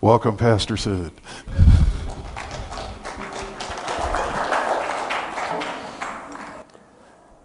Welcome, 0.00 0.36
Pastor 0.36 0.76
Sid. 0.76 1.10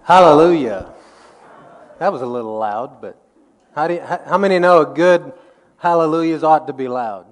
Hallelujah. 0.03 0.93
That 1.97 2.13
was 2.13 2.21
a 2.21 2.27
little 2.27 2.55
loud, 2.59 3.01
but 3.01 3.19
how, 3.73 3.87
do 3.87 3.95
you, 3.95 4.01
how, 4.01 4.37
many 4.37 4.59
know 4.59 4.81
a 4.81 4.85
good 4.85 5.33
hallelujahs 5.77 6.43
ought 6.43 6.67
to 6.67 6.73
be 6.73 6.87
loud? 6.87 7.25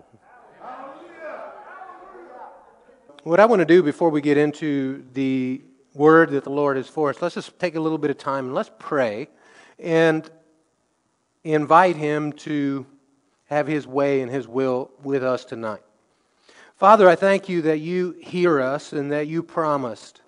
What 3.21 3.39
I 3.39 3.45
want 3.45 3.59
to 3.59 3.65
do 3.65 3.83
before 3.83 4.09
we 4.09 4.21
get 4.21 4.39
into 4.39 5.05
the 5.13 5.61
word 5.93 6.31
that 6.31 6.45
the 6.45 6.49
Lord 6.49 6.77
has 6.77 6.87
for 6.87 7.11
us, 7.11 7.21
let's 7.21 7.35
just 7.35 7.59
take 7.59 7.75
a 7.75 7.79
little 7.79 7.99
bit 7.99 8.09
of 8.09 8.17
time 8.17 8.45
and 8.45 8.55
let's 8.55 8.71
pray 8.79 9.27
and 9.77 10.27
invite 11.43 11.95
Him 11.95 12.33
to 12.33 12.87
have 13.51 13.67
His 13.67 13.85
way 13.85 14.21
and 14.21 14.31
His 14.31 14.47
will 14.47 14.89
with 15.03 15.23
us 15.23 15.45
tonight. 15.45 15.81
Father, 16.77 17.07
I 17.07 17.15
thank 17.15 17.49
you 17.49 17.61
that 17.63 17.79
you 17.79 18.15
hear 18.19 18.59
us 18.59 18.93
and 18.93 19.11
that 19.11 19.27
you 19.27 19.43
promised 19.43 20.21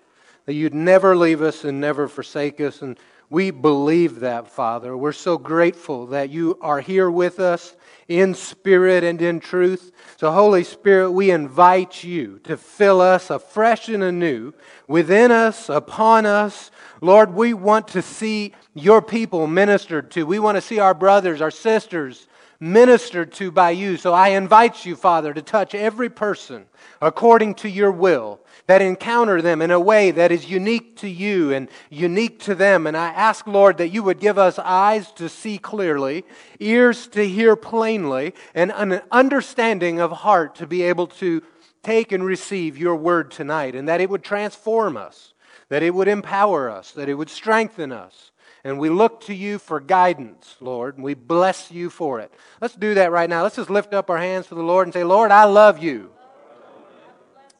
that 0.46 0.52
you'd 0.52 0.74
never 0.74 1.16
leave 1.16 1.40
us 1.40 1.64
and 1.64 1.80
never 1.80 2.06
forsake 2.06 2.60
us. 2.60 2.82
And 2.82 2.98
we 3.30 3.50
believe 3.50 4.20
that, 4.20 4.48
Father. 4.48 4.94
We're 4.94 5.12
so 5.12 5.38
grateful 5.38 6.06
that 6.08 6.28
you 6.28 6.58
are 6.60 6.80
here 6.80 7.10
with 7.10 7.40
us 7.40 7.74
in 8.08 8.34
spirit 8.34 9.02
and 9.02 9.20
in 9.22 9.40
truth. 9.40 9.90
So, 10.18 10.30
Holy 10.30 10.62
Spirit, 10.62 11.12
we 11.12 11.30
invite 11.30 12.04
you 12.04 12.40
to 12.44 12.58
fill 12.58 13.00
us 13.00 13.30
afresh 13.30 13.88
and 13.88 14.02
anew 14.02 14.52
within 14.86 15.30
us, 15.30 15.70
upon 15.70 16.26
us. 16.26 16.70
Lord, 17.00 17.32
we 17.34 17.54
want 17.54 17.88
to 17.88 18.02
see 18.02 18.52
your 18.74 19.00
people 19.00 19.46
ministered 19.46 20.10
to. 20.10 20.26
We 20.26 20.38
want 20.38 20.56
to 20.56 20.60
see 20.62 20.78
our 20.78 20.94
brothers, 20.94 21.40
our 21.40 21.50
sisters 21.50 22.26
ministered 22.64 23.30
to 23.30 23.50
by 23.50 23.70
you. 23.70 23.98
So 23.98 24.14
I 24.14 24.28
invite 24.28 24.86
you, 24.86 24.96
Father, 24.96 25.34
to 25.34 25.42
touch 25.42 25.74
every 25.74 26.08
person 26.08 26.64
according 27.02 27.56
to 27.56 27.68
your 27.68 27.92
will 27.92 28.40
that 28.66 28.80
encounter 28.80 29.42
them 29.42 29.60
in 29.60 29.70
a 29.70 29.78
way 29.78 30.10
that 30.10 30.32
is 30.32 30.48
unique 30.48 30.96
to 30.96 31.08
you 31.08 31.52
and 31.52 31.68
unique 31.90 32.38
to 32.40 32.54
them. 32.54 32.86
And 32.86 32.96
I 32.96 33.08
ask, 33.08 33.46
Lord, 33.46 33.76
that 33.76 33.90
you 33.90 34.02
would 34.02 34.18
give 34.18 34.38
us 34.38 34.58
eyes 34.58 35.12
to 35.12 35.28
see 35.28 35.58
clearly, 35.58 36.24
ears 36.58 37.06
to 37.08 37.28
hear 37.28 37.54
plainly, 37.54 38.34
and 38.54 38.72
an 38.72 39.02
understanding 39.10 40.00
of 40.00 40.10
heart 40.10 40.54
to 40.54 40.66
be 40.66 40.82
able 40.84 41.08
to 41.08 41.42
take 41.82 42.12
and 42.12 42.24
receive 42.24 42.78
your 42.78 42.96
word 42.96 43.30
tonight, 43.30 43.74
and 43.74 43.86
that 43.88 44.00
it 44.00 44.08
would 44.08 44.24
transform 44.24 44.96
us, 44.96 45.34
that 45.68 45.82
it 45.82 45.94
would 45.94 46.08
empower 46.08 46.70
us, 46.70 46.92
that 46.92 47.10
it 47.10 47.14
would 47.14 47.28
strengthen 47.28 47.92
us. 47.92 48.30
And 48.64 48.78
we 48.78 48.88
look 48.88 49.20
to 49.26 49.34
you 49.34 49.58
for 49.58 49.78
guidance, 49.78 50.56
Lord, 50.58 50.96
and 50.96 51.04
we 51.04 51.12
bless 51.12 51.70
you 51.70 51.90
for 51.90 52.20
it. 52.20 52.32
Let's 52.62 52.74
do 52.74 52.94
that 52.94 53.12
right 53.12 53.28
now. 53.28 53.42
Let's 53.42 53.56
just 53.56 53.68
lift 53.68 53.92
up 53.92 54.08
our 54.08 54.16
hands 54.16 54.46
to 54.46 54.54
the 54.54 54.62
Lord 54.62 54.86
and 54.86 54.94
say, 54.94 55.04
Lord, 55.04 55.30
I 55.30 55.44
love 55.44 55.82
you. 55.82 56.10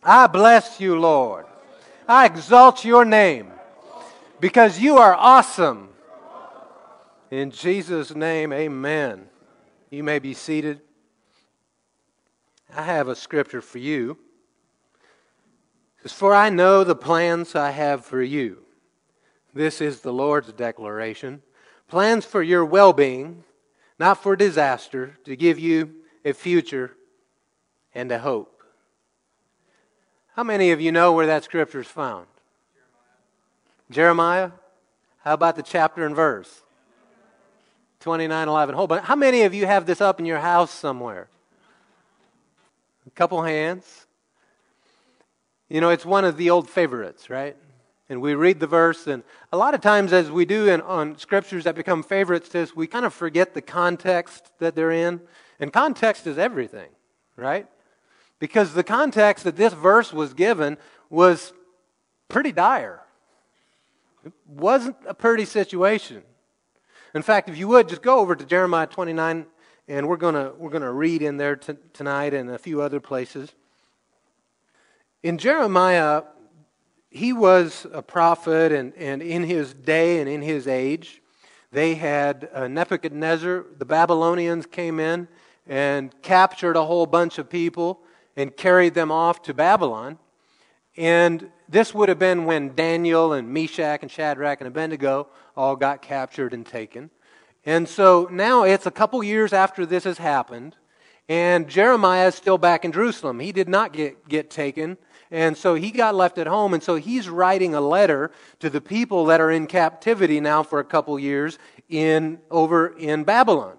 I 0.03 0.27
bless 0.27 0.81
you, 0.81 0.99
Lord. 0.99 1.45
I 2.09 2.25
exalt 2.25 2.87
your 2.87 3.05
name 3.05 3.51
because 4.41 4.79
you 4.79 4.97
are 4.97 5.15
awesome. 5.15 5.91
In 7.31 7.51
Jesus' 7.51 8.15
name, 8.15 8.53
amen. 8.53 9.29
You 9.91 10.05
may 10.05 10.19
be 10.19 10.33
seated. 10.33 10.81
I 12.75 12.83
have 12.83 13.09
a 13.09 13.17
scripture 13.17 13.61
for 13.61 13.79
you. 13.79 14.19
It 15.99 16.03
says, 16.03 16.13
For 16.13 16.35
I 16.35 16.49
know 16.49 16.83
the 16.83 16.97
plans 16.97 17.55
I 17.55 17.71
have 17.71 18.07
for 18.07 18.23
you. 18.23 18.64
This 19.55 19.81
is 19.81 20.01
the 20.01 20.13
Lord's 20.13 20.53
declaration. 20.53 21.43
Plans 21.89 22.25
for 22.25 22.43
your 22.43 22.65
well 22.65 22.93
being, 22.93 23.45
not 23.99 24.23
for 24.23 24.35
disaster, 24.35 25.17
to 25.25 25.37
give 25.37 25.59
you 25.59 25.95
a 26.25 26.33
future 26.33 26.97
and 27.95 28.11
a 28.11 28.19
hope. 28.19 28.63
How 30.35 30.43
many 30.43 30.73
of 30.73 30.81
you 30.81 30.91
know 30.91 31.13
where 31.13 31.27
that 31.27 31.45
scripture 31.45 31.81
is 31.81 31.87
found? 31.87 32.27
Jeremiah. 33.91 34.49
Jeremiah? 34.49 34.51
How 35.23 35.35
about 35.35 35.55
the 35.55 35.63
chapter 35.63 36.05
and 36.05 36.17
verse? 36.17 36.63
29 38.01 38.49
11. 38.49 38.75
Hold 38.75 38.93
on. 38.93 39.03
How 39.05 39.15
many 39.15 39.43
of 39.43 39.55
you 39.55 39.67
have 39.67 39.87
this 39.87 40.01
up 40.01 40.19
in 40.19 40.27
your 40.27 40.41
house 40.41 40.73
somewhere? 40.73 41.29
A 43.07 43.11
couple 43.11 43.41
hands. 43.43 44.07
You 45.69 45.81
know, 45.81 45.91
it's 45.91 46.05
one 46.05 46.25
of 46.25 46.37
the 46.37 46.51
old 46.51 46.69
favorites, 46.69 47.31
right? 47.31 47.57
And 48.09 48.21
we 48.21 48.35
read 48.35 48.61
the 48.61 48.67
verse, 48.67 49.07
and 49.07 49.23
a 49.51 49.57
lot 49.57 49.73
of 49.73 49.81
times, 49.81 50.13
as 50.13 50.31
we 50.31 50.45
do 50.45 50.69
in, 50.69 50.83
on 50.83 51.17
scriptures 51.17 51.65
that 51.65 51.75
become 51.75 52.03
favorites 52.03 52.51
to 52.51 52.61
us, 52.63 52.77
we 52.77 52.87
kind 52.87 53.07
of 53.07 53.15
forget 53.15 53.55
the 53.55 53.63
context 53.63 54.53
that 54.59 54.75
they're 54.75 54.91
in. 54.91 55.23
And 55.59 55.73
context 55.73 56.27
is 56.27 56.37
everything, 56.37 56.89
right? 57.37 57.67
Because 58.39 58.75
the 58.75 58.85
context 58.85 59.45
that 59.45 59.57
this 59.57 59.73
verse 59.73 60.13
was 60.13 60.35
given 60.35 60.77
was 61.09 61.55
pretty 62.29 62.53
dire. 62.53 63.01
It 64.25 64.33
wasn't 64.47 64.97
a 65.07 65.15
pretty 65.15 65.47
situation. 65.47 66.23
In 67.15 67.23
fact, 67.23 67.49
if 67.49 67.57
you 67.57 67.69
would, 67.69 67.89
just 67.89 68.03
go 68.03 68.19
over 68.19 68.35
to 68.35 68.45
Jeremiah 68.45 68.87
29, 68.87 69.47
and 69.89 70.09
we're 70.09 70.17
going 70.17 70.35
we're 70.59 70.71
gonna 70.71 70.93
read 70.93 71.23
in 71.23 71.37
there 71.37 71.57
t- 71.57 71.75
tonight 71.93 72.35
and 72.35 72.51
a 72.51 72.59
few 72.59 72.83
other 72.83 73.01
places. 73.01 73.53
In 75.23 75.39
Jeremiah, 75.39 76.25
he 77.15 77.33
was 77.33 77.87
a 77.93 78.03
prophet, 78.03 78.73
and, 78.73 78.93
and 78.97 79.23
in 79.23 79.45
his 79.45 79.73
day 79.73 80.19
and 80.19 80.29
in 80.29 80.43
his 80.43 80.67
age, 80.67 81.23
they 81.71 81.95
had 81.95 82.51
uh, 82.53 82.67
Nebuchadnezzar, 82.67 83.67
the 83.79 83.85
Babylonians 83.85 84.67
came 84.67 84.99
in 84.99 85.29
and 85.65 86.13
captured 86.23 86.75
a 86.75 86.85
whole 86.85 87.07
bunch 87.07 87.39
of 87.39 87.49
people 87.49 88.01
and 88.37 88.57
carried 88.57 88.95
them 88.95 89.13
off 89.13 89.43
to 89.43 89.55
Babylon. 89.55 90.19
And 90.97 91.51
this 91.69 91.95
would 91.95 92.09
have 92.09 92.19
been 92.19 92.47
when 92.47 92.75
Daniel 92.75 93.33
and 93.33 93.49
Meshach 93.49 94.03
and 94.03 94.11
Shadrach 94.11 94.61
and 94.61 94.67
Abednego 94.67 95.29
all 95.57 95.77
got 95.77 96.03
captured 96.03 96.53
and 96.53 96.67
taken. 96.67 97.11
And 97.65 97.89
so 97.89 98.29
now 98.31 98.65
it's 98.65 98.87
a 98.87 98.91
couple 98.91 99.23
years 99.23 99.53
after 99.53 99.87
this 99.87 100.03
has 100.03 100.19
happened, 100.19 100.75
and 101.29 101.69
Jeremiah 101.69 102.27
is 102.27 102.35
still 102.35 102.59
back 102.59 102.85
in 102.85 102.91
Jerusalem. 102.91 103.39
He 103.39 103.53
did 103.53 103.69
not 103.69 103.93
get, 103.93 104.29
get 104.29 104.51
taken, 104.51 104.99
and 105.31 105.57
so 105.57 105.75
he 105.75 105.91
got 105.91 106.15
left 106.15 106.39
at 106.39 106.47
home. 106.47 106.75
And 106.75 106.83
so 106.83 106.97
he's 106.97 107.29
writing 107.29 107.75
a 107.75 107.81
letter 107.81 108.31
to 108.61 108.71
the 108.71 108.81
people 108.81 109.27
that 109.27 109.41
are 109.41 109.51
in 109.51 109.67
captivity 109.67 110.41
now 110.41 110.63
for 110.63 110.81
a 110.81 110.85
couple 110.85 111.19
years 111.19 111.59
in, 111.89 112.39
over 112.51 112.89
in 112.97 113.25
Babylon. 113.25 113.77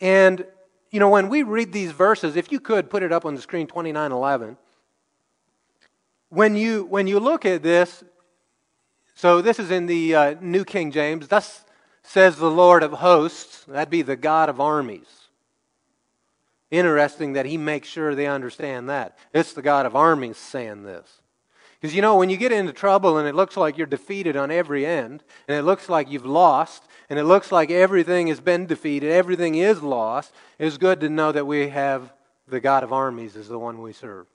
And 0.00 0.44
you 0.92 1.00
know, 1.00 1.08
when 1.08 1.30
we 1.30 1.42
read 1.42 1.72
these 1.72 1.90
verses, 1.90 2.36
if 2.36 2.52
you 2.52 2.60
could 2.60 2.90
put 2.90 3.02
it 3.02 3.12
up 3.12 3.24
on 3.24 3.34
the 3.34 3.40
screen, 3.40 3.66
2911, 3.66 4.58
when 6.28 6.54
you, 6.54 6.84
when 6.84 7.06
you 7.06 7.18
look 7.18 7.46
at 7.46 7.62
this, 7.62 8.04
so 9.14 9.40
this 9.40 9.58
is 9.58 9.70
in 9.70 9.86
the 9.86 10.14
uh, 10.14 10.34
New 10.40 10.64
King 10.64 10.90
James, 10.90 11.28
thus 11.28 11.64
says 12.02 12.36
the 12.36 12.50
Lord 12.50 12.82
of 12.82 12.92
hosts, 12.92 13.64
that'd 13.64 13.90
be 13.90 14.02
the 14.02 14.16
God 14.16 14.50
of 14.50 14.60
armies. 14.60 15.21
Interesting 16.72 17.34
that 17.34 17.44
he 17.44 17.58
makes 17.58 17.86
sure 17.86 18.14
they 18.14 18.26
understand 18.26 18.88
that. 18.88 19.18
It's 19.34 19.52
the 19.52 19.60
God 19.60 19.84
of 19.84 19.94
armies 19.94 20.38
saying 20.38 20.84
this. 20.84 21.20
Because 21.78 21.94
you 21.94 22.00
know, 22.00 22.16
when 22.16 22.30
you 22.30 22.38
get 22.38 22.50
into 22.50 22.72
trouble 22.72 23.18
and 23.18 23.28
it 23.28 23.34
looks 23.34 23.58
like 23.58 23.76
you're 23.76 23.86
defeated 23.86 24.36
on 24.36 24.50
every 24.50 24.86
end, 24.86 25.22
and 25.46 25.56
it 25.56 25.64
looks 25.64 25.90
like 25.90 26.10
you've 26.10 26.24
lost, 26.24 26.84
and 27.10 27.18
it 27.18 27.24
looks 27.24 27.52
like 27.52 27.70
everything 27.70 28.28
has 28.28 28.40
been 28.40 28.64
defeated, 28.64 29.12
everything 29.12 29.54
is 29.54 29.82
lost, 29.82 30.32
it's 30.58 30.78
good 30.78 31.00
to 31.00 31.10
know 31.10 31.30
that 31.30 31.46
we 31.46 31.68
have 31.68 32.10
the 32.48 32.60
God 32.60 32.82
of 32.82 32.92
armies 32.92 33.36
is 33.36 33.48
the 33.48 33.58
one 33.58 33.82
we 33.82 33.92
serve. 33.92 34.26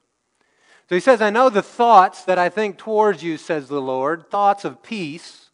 So 0.90 0.96
he 0.96 1.02
says, 1.02 1.24
I 1.24 1.32
know 1.32 1.50
the 1.50 1.64
thoughts 1.64 2.24
that 2.26 2.38
I 2.38 2.50
think 2.50 2.78
towards 2.78 3.24
you, 3.24 3.38
says 3.38 3.68
the 3.68 3.82
Lord, 3.82 4.30
thoughts 4.30 4.64
of 4.64 4.84
peace 4.84 5.50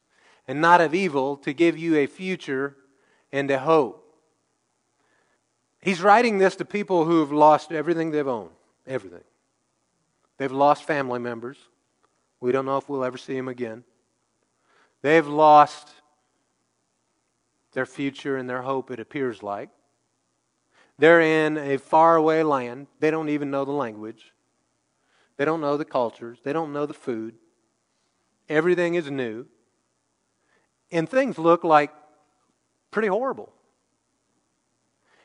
and 0.49 0.59
not 0.59 0.81
of 0.81 0.93
evil, 0.93 1.37
to 1.37 1.53
give 1.53 1.77
you 1.77 1.95
a 1.95 2.07
future 2.07 2.75
and 3.31 3.49
a 3.49 3.59
hope. 3.59 4.02
He's 5.83 6.01
writing 6.01 6.37
this 6.37 6.55
to 6.55 6.65
people 6.65 7.03
who 7.03 7.19
have 7.19 7.33
lost 7.33 7.73
everything 7.73 8.11
they've 8.11 8.25
owned, 8.25 8.51
everything. 8.87 9.23
They've 10.37 10.51
lost 10.51 10.85
family 10.85 11.19
members. 11.19 11.57
We 12.39 12.53
don't 12.53 12.65
know 12.65 12.77
if 12.77 12.87
we'll 12.87 13.03
ever 13.03 13.17
see 13.17 13.35
them 13.35 13.49
again. 13.49 13.83
They've 15.01 15.27
lost 15.27 15.89
their 17.73 17.85
future 17.85 18.37
and 18.37 18.49
their 18.49 18.61
hope, 18.61 18.91
it 18.91 18.99
appears 19.01 19.43
like. 19.43 19.69
They're 20.97 21.19
in 21.19 21.57
a 21.57 21.77
faraway 21.77 22.43
land. 22.43 22.87
They 23.01 23.11
don't 23.11 23.27
even 23.27 23.51
know 23.51 23.65
the 23.65 23.71
language. 23.71 24.31
They 25.35 25.43
don't 25.43 25.59
know 25.59 25.75
the 25.75 25.83
cultures. 25.83 26.39
They 26.43 26.53
don't 26.53 26.71
know 26.71 26.85
the 26.85 26.93
food. 26.93 27.35
Everything 28.47 28.95
is 28.95 29.11
new. 29.11 29.47
And 30.91 31.09
things 31.09 31.37
look 31.37 31.65
like 31.65 31.91
pretty 32.89 33.09
horrible. 33.09 33.51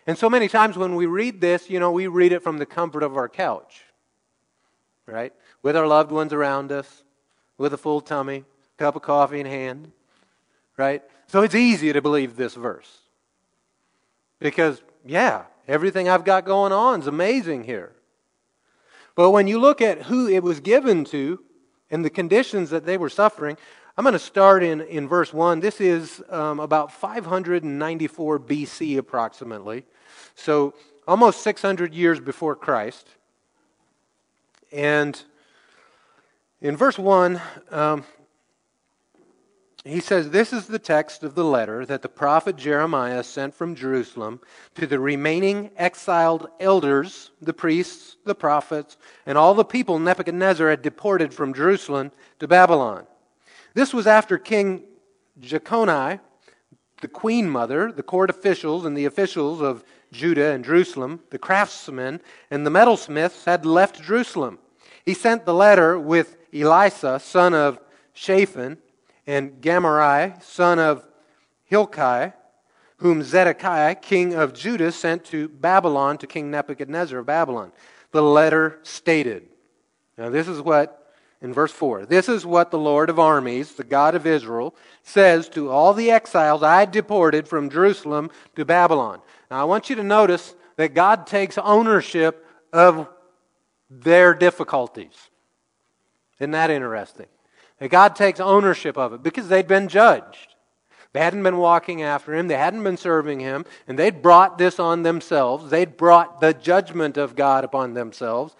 And 0.08 0.18
so 0.18 0.28
many 0.28 0.48
times 0.48 0.76
when 0.76 0.96
we 0.96 1.06
read 1.06 1.40
this, 1.40 1.70
you 1.70 1.78
know, 1.78 1.92
we 1.92 2.08
read 2.08 2.32
it 2.32 2.42
from 2.42 2.58
the 2.58 2.66
comfort 2.66 3.04
of 3.04 3.16
our 3.16 3.28
couch, 3.28 3.84
right? 5.06 5.32
With 5.62 5.76
our 5.76 5.86
loved 5.86 6.10
ones 6.10 6.32
around 6.32 6.72
us, 6.72 7.04
with 7.56 7.72
a 7.72 7.78
full 7.78 8.00
tummy, 8.00 8.44
cup 8.76 8.96
of 8.96 9.02
coffee 9.02 9.38
in 9.38 9.46
hand, 9.46 9.92
right? 10.76 11.04
So 11.28 11.42
it's 11.42 11.54
easy 11.54 11.92
to 11.92 12.02
believe 12.02 12.34
this 12.34 12.54
verse. 12.54 12.98
Because, 14.40 14.82
yeah, 15.04 15.44
Everything 15.68 16.08
I've 16.08 16.24
got 16.24 16.46
going 16.46 16.72
on 16.72 17.00
is 17.00 17.06
amazing 17.06 17.64
here. 17.64 17.92
But 19.14 19.32
when 19.32 19.46
you 19.46 19.60
look 19.60 19.82
at 19.82 20.02
who 20.02 20.26
it 20.26 20.42
was 20.42 20.60
given 20.60 21.04
to 21.06 21.40
and 21.90 22.02
the 22.02 22.10
conditions 22.10 22.70
that 22.70 22.86
they 22.86 22.96
were 22.96 23.10
suffering, 23.10 23.58
I'm 23.96 24.04
going 24.04 24.14
to 24.14 24.18
start 24.18 24.62
in, 24.62 24.80
in 24.80 25.06
verse 25.06 25.34
1. 25.34 25.60
This 25.60 25.78
is 25.80 26.22
um, 26.30 26.58
about 26.58 26.90
594 26.90 28.38
BC, 28.40 28.96
approximately. 28.96 29.84
So 30.34 30.74
almost 31.06 31.42
600 31.42 31.94
years 31.94 32.20
before 32.20 32.54
Christ. 32.54 33.08
And 34.72 35.20
in 36.60 36.76
verse 36.76 36.98
1, 36.98 37.40
um, 37.70 38.04
he 39.84 40.00
says, 40.00 40.30
This 40.30 40.52
is 40.52 40.66
the 40.66 40.78
text 40.78 41.22
of 41.22 41.34
the 41.34 41.44
letter 41.44 41.86
that 41.86 42.02
the 42.02 42.08
prophet 42.08 42.56
Jeremiah 42.56 43.22
sent 43.22 43.54
from 43.54 43.74
Jerusalem 43.74 44.40
to 44.74 44.86
the 44.86 44.98
remaining 44.98 45.70
exiled 45.76 46.48
elders, 46.60 47.30
the 47.40 47.54
priests, 47.54 48.16
the 48.24 48.34
prophets, 48.34 48.98
and 49.24 49.38
all 49.38 49.54
the 49.54 49.64
people 49.64 49.98
Nebuchadnezzar 49.98 50.68
had 50.68 50.82
deported 50.82 51.32
from 51.32 51.54
Jerusalem 51.54 52.12
to 52.38 52.46
Babylon. 52.46 53.06
This 53.72 53.94
was 53.94 54.06
after 54.06 54.36
King 54.36 54.82
Jeconiah, 55.40 56.20
the 57.00 57.08
queen 57.08 57.48
mother, 57.48 57.92
the 57.92 58.02
court 58.02 58.28
officials, 58.28 58.84
and 58.84 58.96
the 58.96 59.04
officials 59.04 59.62
of 59.62 59.84
Judah 60.12 60.52
and 60.52 60.64
Jerusalem, 60.64 61.20
the 61.30 61.38
craftsmen, 61.38 62.20
and 62.50 62.66
the 62.66 62.70
metalsmiths 62.70 63.44
had 63.44 63.66
left 63.66 64.02
Jerusalem. 64.02 64.58
He 65.04 65.14
sent 65.14 65.44
the 65.44 65.54
letter 65.54 65.98
with 65.98 66.36
Elasah, 66.52 67.20
son 67.20 67.54
of 67.54 67.78
Shaphan 68.12 68.78
and 69.26 69.62
Gemariah, 69.62 70.40
son 70.40 70.78
of 70.78 71.06
Hilkiah, 71.64 72.32
whom 72.98 73.22
Zedekiah, 73.22 73.94
king 73.94 74.34
of 74.34 74.54
Judah, 74.54 74.90
sent 74.90 75.24
to 75.26 75.48
Babylon 75.48 76.18
to 76.18 76.26
King 76.26 76.50
Nebuchadnezzar 76.50 77.20
of 77.20 77.26
Babylon. 77.26 77.72
The 78.10 78.22
letter 78.22 78.80
stated, 78.82 79.48
now 80.16 80.30
this 80.30 80.48
is 80.48 80.60
what, 80.60 81.14
in 81.40 81.52
verse 81.52 81.70
4, 81.70 82.06
this 82.06 82.28
is 82.28 82.44
what 82.44 82.70
the 82.70 82.78
Lord 82.78 83.08
of 83.08 83.18
armies, 83.18 83.74
the 83.74 83.84
God 83.84 84.14
of 84.14 84.26
Israel, 84.26 84.74
says 85.02 85.48
to 85.50 85.70
all 85.70 85.94
the 85.94 86.10
exiles 86.10 86.62
I 86.62 86.86
deported 86.86 87.46
from 87.46 87.70
Jerusalem 87.70 88.30
to 88.56 88.64
Babylon. 88.64 89.20
Now 89.50 89.60
I 89.60 89.64
want 89.64 89.90
you 89.90 89.96
to 89.96 90.02
notice 90.02 90.54
that 90.76 90.94
God 90.94 91.26
takes 91.26 91.58
ownership 91.58 92.46
of 92.72 93.08
their 93.90 94.34
difficulties. 94.34 95.14
Isn't 96.38 96.52
that 96.52 96.70
interesting? 96.70 97.26
That 97.78 97.88
God 97.88 98.16
takes 98.16 98.40
ownership 98.40 98.96
of 98.96 99.12
it 99.12 99.22
because 99.22 99.48
they'd 99.48 99.66
been 99.66 99.88
judged. 99.88 100.54
They 101.12 101.20
hadn't 101.20 101.42
been 101.42 101.56
walking 101.56 102.02
after 102.02 102.34
him, 102.34 102.48
they 102.48 102.56
hadn't 102.56 102.84
been 102.84 102.98
serving 102.98 103.40
him, 103.40 103.64
and 103.86 103.98
they'd 103.98 104.20
brought 104.20 104.58
this 104.58 104.78
on 104.78 105.02
themselves. 105.02 105.70
They'd 105.70 105.96
brought 105.96 106.40
the 106.40 106.52
judgment 106.52 107.16
of 107.16 107.34
God 107.34 107.64
upon 107.64 107.94
themselves. 107.94 108.54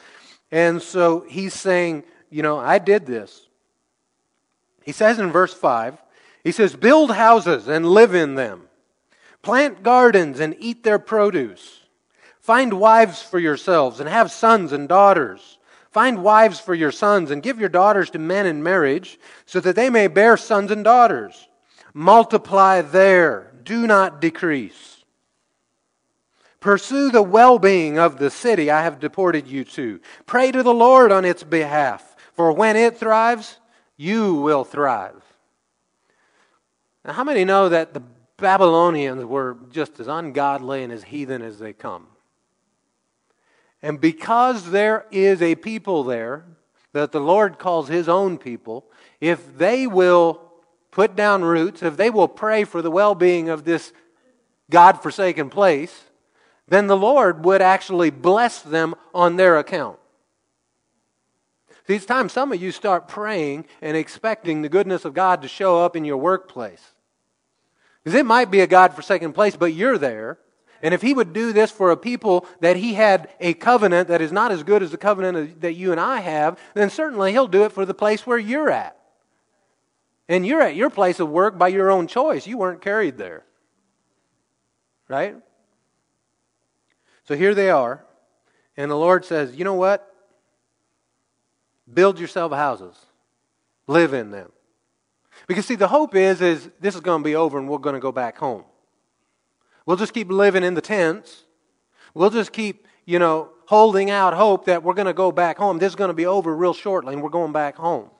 And 0.50 0.80
so 0.80 1.26
he's 1.28 1.52
saying, 1.52 2.04
You 2.30 2.42
know, 2.42 2.58
I 2.58 2.78
did 2.78 3.04
this. 3.04 3.46
He 4.82 4.92
says 4.92 5.18
in 5.18 5.30
verse 5.30 5.52
5, 5.52 6.02
he 6.42 6.52
says, 6.52 6.74
Build 6.74 7.10
houses 7.10 7.68
and 7.68 7.84
live 7.84 8.14
in 8.14 8.34
them, 8.34 8.67
plant 9.42 9.82
gardens 9.82 10.40
and 10.40 10.56
eat 10.58 10.82
their 10.82 10.98
produce, 10.98 11.80
find 12.40 12.74
wives 12.74 13.22
for 13.22 13.38
yourselves 13.38 14.00
and 14.00 14.08
have 14.08 14.30
sons 14.30 14.72
and 14.72 14.88
daughters 14.88 15.58
Find 15.90 16.22
wives 16.22 16.60
for 16.60 16.74
your 16.74 16.92
sons 16.92 17.30
and 17.30 17.42
give 17.42 17.58
your 17.58 17.68
daughters 17.68 18.10
to 18.10 18.18
men 18.18 18.46
in 18.46 18.62
marriage 18.62 19.18
so 19.46 19.58
that 19.60 19.74
they 19.74 19.90
may 19.90 20.06
bear 20.06 20.36
sons 20.36 20.70
and 20.70 20.84
daughters. 20.84 21.48
Multiply 21.94 22.82
there, 22.82 23.52
do 23.64 23.86
not 23.86 24.20
decrease. 24.20 25.02
Pursue 26.60 27.10
the 27.10 27.22
well 27.22 27.58
being 27.58 27.98
of 27.98 28.18
the 28.18 28.30
city 28.30 28.70
I 28.70 28.82
have 28.82 29.00
deported 29.00 29.46
you 29.46 29.64
to. 29.64 30.00
Pray 30.26 30.52
to 30.52 30.62
the 30.62 30.74
Lord 30.74 31.10
on 31.10 31.24
its 31.24 31.42
behalf, 31.42 32.16
for 32.34 32.52
when 32.52 32.76
it 32.76 32.98
thrives, 32.98 33.58
you 33.96 34.34
will 34.34 34.64
thrive. 34.64 35.22
Now, 37.04 37.12
how 37.14 37.24
many 37.24 37.44
know 37.44 37.70
that 37.70 37.94
the 37.94 38.02
Babylonians 38.38 39.24
were 39.24 39.56
just 39.70 40.00
as 40.00 40.06
ungodly 40.06 40.82
and 40.82 40.92
as 40.92 41.04
heathen 41.04 41.42
as 41.42 41.58
they 41.58 41.72
come? 41.72 42.06
And 43.82 44.00
because 44.00 44.70
there 44.70 45.06
is 45.10 45.42
a 45.42 45.54
people 45.56 46.04
there 46.04 46.44
that 46.92 47.12
the 47.12 47.20
Lord 47.20 47.58
calls 47.58 47.88
his 47.88 48.08
own 48.08 48.38
people, 48.38 48.86
if 49.20 49.56
they 49.58 49.86
will 49.86 50.40
put 50.90 51.14
down 51.14 51.44
roots, 51.44 51.82
if 51.82 51.96
they 51.96 52.10
will 52.10 52.28
pray 52.28 52.64
for 52.64 52.82
the 52.82 52.90
well 52.90 53.14
being 53.14 53.48
of 53.48 53.64
this 53.64 53.92
God 54.70 55.02
forsaken 55.02 55.50
place, 55.50 56.04
then 56.66 56.86
the 56.86 56.96
Lord 56.96 57.44
would 57.44 57.62
actually 57.62 58.10
bless 58.10 58.60
them 58.62 58.94
on 59.14 59.36
their 59.36 59.58
account. 59.58 59.98
These 61.86 62.04
times, 62.04 62.32
some 62.32 62.52
of 62.52 62.60
you 62.60 62.70
start 62.70 63.08
praying 63.08 63.64
and 63.80 63.96
expecting 63.96 64.60
the 64.60 64.68
goodness 64.68 65.04
of 65.06 65.14
God 65.14 65.40
to 65.42 65.48
show 65.48 65.82
up 65.82 65.96
in 65.96 66.04
your 66.04 66.18
workplace. 66.18 66.92
Because 68.08 68.20
it 68.20 68.24
might 68.24 68.50
be 68.50 68.60
a 68.60 68.66
God 68.66 68.94
forsaken 68.94 69.34
place, 69.34 69.54
but 69.54 69.74
you're 69.74 69.98
there. 69.98 70.38
And 70.80 70.94
if 70.94 71.02
he 71.02 71.12
would 71.12 71.34
do 71.34 71.52
this 71.52 71.70
for 71.70 71.90
a 71.90 71.96
people 71.96 72.46
that 72.60 72.76
he 72.76 72.94
had 72.94 73.28
a 73.38 73.52
covenant 73.52 74.08
that 74.08 74.22
is 74.22 74.32
not 74.32 74.50
as 74.50 74.62
good 74.62 74.82
as 74.82 74.92
the 74.92 74.96
covenant 74.96 75.60
that 75.60 75.74
you 75.74 75.92
and 75.92 76.00
I 76.00 76.20
have, 76.20 76.58
then 76.72 76.88
certainly 76.88 77.32
he'll 77.32 77.46
do 77.46 77.64
it 77.64 77.72
for 77.72 77.84
the 77.84 77.92
place 77.92 78.26
where 78.26 78.38
you're 78.38 78.70
at. 78.70 78.96
And 80.26 80.46
you're 80.46 80.62
at 80.62 80.74
your 80.74 80.88
place 80.88 81.20
of 81.20 81.28
work 81.28 81.58
by 81.58 81.68
your 81.68 81.90
own 81.90 82.06
choice. 82.06 82.46
You 82.46 82.56
weren't 82.56 82.80
carried 82.80 83.18
there. 83.18 83.44
Right? 85.06 85.36
So 87.24 87.36
here 87.36 87.54
they 87.54 87.68
are. 87.68 88.06
And 88.74 88.90
the 88.90 88.96
Lord 88.96 89.26
says, 89.26 89.54
you 89.54 89.66
know 89.66 89.74
what? 89.74 90.10
Build 91.92 92.18
yourself 92.18 92.52
houses. 92.52 92.96
Live 93.86 94.14
in 94.14 94.30
them. 94.30 94.50
Because 95.48 95.66
see, 95.66 95.74
the 95.74 95.88
hope 95.88 96.14
is, 96.14 96.40
is 96.40 96.70
this 96.78 96.94
is 96.94 97.00
going 97.00 97.22
to 97.22 97.24
be 97.24 97.34
over 97.34 97.58
and 97.58 97.68
we're 97.68 97.78
going 97.78 97.94
to 97.94 98.00
go 98.00 98.12
back 98.12 98.38
home. 98.38 98.64
We'll 99.86 99.96
just 99.96 100.12
keep 100.12 100.30
living 100.30 100.62
in 100.62 100.74
the 100.74 100.82
tents. 100.82 101.44
We'll 102.14 102.30
just 102.30 102.52
keep, 102.52 102.86
you 103.06 103.18
know, 103.18 103.50
holding 103.66 104.10
out 104.10 104.34
hope 104.34 104.66
that 104.66 104.82
we're 104.82 104.94
going 104.94 105.06
to 105.06 105.14
go 105.14 105.32
back 105.32 105.56
home. 105.56 105.78
This 105.78 105.92
is 105.92 105.96
going 105.96 106.08
to 106.08 106.14
be 106.14 106.26
over 106.26 106.54
real 106.54 106.74
shortly 106.74 107.14
and 107.14 107.22
we're 107.22 107.30
going 107.30 107.52
back 107.52 107.76
home. 107.76 108.10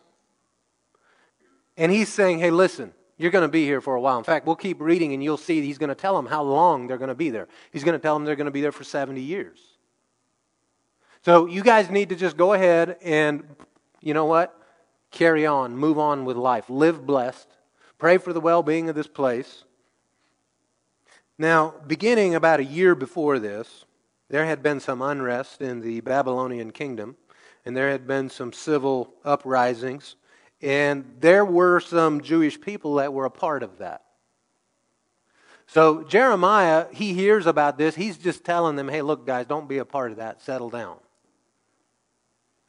And 1.77 1.93
he's 1.93 2.09
saying, 2.09 2.39
hey, 2.39 2.51
listen, 2.51 2.95
you're 3.19 3.31
going 3.31 3.43
to 3.43 3.49
be 3.49 3.65
here 3.65 3.83
for 3.83 3.95
a 3.95 4.01
while. 4.01 4.17
In 4.17 4.25
fact, 4.25 4.47
we'll 4.47 4.57
keep 4.57 4.81
reading 4.81 5.13
and 5.13 5.23
you'll 5.23 5.37
see 5.37 5.61
he's 5.61 5.79
going 5.79 5.91
to 5.91 5.95
tell 5.95 6.17
them 6.17 6.27
how 6.27 6.43
long 6.43 6.87
they're 6.87 6.99
going 6.99 7.09
to 7.09 7.15
be 7.15 7.29
there. 7.29 7.47
He's 7.71 7.85
going 7.85 7.99
to 7.99 8.03
tell 8.03 8.15
them 8.15 8.25
they're 8.25 8.37
going 8.37 8.47
to 8.47 8.51
be 8.51 8.63
there 8.63 8.73
for 8.73 8.85
70 8.85 9.21
years. 9.21 9.59
So 11.23 11.45
you 11.45 11.63
guys 11.63 11.91
need 11.91 12.08
to 12.08 12.17
just 12.17 12.39
go 12.39 12.55
ahead 12.55 12.97
and, 13.03 13.44
you 14.01 14.15
know 14.15 14.25
what? 14.25 14.57
Carry 15.10 15.46
on, 15.46 15.77
move 15.77 15.98
on 15.98 16.24
with 16.24 16.36
life, 16.36 16.69
live 16.69 17.06
blessed, 17.06 17.48
pray 17.98 18.19
for 18.19 18.32
the 18.32 18.41
well 18.41 18.62
being 18.62 18.88
of 18.88 18.94
this 18.94 19.06
place. 19.06 19.65
Now, 21.38 21.74
beginning 21.86 22.34
about 22.34 22.60
a 22.60 22.65
year 22.65 22.94
before 22.94 23.38
this, 23.38 23.84
there 24.29 24.44
had 24.44 24.62
been 24.62 24.81
some 24.81 25.00
unrest 25.00 25.62
in 25.62 25.81
the 25.81 26.00
Babylonian 26.00 26.72
kingdom, 26.72 27.17
and 27.65 27.77
there 27.77 27.91
had 27.91 28.06
been 28.06 28.29
some 28.29 28.53
civil 28.53 29.15
uprisings, 29.24 30.17
and 30.60 31.05
there 31.20 31.44
were 31.44 31.81
some 31.81 32.20
Jewish 32.20 32.60
people 32.60 32.96
that 32.96 33.12
were 33.12 33.24
a 33.24 33.31
part 33.31 33.62
of 33.62 33.79
that. 33.79 34.03
So 35.69 36.03
Jeremiah, 36.03 36.86
he 36.93 37.12
hears 37.12 37.46
about 37.46 37.77
this. 37.77 37.94
He's 37.94 38.17
just 38.17 38.43
telling 38.43 38.77
them, 38.77 38.88
hey, 38.88 39.03
look, 39.03 39.27
guys, 39.27 39.46
don't 39.46 39.69
be 39.69 39.79
a 39.79 39.84
part 39.84 40.10
of 40.10 40.17
that. 40.17 40.41
Settle 40.41 40.70
down. 40.70 40.96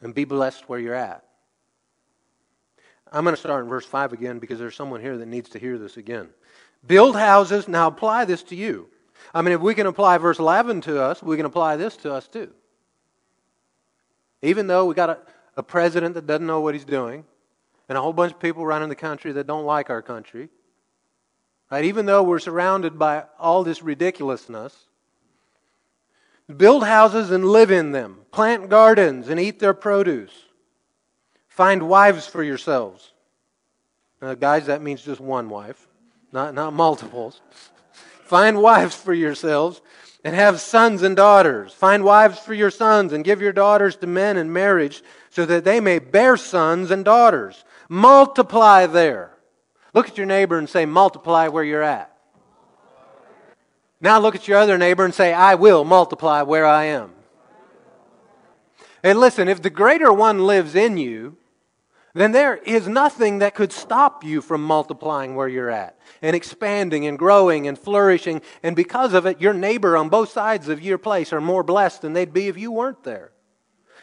And 0.02 0.14
be 0.14 0.26
blessed 0.26 0.68
where 0.68 0.80
you're 0.80 0.96
at. 0.96 1.24
I'm 3.12 3.24
going 3.24 3.36
to 3.36 3.40
start 3.40 3.64
in 3.64 3.70
verse 3.70 3.86
5 3.86 4.14
again 4.14 4.40
because 4.40 4.60
there's 4.60 4.76
someone 4.76 5.02
here 5.02 5.18
that 5.18 5.28
needs 5.28 5.50
to 5.50 5.60
hear 5.60 5.78
this 5.78 5.98
again. 5.98 6.30
Build 6.86 7.16
houses. 7.16 7.68
Now 7.68 7.88
apply 7.88 8.26
this 8.26 8.44
to 8.44 8.56
you. 8.56 8.90
I 9.34 9.42
mean, 9.42 9.54
if 9.54 9.62
we 9.62 9.76
can 9.76 9.88
apply 9.88 10.18
verse 10.18 10.40
11 10.40 10.82
to 10.82 11.02
us, 11.02 11.22
we 11.22 11.38
can 11.38 11.46
apply 11.46 11.76
this 11.76 11.98
to 11.98 12.14
us 12.14 12.28
too. 12.28 12.52
Even 14.42 14.68
though 14.68 14.86
we 14.86 14.96
got 14.96 15.10
a, 15.10 15.18
a 15.58 15.64
president 15.64 16.16
that 16.16 16.26
doesn't 16.26 16.48
know 16.48 16.62
what 16.62 16.74
he's 16.74 16.86
doing, 16.86 17.26
and 17.90 17.98
a 17.98 18.02
whole 18.02 18.14
bunch 18.14 18.34
of 18.34 18.40
people 18.40 18.66
running 18.66 18.88
the 18.88 18.96
country 18.96 19.32
that 19.34 19.48
don't 19.48 19.66
like 19.66 19.90
our 19.90 20.02
country, 20.02 20.50
right? 21.72 21.84
Even 21.84 22.06
though 22.06 22.24
we're 22.24 22.40
surrounded 22.40 22.98
by 22.98 23.24
all 23.40 23.64
this 23.64 23.82
ridiculousness, 23.82 24.86
build 26.56 26.84
houses 26.84 27.32
and 27.32 27.46
live 27.46 27.72
in 27.72 27.92
them, 27.92 28.20
plant 28.32 28.70
gardens 28.70 29.28
and 29.28 29.40
eat 29.40 29.60
their 29.60 29.74
produce, 29.74 30.32
find 31.60 31.90
wives 31.90 32.26
for 32.26 32.42
yourselves. 32.42 33.12
Now, 34.22 34.34
guys, 34.34 34.68
that 34.68 34.82
means 34.82 35.02
just 35.02 35.20
one 35.20 35.50
wife 35.50 35.90
not, 36.32 36.54
not 36.54 36.72
multiples. 36.72 37.42
Find 38.24 38.62
wives 38.62 38.96
for 38.96 39.14
yourselves 39.14 39.82
and 40.24 40.36
have 40.36 40.62
sons 40.62 41.02
and 41.02 41.18
daughters. 41.18 41.74
Find 41.74 42.06
wives 42.06 42.40
for 42.40 42.54
your 42.54 42.70
sons 42.72 43.12
and 43.12 43.26
give 43.26 43.42
your 43.42 43.52
daughters 43.52 43.98
to 43.98 44.08
men 44.08 44.38
in 44.38 44.54
marriage 44.54 45.02
so 45.32 45.46
that 45.48 45.66
they 45.66 45.82
may 45.82 46.00
bear 46.00 46.38
sons 46.38 46.92
and 46.92 47.04
daughters. 47.04 47.66
Multiply 47.90 48.86
there. 48.86 49.32
Look 49.94 50.08
at 50.08 50.18
your 50.18 50.28
neighbor 50.28 50.58
and 50.60 50.70
say, 50.70 50.86
multiply 50.86 51.48
where 51.48 51.64
you're 51.64 51.84
at. 51.84 52.16
Now 54.00 54.20
look 54.20 54.36
at 54.36 54.48
your 54.48 54.60
other 54.60 54.78
neighbor 54.78 55.04
and 55.04 55.14
say, 55.14 55.34
I 55.34 55.56
will 55.56 55.84
multiply 55.84 56.44
where 56.44 56.68
I 56.68 56.86
am. 56.86 57.12
And 59.04 59.20
listen, 59.20 59.50
if 59.50 59.62
the 59.62 59.70
greater 59.70 60.14
one 60.14 60.46
lives 60.46 60.76
in 60.76 60.96
you, 60.98 61.36
then 62.20 62.34
there 62.34 62.58
is 62.58 62.88
nothing 62.88 63.40
that 63.40 63.56
could 63.56 63.72
stop 63.72 64.26
you 64.26 64.42
from 64.42 64.62
multiplying 64.62 65.36
where 65.36 65.48
you're 65.48 65.70
at 65.70 65.98
and 66.22 66.36
expanding 66.36 67.06
and 67.06 67.18
growing 67.18 67.68
and 67.68 67.80
flourishing. 67.80 68.42
And 68.62 68.76
because 68.76 69.14
of 69.14 69.26
it, 69.26 69.40
your 69.40 69.54
neighbor 69.54 69.96
on 69.96 70.10
both 70.10 70.30
sides 70.30 70.68
of 70.68 70.82
your 70.82 70.98
place 70.98 71.32
are 71.32 71.40
more 71.40 71.64
blessed 71.64 72.02
than 72.02 72.14
they'd 72.14 72.34
be 72.34 72.48
if 72.48 72.58
you 72.58 72.72
weren't 72.72 73.04
there. 73.04 73.32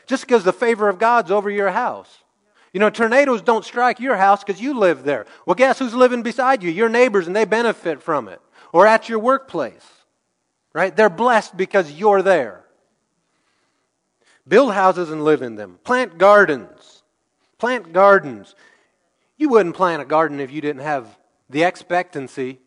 Just 0.06 0.24
because 0.24 0.44
the 0.44 0.52
favor 0.52 0.88
of 0.88 0.98
God's 0.98 1.30
over 1.30 1.50
your 1.50 1.70
house. 1.70 2.22
You 2.72 2.80
know, 2.80 2.90
tornadoes 2.90 3.42
don't 3.42 3.64
strike 3.64 4.00
your 4.00 4.16
house 4.16 4.44
because 4.44 4.60
you 4.60 4.78
live 4.78 5.02
there. 5.02 5.26
Well, 5.44 5.54
guess 5.54 5.78
who's 5.78 5.94
living 5.94 6.22
beside 6.22 6.62
you? 6.62 6.70
Your 6.70 6.88
neighbors, 6.88 7.26
and 7.26 7.34
they 7.34 7.44
benefit 7.44 8.02
from 8.02 8.28
it. 8.28 8.40
Or 8.72 8.86
at 8.86 9.08
your 9.08 9.18
workplace, 9.18 9.86
right? 10.72 10.94
They're 10.94 11.08
blessed 11.10 11.56
because 11.56 11.92
you're 11.92 12.22
there. 12.22 12.64
Build 14.46 14.72
houses 14.74 15.10
and 15.10 15.24
live 15.24 15.42
in 15.42 15.56
them. 15.56 15.78
Plant 15.84 16.18
gardens. 16.18 16.75
Plant 17.58 17.92
gardens. 17.92 18.54
You 19.36 19.48
wouldn't 19.50 19.76
plant 19.76 20.02
a 20.02 20.04
garden 20.04 20.40
if 20.40 20.50
you 20.50 20.60
didn't 20.60 20.82
have 20.82 21.18
the 21.48 21.62
expectancy 21.62 22.60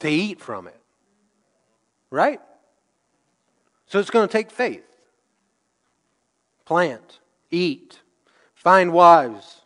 to 0.00 0.08
eat 0.08 0.40
from 0.40 0.66
it. 0.66 0.80
Right? 2.10 2.40
So 3.86 3.98
it's 3.98 4.10
going 4.10 4.28
to 4.28 4.32
take 4.32 4.50
faith. 4.50 4.84
Plant, 6.64 7.18
eat, 7.50 8.00
find 8.54 8.92
wives, 8.92 9.62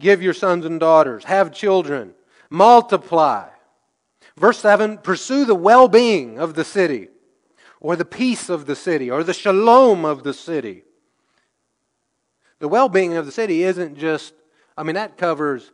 give 0.00 0.22
your 0.22 0.32
sons 0.32 0.64
and 0.64 0.80
daughters, 0.80 1.24
have 1.24 1.52
children, 1.52 2.14
multiply. 2.48 3.48
Verse 4.36 4.58
7 4.58 4.98
pursue 4.98 5.44
the 5.44 5.54
well 5.54 5.88
being 5.88 6.38
of 6.38 6.54
the 6.54 6.64
city 6.64 7.08
or 7.80 7.96
the 7.96 8.04
peace 8.04 8.48
of 8.48 8.66
the 8.66 8.76
city 8.76 9.10
or 9.10 9.22
the 9.22 9.34
shalom 9.34 10.04
of 10.04 10.22
the 10.22 10.34
city. 10.34 10.84
The 12.58 12.68
well 12.68 12.88
being 12.88 13.14
of 13.14 13.26
the 13.26 13.32
city 13.32 13.62
isn't 13.62 13.96
just, 13.98 14.34
I 14.76 14.82
mean, 14.82 14.94
that 14.94 15.16
covers 15.16 15.70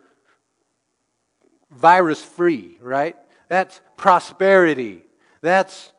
virus 1.71 2.23
free, 2.23 2.79
right? 2.81 3.17
That's 3.49 3.81
prosperity. 3.97 5.05
That's 5.41 5.93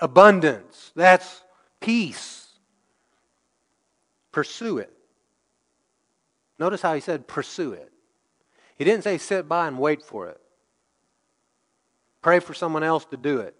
abundance. 0.00 0.92
That's 0.94 1.42
peace. 1.80 2.46
Pursue 4.32 4.78
it. 4.78 4.92
Notice 6.58 6.82
how 6.82 6.94
he 6.94 7.00
said 7.00 7.26
pursue 7.26 7.72
it. 7.72 7.92
He 8.76 8.84
didn't 8.84 9.04
say 9.04 9.18
sit 9.18 9.48
by 9.48 9.68
and 9.68 9.78
wait 9.78 10.02
for 10.02 10.28
it. 10.28 10.40
Pray 12.22 12.40
for 12.40 12.54
someone 12.54 12.82
else 12.82 13.04
to 13.06 13.16
do 13.16 13.38
it. 13.38 13.54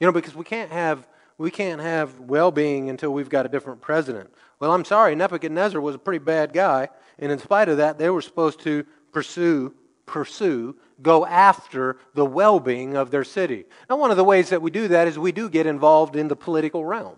You 0.00 0.06
know, 0.06 0.12
because 0.12 0.34
we 0.34 0.44
can't 0.44 0.70
have 0.70 1.06
we 1.38 1.50
can't 1.50 1.80
have 1.80 2.20
well-being 2.20 2.90
until 2.90 3.12
we've 3.12 3.28
got 3.28 3.46
a 3.46 3.48
different 3.48 3.80
president. 3.80 4.32
Well, 4.60 4.72
I'm 4.72 4.84
sorry, 4.84 5.14
Nebuchadnezzar 5.14 5.80
was 5.80 5.94
a 5.94 5.98
pretty 5.98 6.24
bad 6.24 6.52
guy, 6.52 6.88
and 7.18 7.32
in 7.32 7.38
spite 7.38 7.68
of 7.68 7.78
that, 7.78 7.98
they 7.98 8.10
were 8.10 8.22
supposed 8.22 8.60
to 8.60 8.84
pursue 9.12 9.74
pursue 10.06 10.76
go 11.02 11.24
after 11.26 11.96
the 12.14 12.26
well-being 12.26 12.96
of 12.96 13.10
their 13.10 13.24
city. 13.24 13.64
Now, 13.88 13.96
one 13.96 14.10
of 14.10 14.16
the 14.16 14.24
ways 14.24 14.50
that 14.50 14.62
we 14.62 14.70
do 14.70 14.88
that 14.88 15.08
is 15.08 15.18
we 15.18 15.32
do 15.32 15.48
get 15.48 15.66
involved 15.66 16.14
in 16.14 16.28
the 16.28 16.36
political 16.36 16.84
realm. 16.84 17.16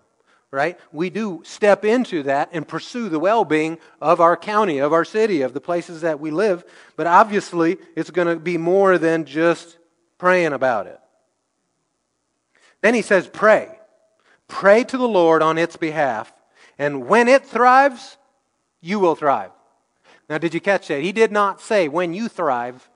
Right? 0.52 0.78
We 0.92 1.10
do 1.10 1.42
step 1.44 1.84
into 1.84 2.22
that 2.22 2.50
and 2.52 2.66
pursue 2.66 3.08
the 3.08 3.18
well 3.18 3.44
being 3.44 3.78
of 4.00 4.20
our 4.20 4.36
county, 4.36 4.78
of 4.78 4.92
our 4.92 5.04
city, 5.04 5.42
of 5.42 5.52
the 5.52 5.60
places 5.60 6.02
that 6.02 6.20
we 6.20 6.30
live. 6.30 6.64
But 6.94 7.08
obviously, 7.08 7.78
it's 7.96 8.10
going 8.10 8.28
to 8.28 8.36
be 8.36 8.56
more 8.56 8.96
than 8.96 9.24
just 9.24 9.76
praying 10.18 10.52
about 10.52 10.86
it. 10.86 11.00
Then 12.80 12.94
he 12.94 13.02
says, 13.02 13.26
pray. 13.26 13.75
Pray 14.48 14.84
to 14.84 14.96
the 14.96 15.08
Lord 15.08 15.42
on 15.42 15.58
its 15.58 15.76
behalf. 15.76 16.32
And 16.78 17.06
when 17.06 17.28
it 17.28 17.44
thrives, 17.44 18.18
you 18.80 18.98
will 18.98 19.14
thrive. 19.14 19.50
Now, 20.28 20.38
did 20.38 20.54
you 20.54 20.60
catch 20.60 20.88
that? 20.88 21.02
He 21.02 21.12
did 21.12 21.30
not 21.32 21.60
say, 21.60 21.88
when 21.88 22.12
you 22.12 22.28
thrive, 22.28 22.88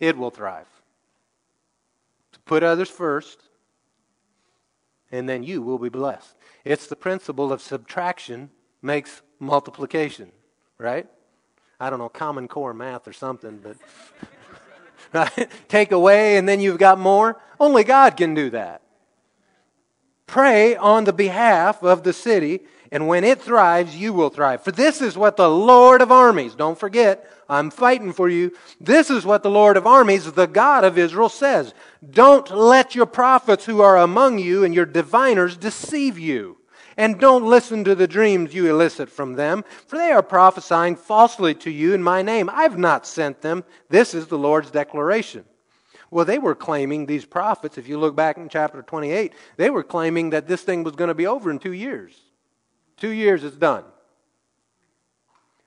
it 0.00 0.16
will 0.16 0.30
thrive. 0.30 0.66
To 2.32 2.40
put 2.40 2.62
others 2.62 2.90
first, 2.90 3.42
and 5.12 5.28
then 5.28 5.44
you 5.44 5.62
will 5.62 5.78
be 5.78 5.88
blessed. 5.88 6.34
It's 6.64 6.86
the 6.86 6.96
principle 6.96 7.52
of 7.52 7.62
subtraction 7.62 8.50
makes 8.82 9.22
multiplication, 9.38 10.32
right? 10.78 11.06
I 11.78 11.90
don't 11.90 11.98
know, 11.98 12.08
common 12.08 12.48
core 12.48 12.74
math 12.74 13.06
or 13.06 13.12
something, 13.12 13.62
but 13.62 13.76
take 15.68 15.92
away 15.92 16.36
and 16.36 16.48
then 16.48 16.60
you've 16.60 16.78
got 16.78 16.98
more. 16.98 17.40
Only 17.60 17.84
God 17.84 18.16
can 18.16 18.34
do 18.34 18.50
that. 18.50 18.82
Pray 20.26 20.74
on 20.76 21.04
the 21.04 21.12
behalf 21.12 21.82
of 21.82 22.02
the 22.02 22.12
city, 22.12 22.60
and 22.90 23.08
when 23.08 23.24
it 23.24 23.40
thrives, 23.40 23.96
you 23.96 24.12
will 24.12 24.30
thrive. 24.30 24.62
For 24.62 24.72
this 24.72 25.00
is 25.00 25.16
what 25.16 25.36
the 25.36 25.50
Lord 25.50 26.00
of 26.00 26.10
armies, 26.10 26.54
don't 26.54 26.78
forget, 26.78 27.30
I'm 27.48 27.70
fighting 27.70 28.12
for 28.12 28.28
you. 28.28 28.52
This 28.80 29.10
is 29.10 29.26
what 29.26 29.42
the 29.42 29.50
Lord 29.50 29.76
of 29.76 29.86
armies, 29.86 30.32
the 30.32 30.46
God 30.46 30.84
of 30.84 30.96
Israel, 30.96 31.28
says. 31.28 31.74
Don't 32.08 32.50
let 32.50 32.94
your 32.94 33.06
prophets 33.06 33.66
who 33.66 33.80
are 33.80 33.98
among 33.98 34.38
you 34.38 34.64
and 34.64 34.74
your 34.74 34.86
diviners 34.86 35.56
deceive 35.56 36.18
you. 36.18 36.58
And 36.96 37.18
don't 37.18 37.44
listen 37.44 37.84
to 37.84 37.94
the 37.94 38.06
dreams 38.06 38.54
you 38.54 38.70
elicit 38.70 39.10
from 39.10 39.34
them, 39.34 39.64
for 39.86 39.96
they 39.96 40.12
are 40.12 40.22
prophesying 40.22 40.96
falsely 40.96 41.54
to 41.56 41.70
you 41.70 41.92
in 41.92 42.02
my 42.02 42.22
name. 42.22 42.48
I've 42.52 42.78
not 42.78 43.06
sent 43.06 43.42
them. 43.42 43.64
This 43.88 44.14
is 44.14 44.28
the 44.28 44.38
Lord's 44.38 44.70
declaration. 44.70 45.44
Well, 46.14 46.24
they 46.24 46.38
were 46.38 46.54
claiming, 46.54 47.06
these 47.06 47.24
prophets, 47.24 47.76
if 47.76 47.88
you 47.88 47.98
look 47.98 48.14
back 48.14 48.36
in 48.36 48.48
chapter 48.48 48.80
28, 48.82 49.32
they 49.56 49.68
were 49.68 49.82
claiming 49.82 50.30
that 50.30 50.46
this 50.46 50.62
thing 50.62 50.84
was 50.84 50.94
going 50.94 51.08
to 51.08 51.14
be 51.14 51.26
over 51.26 51.50
in 51.50 51.58
two 51.58 51.72
years. 51.72 52.16
Two 52.96 53.08
years 53.08 53.42
is 53.42 53.56
done. 53.56 53.82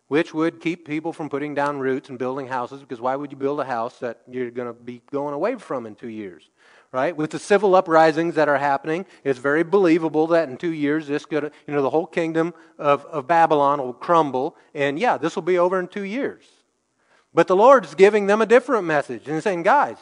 Which 0.08 0.34
would 0.34 0.62
keep 0.62 0.88
people 0.88 1.12
from 1.12 1.28
putting 1.28 1.54
down 1.54 1.80
roots 1.80 2.08
and 2.08 2.18
building 2.18 2.48
houses, 2.48 2.80
because 2.80 3.02
why 3.02 3.18
would 3.18 3.30
you 3.30 3.38
build 3.38 3.60
a 3.60 3.66
house 3.66 4.00
that 4.00 4.22
you're 4.26 4.50
going 4.50 4.70
to 4.70 4.74
be 4.74 5.02
going 5.12 5.34
away 5.34 5.56
from 5.56 5.86
in 5.86 5.96
two 5.96 6.08
years? 6.08 6.50
Right? 6.94 7.14
With 7.14 7.32
the 7.32 7.40
civil 7.40 7.76
uprisings 7.76 8.36
that 8.36 8.48
are 8.48 8.58
happening, 8.58 9.06
it's 9.26 9.40
very 9.40 9.64
believable 9.64 10.28
that 10.28 10.48
in 10.48 10.56
two 10.56 10.72
years 10.72 11.08
this 11.08 11.26
could, 11.26 11.52
you 11.68 11.74
know, 11.74 11.82
the 11.82 11.90
whole 11.90 12.08
kingdom 12.08 12.54
of, 12.80 13.04
of 13.08 13.28
Babylon 13.28 13.80
will 13.80 13.92
crumble, 13.92 14.56
and 14.74 14.98
yeah, 14.98 15.18
this 15.18 15.36
will 15.36 15.44
be 15.44 15.60
over 15.60 15.78
in 15.78 15.90
two 15.90 16.06
years. 16.06 16.46
But 17.34 17.48
the 17.48 17.56
Lord's 17.58 17.96
giving 17.96 18.28
them 18.28 18.42
a 18.42 18.46
different 18.46 18.86
message 18.86 19.28
and 19.28 19.44
saying, 19.44 19.64
guys, 19.64 19.98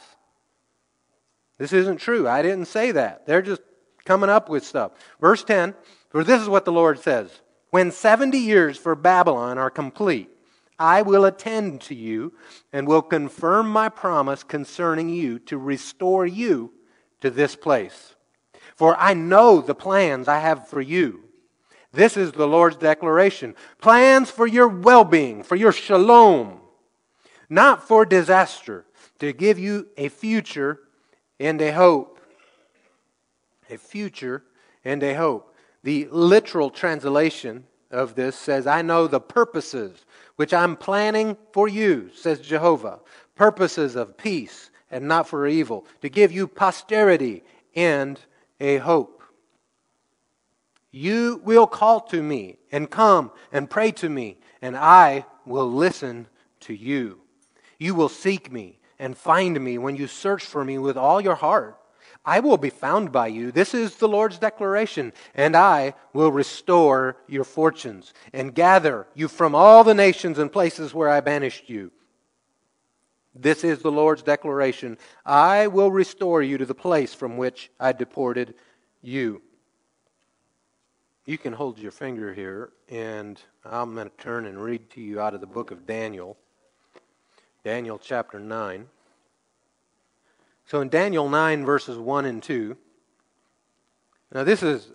this 1.57 1.73
isn't 1.73 1.97
true. 1.97 2.27
I 2.27 2.41
didn't 2.41 2.65
say 2.65 2.91
that. 2.91 3.25
They're 3.25 3.41
just 3.41 3.61
coming 4.05 4.29
up 4.29 4.49
with 4.49 4.65
stuff. 4.65 4.91
Verse 5.19 5.43
10 5.43 5.73
For 6.09 6.23
this 6.23 6.41
is 6.41 6.49
what 6.49 6.65
the 6.65 6.71
Lord 6.71 6.99
says 6.99 7.41
When 7.69 7.91
70 7.91 8.37
years 8.37 8.77
for 8.77 8.95
Babylon 8.95 9.57
are 9.57 9.69
complete, 9.69 10.29
I 10.77 11.01
will 11.01 11.25
attend 11.25 11.81
to 11.81 11.95
you 11.95 12.33
and 12.73 12.87
will 12.87 13.01
confirm 13.01 13.69
my 13.69 13.89
promise 13.89 14.43
concerning 14.43 15.09
you 15.09 15.39
to 15.39 15.57
restore 15.57 16.25
you 16.25 16.73
to 17.21 17.29
this 17.29 17.55
place. 17.55 18.15
For 18.75 18.95
I 18.97 19.13
know 19.13 19.61
the 19.61 19.75
plans 19.75 20.27
I 20.27 20.39
have 20.39 20.67
for 20.67 20.81
you. 20.81 21.21
This 21.93 22.17
is 22.17 22.33
the 22.33 22.47
Lord's 22.47 22.75
declaration 22.75 23.55
plans 23.79 24.29
for 24.29 24.45
your 24.45 24.67
well 24.67 25.05
being, 25.05 25.43
for 25.43 25.55
your 25.55 25.71
shalom, 25.71 26.59
not 27.49 27.87
for 27.87 28.05
disaster, 28.05 28.85
to 29.19 29.31
give 29.31 29.57
you 29.57 29.87
a 29.95 30.09
future 30.09 30.79
and 31.39 31.61
a 31.61 31.71
hope. 31.71 32.19
A 33.69 33.77
future 33.77 34.43
and 34.83 35.01
a 35.03 35.13
hope. 35.13 35.55
The 35.83 36.07
literal 36.11 36.69
translation 36.69 37.65
of 37.91 38.15
this 38.15 38.35
says, 38.35 38.67
I 38.67 38.81
know 38.81 39.07
the 39.07 39.19
purposes 39.19 40.05
which 40.35 40.53
I'm 40.53 40.75
planning 40.75 41.37
for 41.51 41.67
you, 41.67 42.09
says 42.13 42.39
Jehovah. 42.39 42.99
Purposes 43.35 43.95
of 43.95 44.17
peace 44.17 44.69
and 44.91 45.07
not 45.07 45.27
for 45.27 45.47
evil, 45.47 45.85
to 46.01 46.09
give 46.09 46.31
you 46.31 46.47
posterity 46.47 47.43
and 47.75 48.19
a 48.59 48.77
hope. 48.77 49.23
You 50.91 51.41
will 51.43 51.67
call 51.67 52.01
to 52.01 52.21
me 52.21 52.57
and 52.71 52.89
come 52.89 53.31
and 53.51 53.69
pray 53.69 53.91
to 53.93 54.07
me, 54.07 54.37
and 54.61 54.77
I 54.77 55.25
will 55.45 55.69
listen 55.69 56.27
to 56.61 56.73
you. 56.73 57.19
You 57.77 57.95
will 57.95 58.09
seek 58.09 58.51
me 58.51 58.74
and 58.99 59.17
find 59.17 59.59
me 59.59 59.77
when 59.77 59.95
you 59.95 60.07
search 60.07 60.45
for 60.45 60.63
me 60.63 60.77
with 60.77 60.97
all 60.97 61.21
your 61.21 61.35
heart. 61.35 61.77
I 62.25 62.39
will 62.39 62.57
be 62.57 62.71
found 62.71 63.11
by 63.11 63.27
you. 63.27 63.51
This 63.51 63.73
is 63.73 63.97
the 63.97 64.07
Lord's 64.07 64.39
declaration. 64.39 65.13
And 65.35 65.55
I 65.55 65.93
will 66.13 66.31
restore 66.31 67.17
your 67.27 67.43
fortunes 67.43 68.13
and 68.33 68.55
gather 68.55 69.05
you 69.13 69.27
from 69.27 69.53
all 69.53 69.83
the 69.83 69.93
nations 69.93 70.39
and 70.39 70.51
places 70.51 70.93
where 70.93 71.09
I 71.09 71.21
banished 71.21 71.69
you. 71.69 71.91
This 73.35 73.63
is 73.63 73.79
the 73.79 73.91
Lord's 73.91 74.23
declaration. 74.23 74.97
I 75.25 75.67
will 75.67 75.91
restore 75.91 76.41
you 76.41 76.57
to 76.57 76.65
the 76.65 76.73
place 76.73 77.13
from 77.13 77.37
which 77.37 77.69
I 77.79 77.91
deported 77.91 78.55
you. 79.01 79.41
You 81.25 81.37
can 81.37 81.53
hold 81.53 81.77
your 81.77 81.91
finger 81.91 82.33
here, 82.33 82.71
and 82.87 83.41
I'm 83.65 83.93
going 83.95 84.09
to 84.09 84.17
turn 84.17 84.45
and 84.45 84.61
read 84.61 84.89
to 84.91 85.01
you 85.01 85.19
out 85.19 85.33
of 85.33 85.41
the 85.41 85.47
book 85.47 85.71
of 85.71 85.85
Daniel. 85.85 86.37
Daniel 87.65 87.97
chapter 87.97 88.39
9. 88.39 88.85
So 90.67 90.81
in 90.81 90.89
Daniel 90.89 91.27
9, 91.27 91.65
verses 91.65 91.97
1 91.97 92.25
and 92.25 92.43
2, 92.43 92.77
now 94.35 94.43
this 94.43 94.61
is 94.61 94.91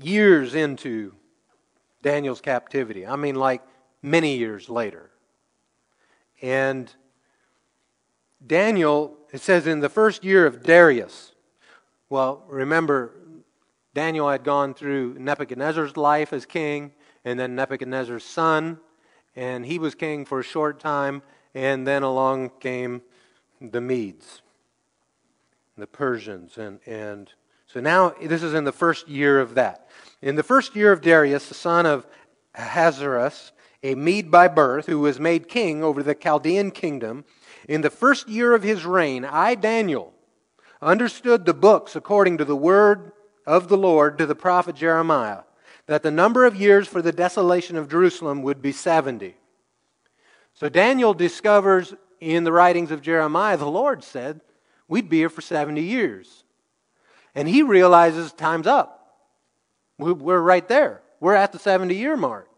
years 0.00 0.54
into 0.54 1.12
Daniel's 2.00 2.40
captivity. 2.40 3.06
I 3.06 3.16
mean, 3.16 3.34
like 3.34 3.60
many 4.00 4.38
years 4.38 4.70
later. 4.70 5.10
And 6.40 6.90
Daniel, 8.46 9.18
it 9.30 9.42
says 9.42 9.66
in 9.66 9.80
the 9.80 9.90
first 9.90 10.24
year 10.24 10.46
of 10.46 10.62
Darius. 10.62 11.32
Well, 12.08 12.42
remember, 12.48 13.12
Daniel 13.92 14.30
had 14.30 14.44
gone 14.44 14.72
through 14.72 15.18
Nebuchadnezzar's 15.18 15.98
life 15.98 16.32
as 16.32 16.46
king, 16.46 16.92
and 17.22 17.38
then 17.38 17.54
Nebuchadnezzar's 17.54 18.24
son, 18.24 18.80
and 19.36 19.66
he 19.66 19.78
was 19.78 19.94
king 19.94 20.24
for 20.24 20.40
a 20.40 20.44
short 20.44 20.80
time, 20.80 21.20
and 21.54 21.86
then 21.86 22.02
along 22.02 22.50
came 22.60 23.02
the 23.60 23.80
Medes, 23.80 24.42
the 25.76 25.86
Persians, 25.86 26.58
and, 26.58 26.80
and 26.86 27.32
so 27.66 27.80
now 27.80 28.14
this 28.22 28.42
is 28.42 28.54
in 28.54 28.64
the 28.64 28.72
first 28.72 29.08
year 29.08 29.40
of 29.40 29.54
that. 29.54 29.88
In 30.22 30.36
the 30.36 30.42
first 30.42 30.76
year 30.76 30.92
of 30.92 31.00
Darius, 31.00 31.48
the 31.48 31.54
son 31.54 31.86
of 31.86 32.06
Ahasuerus, 32.54 33.52
a 33.82 33.94
Mede 33.94 34.30
by 34.30 34.48
birth, 34.48 34.86
who 34.86 35.00
was 35.00 35.20
made 35.20 35.48
king 35.48 35.82
over 35.82 36.02
the 36.02 36.14
Chaldean 36.14 36.70
kingdom, 36.70 37.24
in 37.68 37.80
the 37.80 37.90
first 37.90 38.28
year 38.28 38.54
of 38.54 38.62
his 38.62 38.84
reign, 38.84 39.24
I, 39.24 39.54
Daniel, 39.54 40.12
understood 40.80 41.44
the 41.44 41.54
books 41.54 41.96
according 41.96 42.38
to 42.38 42.44
the 42.44 42.56
word 42.56 43.12
of 43.46 43.68
the 43.68 43.76
Lord 43.76 44.18
to 44.18 44.26
the 44.26 44.34
prophet 44.34 44.76
Jeremiah, 44.76 45.42
that 45.86 46.02
the 46.02 46.10
number 46.10 46.44
of 46.44 46.56
years 46.56 46.88
for 46.88 47.02
the 47.02 47.12
desolation 47.12 47.76
of 47.76 47.88
Jerusalem 47.88 48.42
would 48.42 48.62
be 48.62 48.72
70. 48.72 49.34
So 50.54 50.68
Daniel 50.68 51.14
discovers 51.14 51.94
in 52.20 52.44
the 52.44 52.52
writings 52.52 52.90
of 52.90 53.02
Jeremiah, 53.02 53.56
the 53.56 53.66
Lord 53.66 54.02
said, 54.02 54.40
we'd 54.88 55.08
be 55.08 55.18
here 55.18 55.28
for 55.28 55.40
70 55.40 55.82
years. 55.82 56.44
And 57.34 57.48
he 57.48 57.62
realizes 57.62 58.32
time's 58.32 58.66
up. 58.66 59.00
We're 59.98 60.40
right 60.40 60.66
there. 60.66 61.02
We're 61.20 61.34
at 61.34 61.52
the 61.52 61.58
70 61.58 61.94
year 61.94 62.16
mark. 62.16 62.48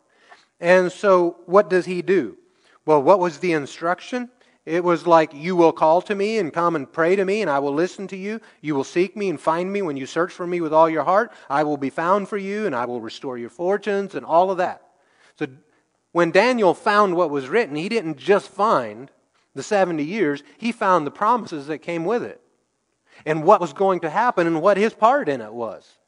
And 0.60 0.90
so 0.90 1.38
what 1.46 1.68
does 1.68 1.86
he 1.86 2.02
do? 2.02 2.36
Well, 2.84 3.02
what 3.02 3.18
was 3.18 3.38
the 3.38 3.52
instruction? 3.52 4.30
It 4.64 4.82
was 4.82 5.06
like, 5.06 5.32
You 5.32 5.54
will 5.54 5.72
call 5.72 6.02
to 6.02 6.14
me 6.14 6.38
and 6.38 6.52
come 6.52 6.76
and 6.76 6.90
pray 6.90 7.14
to 7.16 7.24
me, 7.24 7.40
and 7.40 7.50
I 7.50 7.58
will 7.58 7.74
listen 7.74 8.08
to 8.08 8.16
you. 8.16 8.40
You 8.60 8.74
will 8.74 8.84
seek 8.84 9.16
me 9.16 9.28
and 9.28 9.40
find 9.40 9.72
me 9.72 9.82
when 9.82 9.96
you 9.96 10.06
search 10.06 10.32
for 10.32 10.46
me 10.46 10.60
with 10.60 10.72
all 10.72 10.88
your 10.88 11.04
heart. 11.04 11.32
I 11.48 11.62
will 11.62 11.76
be 11.76 11.90
found 11.90 12.28
for 12.28 12.36
you, 12.36 12.66
and 12.66 12.74
I 12.74 12.84
will 12.84 13.00
restore 13.00 13.38
your 13.38 13.50
fortunes, 13.50 14.14
and 14.14 14.26
all 14.26 14.50
of 14.50 14.58
that. 14.58 14.82
So 15.38 15.46
when 16.16 16.30
Daniel 16.30 16.73
found 16.73 17.14
what 17.14 17.28
was 17.28 17.46
written, 17.46 17.76
he 17.76 17.90
didn't 17.90 18.16
just 18.16 18.49
find 18.49 19.11
the 19.54 19.62
70 19.62 20.02
years, 20.02 20.42
he 20.56 20.73
found 20.73 21.06
the 21.06 21.11
promises 21.11 21.66
that 21.66 21.80
came 21.80 22.06
with 22.06 22.23
it, 22.23 22.40
and 23.26 23.44
what 23.44 23.61
was 23.61 23.75
going 23.75 24.00
to 24.00 24.08
happen, 24.08 24.46
and 24.46 24.62
what 24.62 24.78
his 24.78 24.94
part 24.94 25.28
in 25.28 25.42
it 25.42 25.52
was. 25.52 25.99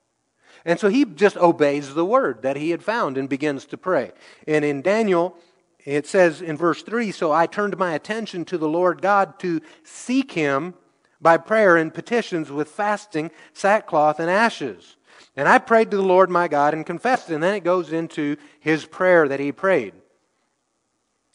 And 0.65 0.81
so 0.81 0.88
he 0.88 1.05
just 1.05 1.37
obeys 1.37 1.93
the 1.93 2.07
word 2.07 2.41
that 2.41 2.57
he 2.57 2.71
had 2.71 2.83
found 2.83 3.19
and 3.19 3.29
begins 3.29 3.67
to 3.67 3.77
pray. 3.77 4.12
And 4.47 4.65
in 4.65 4.81
Daniel, 4.81 5.37
it 5.85 6.07
says 6.07 6.41
in 6.41 6.57
verse 6.57 6.83
3 6.83 7.11
So 7.11 7.31
I 7.31 7.45
turned 7.45 7.77
my 7.77 7.93
attention 7.93 8.47
to 8.47 8.57
the 8.57 8.67
Lord 8.67 9.03
God 9.03 9.38
to 9.41 9.61
seek 9.85 10.33
him 10.33 10.73
by 11.21 11.37
prayer 11.37 11.77
and 11.77 11.93
petitions 11.93 12.50
with 12.50 12.71
fasting, 12.71 13.31
sackcloth, 13.53 14.21
and 14.21 14.31
ashes. 14.31 14.97
And 15.38 15.49
I 15.49 15.59
prayed 15.59 15.92
to 15.92 15.97
the 15.97 16.02
Lord 16.02 16.30
my 16.30 16.49
God 16.49 16.75
and 16.75 16.85
confessed. 16.85 17.30
And 17.30 17.40
then 17.40 17.54
it 17.54 17.62
goes 17.62 17.92
into 17.92 18.37
his 18.59 18.85
prayer 18.85 19.28
that 19.28 19.38
he 19.38 19.52
prayed. 19.52 19.95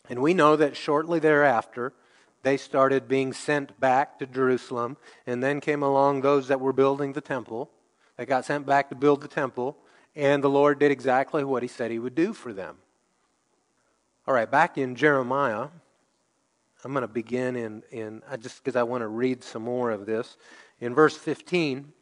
And 0.10 0.22
we 0.22 0.34
know 0.34 0.58
that 0.58 0.76
shortly 0.76 1.20
thereafter, 1.20 1.94
they 2.42 2.58
started 2.58 3.08
being 3.08 3.32
sent 3.32 3.80
back 3.80 4.20
to 4.20 4.26
Jerusalem. 4.26 4.98
And 5.26 5.42
then 5.42 5.62
came 5.62 5.82
along 5.82 6.20
those 6.20 6.50
that 6.50 6.60
were 6.60 6.74
building 6.74 7.14
the 7.14 7.22
temple. 7.22 7.72
They 8.18 8.26
got 8.26 8.44
sent 8.44 8.66
back 8.66 8.90
to 8.90 8.96
build 8.96 9.22
the 9.22 9.30
temple. 9.30 9.78
And 10.18 10.44
the 10.44 10.50
Lord 10.50 10.80
did 10.80 10.92
exactly 10.92 11.46
what 11.46 11.64
he 11.64 11.70
said 11.70 11.90
he 11.90 11.98
would 11.98 12.14
do 12.14 12.34
for 12.34 12.52
them. 12.52 12.80
All 14.28 14.34
right, 14.34 14.52
back 14.52 14.78
in 14.78 14.96
Jeremiah, 14.96 15.70
I'm 16.84 16.92
going 16.92 17.04
to 17.04 17.08
begin 17.08 17.56
in, 17.56 17.84
in 17.90 18.22
just 18.42 18.62
because 18.62 18.76
I 18.76 18.84
want 18.84 19.02
to 19.04 19.08
read 19.08 19.46
some 19.46 19.62
more 19.62 19.92
of 19.92 20.06
this. 20.06 20.36
In 20.82 20.94
verse 20.94 21.16
15, 21.16 21.94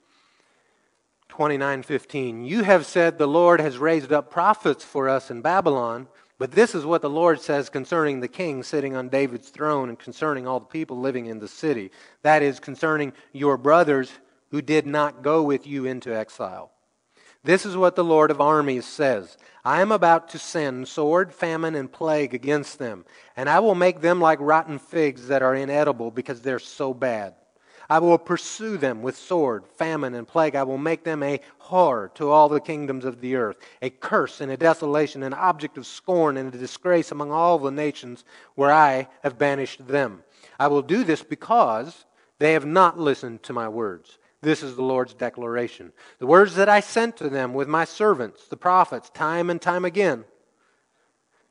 29 1.32 1.84
15, 1.84 2.44
you 2.44 2.64
have 2.64 2.86
said 2.86 3.18
the 3.18 3.26
Lord 3.26 3.62
has 3.62 3.78
raised 3.78 4.12
up 4.12 4.30
prophets 4.30 4.84
for 4.84 5.08
us 5.08 5.32
in 5.32 5.42
Babylon, 5.42 6.10
but 6.38 6.52
this 6.52 6.76
is 6.76 6.86
what 6.86 7.02
the 7.02 7.10
Lord 7.10 7.40
says 7.40 7.70
concerning 7.70 8.20
the 8.20 8.28
king 8.28 8.64
sitting 8.64 8.98
on 8.98 9.08
David's 9.08 9.48
throne 9.48 9.88
and 9.88 9.98
concerning 9.98 10.46
all 10.46 10.60
the 10.60 10.66
people 10.66 11.00
living 11.00 11.28
in 11.28 11.40
the 11.40 11.48
city. 11.48 11.90
That 12.22 12.44
is, 12.44 12.60
concerning 12.60 13.14
your 13.32 13.58
brothers 13.58 14.12
who 14.50 14.62
did 14.62 14.86
not 14.86 15.24
go 15.24 15.42
with 15.42 15.66
you 15.66 15.86
into 15.86 16.14
exile. 16.14 16.70
This 17.46 17.66
is 17.66 17.78
what 17.78 17.96
the 17.96 18.04
Lord 18.04 18.30
of 18.30 18.42
armies 18.42 18.86
says 18.86 19.38
I 19.64 19.80
am 19.80 19.94
about 19.94 20.28
to 20.30 20.38
send 20.38 20.90
sword, 20.90 21.34
famine, 21.34 21.76
and 21.76 21.90
plague 21.90 22.34
against 22.34 22.78
them, 22.78 23.06
and 23.38 23.50
I 23.50 23.62
will 23.62 23.74
make 23.74 24.02
them 24.02 24.20
like 24.20 24.40
rotten 24.42 24.80
figs 24.80 25.30
that 25.30 25.42
are 25.42 25.56
inedible 25.56 26.12
because 26.12 26.42
they're 26.42 26.60
so 26.60 26.94
bad. 26.94 27.36
I 27.92 28.00
will 28.00 28.18
pursue 28.18 28.78
them 28.78 29.02
with 29.02 29.18
sword, 29.18 29.66
famine, 29.76 30.14
and 30.14 30.26
plague. 30.26 30.56
I 30.56 30.64
will 30.64 30.78
make 30.78 31.04
them 31.04 31.22
a 31.22 31.42
horror 31.58 32.10
to 32.16 32.30
all 32.30 32.48
the 32.48 32.62
kingdoms 32.62 33.04
of 33.04 33.20
the 33.20 33.36
earth, 33.36 33.58
a 33.82 33.90
curse 33.90 34.40
and 34.40 34.50
a 34.50 34.56
desolation, 34.56 35.24
an 35.24 35.34
object 35.34 35.78
of 35.78 35.86
scorn 35.86 36.38
and 36.38 36.56
a 36.56 36.58
disgrace 36.58 37.12
among 37.12 37.34
all 37.34 37.60
the 37.60 37.70
nations 37.70 38.24
where 38.56 38.72
I 38.72 39.10
have 39.24 39.38
banished 39.38 39.86
them. 39.90 40.24
I 40.58 40.68
will 40.68 40.82
do 40.82 41.04
this 41.04 41.22
because 41.22 42.06
they 42.40 42.54
have 42.54 42.66
not 42.66 42.98
listened 42.98 43.44
to 43.44 43.52
my 43.52 43.68
words. 43.68 44.20
This 44.40 44.64
is 44.64 44.78
the 44.78 44.84
Lord's 44.84 45.14
declaration. 45.14 45.92
The 46.20 46.28
words 46.28 46.56
that 46.56 46.70
I 46.70 46.80
sent 46.80 47.18
to 47.18 47.28
them 47.28 47.54
with 47.54 47.68
my 47.68 47.84
servants, 47.84 48.48
the 48.48 48.56
prophets, 48.56 49.10
time 49.10 49.50
and 49.50 49.62
time 49.62 49.84
again. 49.84 50.24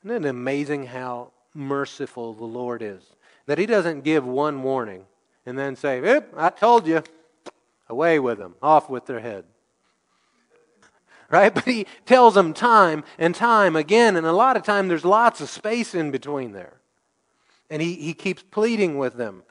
Isn't 0.03 0.25
it 0.25 0.29
amazing 0.31 0.87
how 0.87 1.33
merciful 1.53 2.33
the 2.33 2.47
Lord 2.47 2.81
is? 2.81 3.03
That 3.45 3.59
He 3.59 3.67
doesn't 3.67 4.05
give 4.05 4.25
one 4.25 4.63
warning 4.63 5.05
and 5.47 5.59
then 5.59 5.77
say, 5.77 6.21
I 6.37 6.51
told 6.51 6.87
you, 6.87 7.03
away 7.89 8.19
with 8.19 8.39
them, 8.39 8.55
off 8.63 8.89
with 8.89 9.07
their 9.07 9.21
head. 9.21 9.45
Right? 11.31 11.53
But 11.55 11.65
He 11.65 11.87
tells 12.07 12.35
them 12.35 12.53
time 12.53 13.05
and 13.19 13.35
time 13.35 13.77
again, 13.77 14.17
and 14.17 14.27
a 14.27 14.33
lot 14.33 14.57
of 14.57 14.63
time 14.63 14.89
there's 14.89 15.05
lots 15.05 15.41
of 15.41 15.49
space 15.49 15.95
in 15.95 16.11
between 16.11 16.53
there. 16.53 16.75
And 17.69 17.81
He, 17.81 17.95
he 17.95 18.15
keeps 18.15 18.43
pleading 18.43 18.99
with 18.99 19.15
them. 19.15 19.43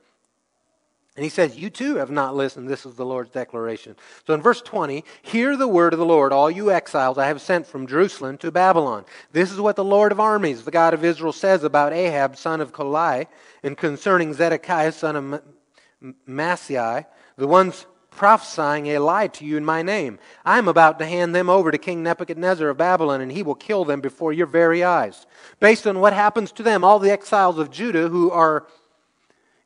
And 1.19 1.25
he 1.25 1.29
says, 1.29 1.57
You 1.57 1.69
too 1.69 1.95
have 1.95 2.11
not 2.11 2.33
listened. 2.33 2.69
This 2.69 2.85
is 2.85 2.95
the 2.95 3.05
Lord's 3.05 3.31
declaration. 3.31 3.97
So 4.25 4.33
in 4.33 4.41
verse 4.41 4.61
20, 4.61 5.03
hear 5.21 5.57
the 5.57 5.67
word 5.67 5.91
of 5.91 5.99
the 5.99 6.05
Lord, 6.05 6.31
all 6.31 6.49
you 6.49 6.71
exiles 6.71 7.17
I 7.17 7.27
have 7.27 7.41
sent 7.41 7.67
from 7.67 7.87
Jerusalem 7.87 8.37
to 8.37 8.51
Babylon. 8.51 9.03
This 9.33 9.51
is 9.51 9.59
what 9.59 9.75
the 9.75 9.83
Lord 9.83 10.13
of 10.13 10.21
armies, 10.21 10.63
the 10.63 10.71
God 10.71 10.93
of 10.93 11.03
Israel, 11.03 11.33
says 11.33 11.65
about 11.65 11.91
Ahab, 11.91 12.37
son 12.37 12.61
of 12.61 12.71
Kolai, 12.71 13.27
and 13.63 13.77
concerning 13.77 14.33
Zedekiah, 14.33 14.93
son 14.93 15.15
of 15.17 15.43
Maaseiah, 16.27 17.05
the 17.37 17.47
ones 17.47 17.85
prophesying 18.11 18.87
a 18.87 18.99
lie 18.99 19.27
to 19.27 19.45
you 19.45 19.57
in 19.57 19.63
my 19.63 19.81
name. 19.81 20.19
I 20.43 20.57
am 20.57 20.67
about 20.67 20.99
to 20.99 21.05
hand 21.05 21.33
them 21.33 21.49
over 21.49 21.71
to 21.71 21.77
King 21.77 22.03
Nebuchadnezzar 22.03 22.67
of 22.67 22.77
Babylon, 22.77 23.21
and 23.21 23.31
he 23.31 23.43
will 23.43 23.55
kill 23.55 23.85
them 23.85 24.01
before 24.01 24.33
your 24.33 24.47
very 24.47 24.83
eyes. 24.83 25.25
Based 25.59 25.87
on 25.87 25.99
what 25.99 26.13
happens 26.13 26.51
to 26.53 26.63
them, 26.63 26.83
all 26.83 26.99
the 26.99 27.11
exiles 27.11 27.57
of 27.57 27.71
Judah 27.71 28.09
who 28.09 28.31
are 28.31 28.65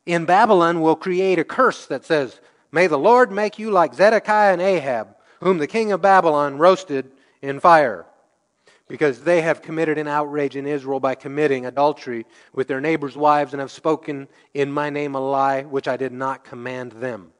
in 0.06 0.24
Babylon 0.24 0.80
will 0.80 0.96
create 0.96 1.38
a 1.38 1.44
curse 1.44 1.86
that 1.86 2.04
says, 2.04 2.40
May 2.70 2.86
the 2.86 2.98
Lord 2.98 3.32
make 3.32 3.58
you 3.58 3.70
like 3.70 3.94
Zedekiah 3.94 4.52
and 4.52 4.62
Ahab, 4.62 5.16
whom 5.40 5.58
the 5.58 5.66
king 5.66 5.92
of 5.92 6.02
Babylon 6.02 6.58
roasted 6.58 7.10
in 7.40 7.60
fire, 7.60 8.06
because 8.88 9.22
they 9.22 9.40
have 9.40 9.62
committed 9.62 9.96
an 9.98 10.08
outrage 10.08 10.56
in 10.56 10.66
Israel 10.66 11.00
by 11.00 11.14
committing 11.14 11.66
adultery 11.66 12.26
with 12.52 12.68
their 12.68 12.80
neighbors' 12.80 13.16
wives 13.16 13.52
and 13.52 13.60
have 13.60 13.70
spoken 13.70 14.28
in 14.52 14.70
my 14.70 14.90
name 14.90 15.14
a 15.14 15.20
lie 15.20 15.62
which 15.62 15.88
I 15.88 15.96
did 15.96 16.12
not 16.12 16.44
command 16.44 16.92
them. 16.92 17.32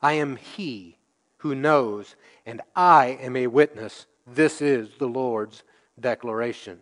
I 0.00 0.14
am 0.14 0.36
he 0.36 0.98
who 1.38 1.54
knows, 1.54 2.14
and 2.46 2.60
I 2.76 3.18
am 3.20 3.36
a 3.36 3.48
witness. 3.48 4.06
This 4.26 4.62
is 4.62 4.90
the 4.98 5.08
Lord's 5.08 5.64
declaration. 5.98 6.80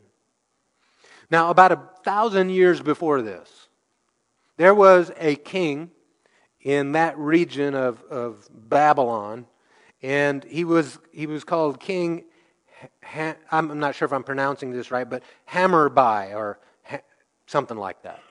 Now, 1.30 1.50
about 1.50 1.72
a 1.72 1.80
thousand 2.04 2.50
years 2.50 2.80
before 2.80 3.22
this, 3.22 3.68
there 4.56 4.74
was 4.74 5.10
a 5.16 5.36
king 5.36 5.90
in 6.60 6.92
that 6.92 7.16
region 7.16 7.74
of, 7.74 8.02
of 8.10 8.48
Babylon, 8.52 9.46
and 10.02 10.44
he 10.44 10.64
was, 10.64 10.98
he 11.12 11.26
was 11.26 11.44
called 11.44 11.80
King, 11.80 12.24
ha, 13.02 13.34
I'm 13.50 13.78
not 13.78 13.94
sure 13.94 14.06
if 14.06 14.12
I'm 14.12 14.22
pronouncing 14.22 14.70
this 14.70 14.90
right, 14.90 15.08
but 15.08 15.22
Hammerbai, 15.48 16.34
or 16.34 16.58
ha, 16.84 16.98
something 17.46 17.76
like 17.76 18.02
that. 18.02 18.22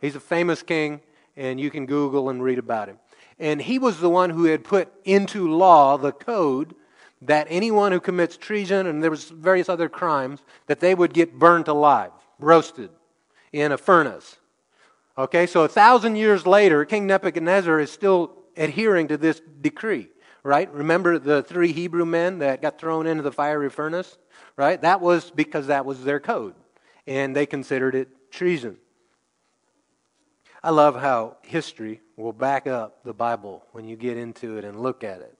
He's 0.00 0.16
a 0.16 0.20
famous 0.20 0.62
king, 0.62 1.00
and 1.36 1.60
you 1.60 1.70
can 1.70 1.86
Google 1.86 2.28
and 2.30 2.42
read 2.42 2.58
about 2.58 2.88
him. 2.88 2.98
And 3.38 3.60
he 3.62 3.78
was 3.78 4.00
the 4.00 4.10
one 4.10 4.30
who 4.30 4.44
had 4.44 4.64
put 4.64 4.92
into 5.04 5.50
law 5.50 5.96
the 5.96 6.12
code 6.12 6.74
that 7.22 7.46
anyone 7.48 7.92
who 7.92 8.00
commits 8.00 8.36
treason 8.36 8.86
and 8.86 9.02
there 9.02 9.10
was 9.10 9.30
various 9.30 9.68
other 9.68 9.88
crimes 9.88 10.40
that 10.66 10.80
they 10.80 10.94
would 10.94 11.14
get 11.14 11.38
burnt 11.38 11.68
alive, 11.68 12.10
roasted 12.38 12.90
in 13.52 13.72
a 13.72 13.78
furnace. 13.78 14.36
Okay, 15.16 15.46
so 15.46 15.62
a 15.62 15.68
thousand 15.68 16.16
years 16.16 16.46
later, 16.46 16.84
King 16.84 17.06
Nebuchadnezzar 17.06 17.78
is 17.78 17.92
still 17.92 18.32
adhering 18.56 19.08
to 19.08 19.16
this 19.16 19.40
decree, 19.60 20.08
right? 20.42 20.72
Remember 20.72 21.18
the 21.18 21.42
three 21.42 21.72
Hebrew 21.72 22.04
men 22.04 22.38
that 22.38 22.62
got 22.62 22.78
thrown 22.78 23.06
into 23.06 23.22
the 23.22 23.32
fiery 23.32 23.70
furnace, 23.70 24.18
right? 24.56 24.80
That 24.80 25.00
was 25.00 25.30
because 25.30 25.68
that 25.68 25.84
was 25.84 26.04
their 26.04 26.20
code, 26.20 26.54
and 27.06 27.34
they 27.34 27.46
considered 27.46 27.94
it 27.94 28.30
treason. 28.30 28.76
I 30.64 30.70
love 30.70 31.00
how 31.00 31.38
history 31.42 32.00
will 32.16 32.32
back 32.32 32.66
up 32.66 33.02
the 33.04 33.12
Bible 33.12 33.64
when 33.72 33.84
you 33.84 33.96
get 33.96 34.16
into 34.16 34.58
it 34.58 34.64
and 34.64 34.80
look 34.80 35.02
at 35.02 35.20
it. 35.20 35.36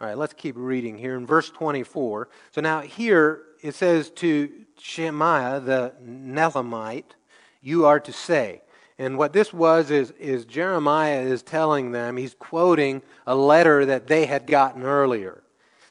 All 0.00 0.08
right, 0.08 0.18
let's 0.18 0.34
keep 0.34 0.56
reading 0.58 0.98
here 0.98 1.16
in 1.16 1.24
verse 1.24 1.50
24. 1.50 2.28
So 2.50 2.60
now 2.60 2.80
here 2.80 3.42
it 3.62 3.74
says 3.76 4.10
to 4.16 4.50
Shemaiah 4.78 5.60
the 5.60 5.94
Nehelamite, 6.04 7.14
you 7.62 7.86
are 7.86 8.00
to 8.00 8.12
say. 8.12 8.62
And 8.98 9.18
what 9.18 9.32
this 9.32 9.52
was 9.52 9.90
is, 9.90 10.12
is 10.12 10.44
Jeremiah 10.44 11.20
is 11.20 11.42
telling 11.42 11.92
them, 11.92 12.16
he's 12.16 12.34
quoting 12.34 13.02
a 13.26 13.34
letter 13.34 13.84
that 13.86 14.06
they 14.06 14.26
had 14.26 14.46
gotten 14.46 14.84
earlier. 14.84 15.42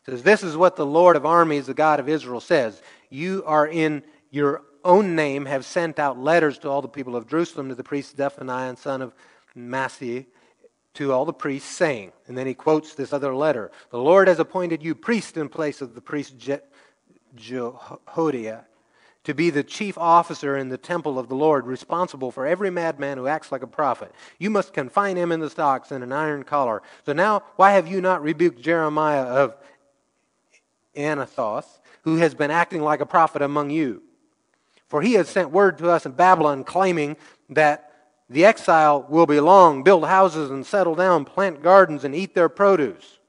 It 0.07 0.11
says, 0.11 0.23
This 0.23 0.43
is 0.43 0.55
what 0.55 0.75
the 0.75 0.85
Lord 0.85 1.15
of 1.15 1.25
armies, 1.25 1.67
the 1.67 1.73
God 1.73 1.99
of 1.99 2.07
Israel, 2.07 2.39
says. 2.39 2.81
You 3.09 3.43
are 3.45 3.67
in 3.67 4.03
your 4.31 4.63
own 4.85 5.15
name 5.15 5.45
have 5.45 5.65
sent 5.65 5.99
out 5.99 6.17
letters 6.17 6.57
to 6.59 6.69
all 6.69 6.81
the 6.81 6.87
people 6.87 7.15
of 7.15 7.27
Jerusalem 7.27 7.69
to 7.69 7.75
the 7.75 7.83
priest 7.83 8.17
Zephaniah, 8.17 8.75
son 8.77 9.01
of 9.01 9.13
Maaseiah, 9.55 10.25
to 10.95 11.11
all 11.11 11.25
the 11.25 11.33
priests, 11.33 11.69
saying, 11.69 12.11
and 12.27 12.37
then 12.37 12.47
he 12.47 12.53
quotes 12.53 12.93
this 12.93 13.13
other 13.13 13.35
letter 13.35 13.71
The 13.91 13.97
Lord 13.97 14.27
has 14.27 14.39
appointed 14.39 14.83
you 14.83 14.95
priest 14.95 15.37
in 15.37 15.49
place 15.49 15.81
of 15.81 15.95
the 15.95 16.01
priest 16.01 16.37
Je- 16.37 16.59
Jehoiada 17.35 18.65
to 19.23 19.33
be 19.33 19.49
the 19.49 19.63
chief 19.63 19.97
officer 19.97 20.57
in 20.57 20.69
the 20.69 20.77
temple 20.77 21.17
of 21.17 21.29
the 21.29 21.35
Lord, 21.35 21.65
responsible 21.65 22.29
for 22.31 22.45
every 22.45 22.69
madman 22.69 23.17
who 23.17 23.27
acts 23.27 23.51
like 23.51 23.63
a 23.63 23.67
prophet. 23.67 24.11
You 24.37 24.49
must 24.49 24.73
confine 24.73 25.15
him 25.15 25.31
in 25.31 25.39
the 25.39 25.49
stocks 25.49 25.91
in 25.91 26.03
an 26.03 26.11
iron 26.11 26.43
collar. 26.43 26.81
So 27.05 27.13
now, 27.13 27.43
why 27.55 27.71
have 27.71 27.87
you 27.87 28.01
not 28.01 28.21
rebuked 28.21 28.61
Jeremiah 28.61 29.23
of 29.23 29.55
Anathoth, 30.95 31.79
who 32.03 32.17
has 32.17 32.35
been 32.35 32.51
acting 32.51 32.81
like 32.81 32.99
a 32.99 33.05
prophet 33.05 33.41
among 33.41 33.69
you? 33.69 34.03
For 34.87 35.01
he 35.01 35.13
has 35.13 35.29
sent 35.29 35.51
word 35.51 35.77
to 35.77 35.89
us 35.89 36.05
in 36.05 36.11
Babylon, 36.11 36.63
claiming 36.63 37.15
that 37.49 37.91
the 38.29 38.45
exile 38.45 39.05
will 39.07 39.25
be 39.25 39.39
long, 39.39 39.83
build 39.83 40.05
houses 40.05 40.49
and 40.49 40.65
settle 40.65 40.95
down, 40.95 41.23
plant 41.23 41.63
gardens 41.63 42.03
and 42.03 42.13
eat 42.13 42.35
their 42.35 42.49
produce. 42.49 43.19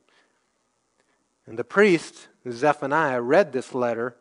And 1.47 1.59
the 1.59 1.65
priest, 1.65 2.29
Zephaniah, 2.51 3.21
read 3.21 3.53
this 3.53 3.75
letter 3.75 4.17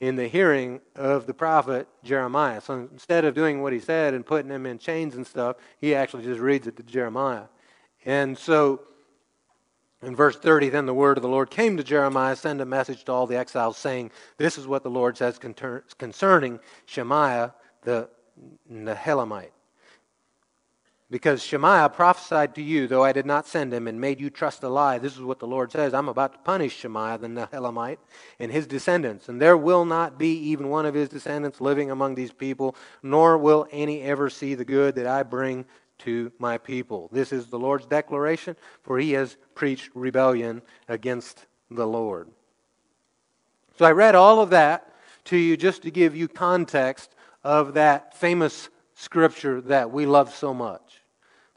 in 0.00 0.16
the 0.16 0.28
hearing 0.28 0.80
of 0.94 1.26
the 1.26 1.34
prophet 1.34 1.88
Jeremiah. 2.04 2.60
So 2.60 2.88
instead 2.92 3.24
of 3.24 3.34
doing 3.34 3.62
what 3.62 3.72
he 3.72 3.80
said 3.80 4.14
and 4.14 4.24
putting 4.24 4.50
him 4.50 4.64
in 4.66 4.78
chains 4.78 5.16
and 5.16 5.26
stuff, 5.26 5.56
he 5.80 5.94
actually 5.94 6.24
just 6.24 6.40
reads 6.40 6.66
it 6.66 6.76
to 6.76 6.82
Jeremiah. 6.82 7.44
And 8.04 8.38
so 8.38 8.82
in 10.02 10.14
verse 10.14 10.36
30, 10.36 10.68
then 10.68 10.86
the 10.86 10.94
word 10.94 11.18
of 11.18 11.22
the 11.22 11.28
Lord 11.28 11.50
came 11.50 11.76
to 11.76 11.82
Jeremiah, 11.82 12.36
send 12.36 12.60
a 12.60 12.64
message 12.64 13.04
to 13.04 13.12
all 13.12 13.26
the 13.26 13.36
exiles, 13.36 13.76
saying, 13.76 14.12
This 14.36 14.56
is 14.56 14.68
what 14.68 14.84
the 14.84 14.90
Lord 14.90 15.16
says 15.16 15.38
concerning 15.38 16.60
Shemaiah 16.86 17.54
the 17.82 18.08
Nehelamite. 18.70 19.50
Because 21.10 21.42
Shemaiah 21.42 21.88
prophesied 21.88 22.54
to 22.56 22.62
you, 22.62 22.86
though 22.86 23.02
I 23.02 23.12
did 23.12 23.24
not 23.24 23.46
send 23.46 23.72
him, 23.72 23.88
and 23.88 23.98
made 23.98 24.20
you 24.20 24.28
trust 24.28 24.62
a 24.62 24.68
lie. 24.68 24.98
This 24.98 25.14
is 25.14 25.22
what 25.22 25.38
the 25.38 25.46
Lord 25.46 25.72
says 25.72 25.94
I'm 25.94 26.08
about 26.08 26.32
to 26.32 26.38
punish 26.40 26.76
Shemaiah 26.76 27.16
the 27.16 27.28
Nehelamite 27.28 27.98
and 28.38 28.52
his 28.52 28.66
descendants. 28.66 29.30
And 29.30 29.40
there 29.40 29.56
will 29.56 29.86
not 29.86 30.18
be 30.18 30.34
even 30.50 30.68
one 30.68 30.84
of 30.84 30.94
his 30.94 31.08
descendants 31.08 31.62
living 31.62 31.90
among 31.90 32.14
these 32.14 32.32
people, 32.32 32.76
nor 33.02 33.38
will 33.38 33.66
any 33.72 34.02
ever 34.02 34.28
see 34.28 34.54
the 34.54 34.66
good 34.66 34.96
that 34.96 35.06
I 35.06 35.22
bring 35.22 35.64
to 36.00 36.30
my 36.38 36.58
people. 36.58 37.08
This 37.10 37.32
is 37.32 37.46
the 37.46 37.58
Lord's 37.58 37.86
declaration, 37.86 38.54
for 38.82 38.98
he 38.98 39.12
has 39.12 39.38
preached 39.54 39.90
rebellion 39.94 40.60
against 40.88 41.46
the 41.70 41.86
Lord. 41.86 42.28
So 43.78 43.86
I 43.86 43.92
read 43.92 44.14
all 44.14 44.42
of 44.42 44.50
that 44.50 44.92
to 45.24 45.38
you 45.38 45.56
just 45.56 45.82
to 45.82 45.90
give 45.90 46.14
you 46.14 46.28
context 46.28 47.14
of 47.42 47.74
that 47.74 48.14
famous 48.14 48.68
scripture 48.94 49.60
that 49.62 49.90
we 49.90 50.04
love 50.04 50.34
so 50.34 50.52
much 50.52 50.87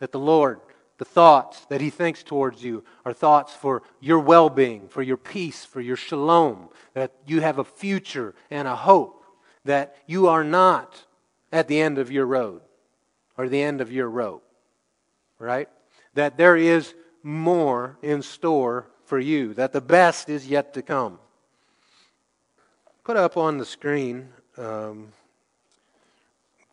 that 0.01 0.11
the 0.11 0.19
Lord, 0.19 0.59
the 0.97 1.05
thoughts 1.05 1.63
that 1.65 1.79
He 1.79 1.91
thinks 1.91 2.23
towards 2.23 2.63
you 2.63 2.83
are 3.05 3.13
thoughts 3.13 3.53
for 3.53 3.83
your 3.99 4.19
well 4.19 4.49
being, 4.49 4.87
for 4.89 5.03
your 5.03 5.15
peace, 5.15 5.63
for 5.63 5.79
your 5.79 5.95
shalom, 5.95 6.69
that 6.95 7.13
you 7.27 7.39
have 7.41 7.59
a 7.59 7.63
future 7.63 8.33
and 8.49 8.67
a 8.67 8.75
hope, 8.75 9.23
that 9.63 9.95
you 10.07 10.27
are 10.27 10.43
not 10.43 11.05
at 11.51 11.67
the 11.67 11.79
end 11.79 11.99
of 11.99 12.11
your 12.11 12.25
road 12.25 12.61
or 13.37 13.47
the 13.47 13.61
end 13.61 13.79
of 13.79 13.91
your 13.91 14.09
rope, 14.09 14.43
right? 15.37 15.69
That 16.15 16.35
there 16.35 16.57
is 16.57 16.95
more 17.21 17.99
in 18.01 18.23
store 18.23 18.87
for 19.05 19.19
you, 19.19 19.53
that 19.53 19.71
the 19.71 19.81
best 19.81 20.29
is 20.29 20.47
yet 20.47 20.73
to 20.73 20.81
come. 20.81 21.19
Put 23.03 23.17
up 23.17 23.37
on 23.37 23.59
the 23.59 23.65
screen 23.65 24.29
um, 24.57 25.09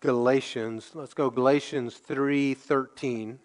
Galatians. 0.00 0.92
Let's 0.94 1.14
go 1.14 1.30
Galatians 1.30 1.98
3:13. 1.98 3.38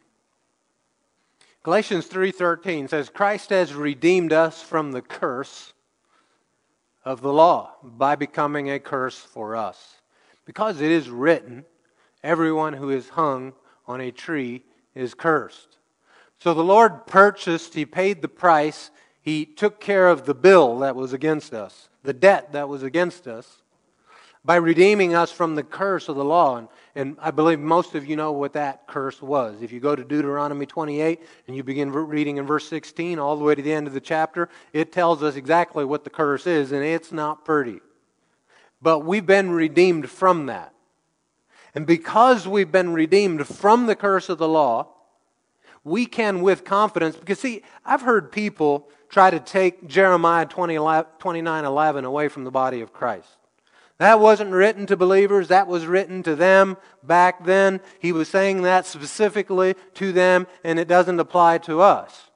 Galatians 1.64 2.08
3:13 2.08 2.88
says 2.88 3.10
Christ 3.10 3.50
has 3.50 3.74
redeemed 3.74 4.34
us 4.34 4.62
from 4.62 4.92
the 4.92 5.02
curse 5.02 5.74
of 7.04 7.22
the 7.22 7.34
law 7.34 7.76
by 7.82 8.16
becoming 8.16 8.70
a 8.70 8.80
curse 8.80 9.18
for 9.18 9.56
us. 9.56 10.02
Because 10.46 10.82
it 10.82 10.92
is 10.92 11.10
written, 11.10 11.66
everyone 12.22 12.74
who 12.74 12.90
is 12.90 13.10
hung 13.10 13.54
on 13.88 14.02
a 14.02 14.12
tree 14.12 14.64
is 14.94 15.14
cursed. 15.14 15.78
So 16.38 16.54
the 16.54 16.64
Lord 16.64 17.08
purchased, 17.08 17.74
he 17.74 17.86
paid 17.86 18.22
the 18.22 18.28
price, 18.28 18.92
he 19.22 19.46
took 19.46 19.80
care 19.80 20.10
of 20.10 20.26
the 20.26 20.36
bill 20.36 20.80
that 20.80 20.96
was 20.96 21.14
against 21.14 21.54
us, 21.54 21.90
the 22.04 22.14
debt 22.14 22.52
that 22.52 22.68
was 22.68 22.84
against 22.84 23.28
us 23.28 23.63
by 24.46 24.56
redeeming 24.56 25.16
us 25.16 25.32
from 25.32 25.56
the 25.56 25.64
curse 25.64 26.10
of 26.10 26.16
the 26.16 26.24
law. 26.24 26.58
And, 26.58 26.68
and 26.96 27.18
I 27.22 27.32
believe 27.32 27.60
most 27.60 27.96
of 27.96 28.06
you 28.06 28.16
know 28.16 28.34
what 28.34 28.54
that 28.54 28.88
curse 28.88 29.22
was. 29.22 29.62
If 29.62 29.72
you 29.72 29.80
go 29.80 29.96
to 29.96 30.04
Deuteronomy 30.04 30.66
28 30.66 31.22
and 31.48 31.56
you 31.56 31.64
begin 31.64 31.92
reading 31.92 32.38
in 32.38 32.46
verse 32.46 32.68
16 32.68 33.20
all 33.20 33.38
the 33.38 33.44
way 33.44 33.56
to 33.56 33.62
the 33.62 33.72
end 33.72 33.88
of 33.88 33.94
the 33.94 34.02
chapter, 34.02 34.50
it 34.74 34.92
tells 34.92 35.24
us 35.24 35.36
exactly 35.36 35.86
what 35.86 36.04
the 36.04 36.10
curse 36.10 36.46
is, 36.46 36.72
and 36.72 36.84
it's 36.84 37.12
not 37.12 37.46
pretty. 37.46 37.80
But 38.82 39.00
we've 39.00 39.26
been 39.26 39.52
redeemed 39.52 40.10
from 40.10 40.48
that. 40.48 40.74
And 41.74 41.88
because 41.88 42.48
we've 42.48 42.72
been 42.72 42.94
redeemed 42.94 43.48
from 43.48 43.88
the 43.88 43.96
curse 43.96 44.30
of 44.30 44.38
the 44.38 44.48
law, 44.48 44.90
we 45.86 46.06
can 46.06 46.42
with 46.42 46.64
confidence, 46.64 47.16
because 47.16 47.40
see, 47.40 47.62
I've 47.86 48.02
heard 48.02 48.32
people 48.32 48.90
try 49.10 49.30
to 49.30 49.40
take 49.40 49.88
Jeremiah 49.88 50.46
20, 50.46 50.76
29 51.20 51.66
11 51.66 52.06
away 52.06 52.28
from 52.28 52.44
the 52.44 52.52
body 52.52 52.82
of 52.82 52.94
Christ. 52.94 53.28
That 54.04 54.20
wasn't 54.20 54.52
written 54.52 54.86
to 54.88 54.98
believers, 54.98 55.48
that 55.48 55.66
was 55.66 55.86
written 55.86 56.24
to 56.24 56.36
them 56.36 56.76
back 57.04 57.46
then. 57.46 57.80
He 58.00 58.12
was 58.12 58.28
saying 58.28 58.64
that 58.64 58.86
specifically 58.86 59.76
to 59.94 60.12
them, 60.12 60.46
and 60.62 60.78
it 60.78 60.90
doesn't 60.90 61.22
apply 61.22 61.60
to 61.60 61.80
us. 61.80 62.30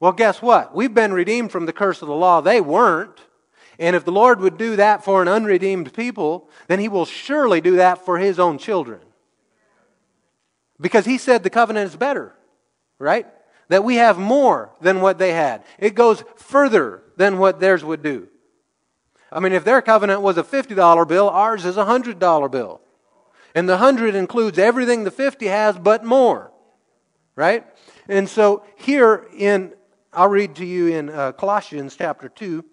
Well, 0.00 0.10
guess 0.10 0.42
what? 0.42 0.74
We've 0.74 0.92
been 0.92 1.12
redeemed 1.12 1.52
from 1.52 1.66
the 1.66 1.72
curse 1.72 2.02
of 2.02 2.08
the 2.08 2.14
law. 2.16 2.40
They 2.40 2.60
weren't. 2.60 3.20
And 3.78 3.94
if 3.94 4.04
the 4.04 4.10
Lord 4.10 4.40
would 4.40 4.58
do 4.58 4.74
that 4.74 5.04
for 5.04 5.22
an 5.22 5.28
unredeemed 5.28 5.94
people, 5.94 6.50
then 6.66 6.80
He 6.80 6.88
will 6.88 7.06
surely 7.06 7.60
do 7.60 7.76
that 7.76 8.04
for 8.04 8.18
His 8.18 8.40
own 8.40 8.58
children. 8.58 8.98
Because 10.80 11.04
He 11.04 11.18
said 11.18 11.44
the 11.44 11.50
covenant 11.50 11.88
is 11.90 11.96
better, 11.96 12.34
right? 12.98 13.28
That 13.68 13.84
we 13.84 13.94
have 13.94 14.18
more 14.18 14.72
than 14.80 15.00
what 15.00 15.18
they 15.18 15.34
had. 15.34 15.62
It 15.78 15.94
goes 15.94 16.24
further 16.34 17.04
than 17.16 17.38
what 17.38 17.60
theirs 17.60 17.84
would 17.84 18.02
do. 18.02 18.26
I 19.32 19.40
mean, 19.40 19.52
if 19.52 19.64
their 19.64 19.80
covenant 19.80 20.22
was 20.22 20.38
a 20.38 20.42
$50 20.42 21.06
bill, 21.06 21.28
ours 21.28 21.64
is 21.64 21.76
a 21.76 21.84
$100 21.84 22.50
bill. 22.50 22.80
And 23.54 23.68
the 23.68 23.74
100 23.74 24.14
includes 24.14 24.58
everything 24.58 25.04
the 25.04 25.10
50 25.10 25.46
has, 25.46 25.78
but 25.78 26.04
more. 26.04 26.50
Right? 27.36 27.64
And 28.08 28.28
so 28.28 28.64
here 28.76 29.26
in, 29.36 29.72
I'll 30.12 30.28
read 30.28 30.56
to 30.56 30.66
you 30.66 30.88
in 30.88 31.10
uh, 31.10 31.32
Colossians 31.32 31.96
chapter 31.96 32.28
2. 32.28 32.64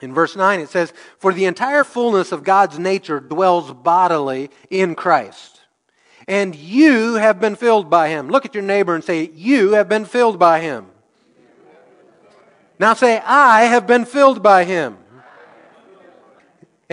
In 0.00 0.12
verse 0.12 0.34
9, 0.36 0.60
it 0.60 0.68
says, 0.68 0.92
For 1.18 1.32
the 1.32 1.44
entire 1.44 1.84
fullness 1.84 2.32
of 2.32 2.44
God's 2.44 2.78
nature 2.78 3.20
dwells 3.20 3.72
bodily 3.72 4.50
in 4.70 4.94
Christ. 4.94 5.60
And 6.28 6.54
you 6.54 7.14
have 7.14 7.40
been 7.40 7.56
filled 7.56 7.90
by 7.90 8.08
him. 8.08 8.28
Look 8.28 8.44
at 8.44 8.54
your 8.54 8.62
neighbor 8.62 8.94
and 8.94 9.02
say, 9.02 9.30
You 9.34 9.72
have 9.72 9.88
been 9.88 10.04
filled 10.04 10.38
by 10.38 10.60
him. 10.60 10.86
Now 12.78 12.94
say, 12.94 13.18
I 13.24 13.64
have 13.64 13.86
been 13.86 14.04
filled 14.04 14.42
by 14.42 14.64
him 14.64 14.98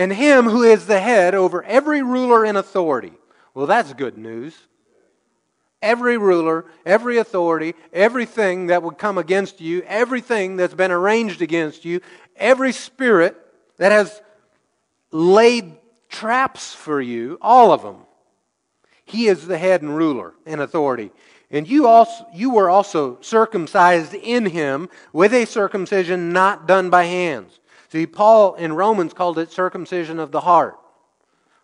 and 0.00 0.14
him 0.14 0.46
who 0.46 0.62
is 0.62 0.86
the 0.86 0.98
head 0.98 1.34
over 1.34 1.62
every 1.62 2.02
ruler 2.02 2.42
and 2.42 2.56
authority. 2.56 3.12
Well, 3.52 3.66
that's 3.66 3.92
good 3.92 4.16
news. 4.16 4.56
Every 5.82 6.16
ruler, 6.16 6.64
every 6.86 7.18
authority, 7.18 7.74
everything 7.92 8.68
that 8.68 8.82
would 8.82 8.96
come 8.96 9.18
against 9.18 9.60
you, 9.60 9.82
everything 9.82 10.56
that's 10.56 10.72
been 10.72 10.90
arranged 10.90 11.42
against 11.42 11.84
you, 11.84 12.00
every 12.36 12.72
spirit 12.72 13.36
that 13.76 13.92
has 13.92 14.22
laid 15.10 15.74
traps 16.08 16.72
for 16.74 17.02
you, 17.02 17.36
all 17.42 17.70
of 17.70 17.82
them. 17.82 17.98
He 19.04 19.26
is 19.26 19.46
the 19.46 19.58
head 19.58 19.82
and 19.82 19.94
ruler 19.94 20.32
and 20.46 20.62
authority. 20.62 21.10
And 21.50 21.68
you, 21.68 21.86
also, 21.86 22.26
you 22.32 22.48
were 22.48 22.70
also 22.70 23.18
circumcised 23.20 24.14
in 24.14 24.46
him 24.46 24.88
with 25.12 25.34
a 25.34 25.44
circumcision 25.44 26.32
not 26.32 26.66
done 26.66 26.88
by 26.88 27.04
hands. 27.04 27.60
See, 27.90 28.06
Paul 28.06 28.54
in 28.54 28.74
Romans 28.74 29.12
called 29.12 29.38
it 29.38 29.50
circumcision 29.50 30.20
of 30.20 30.30
the 30.30 30.42
heart. 30.42 30.78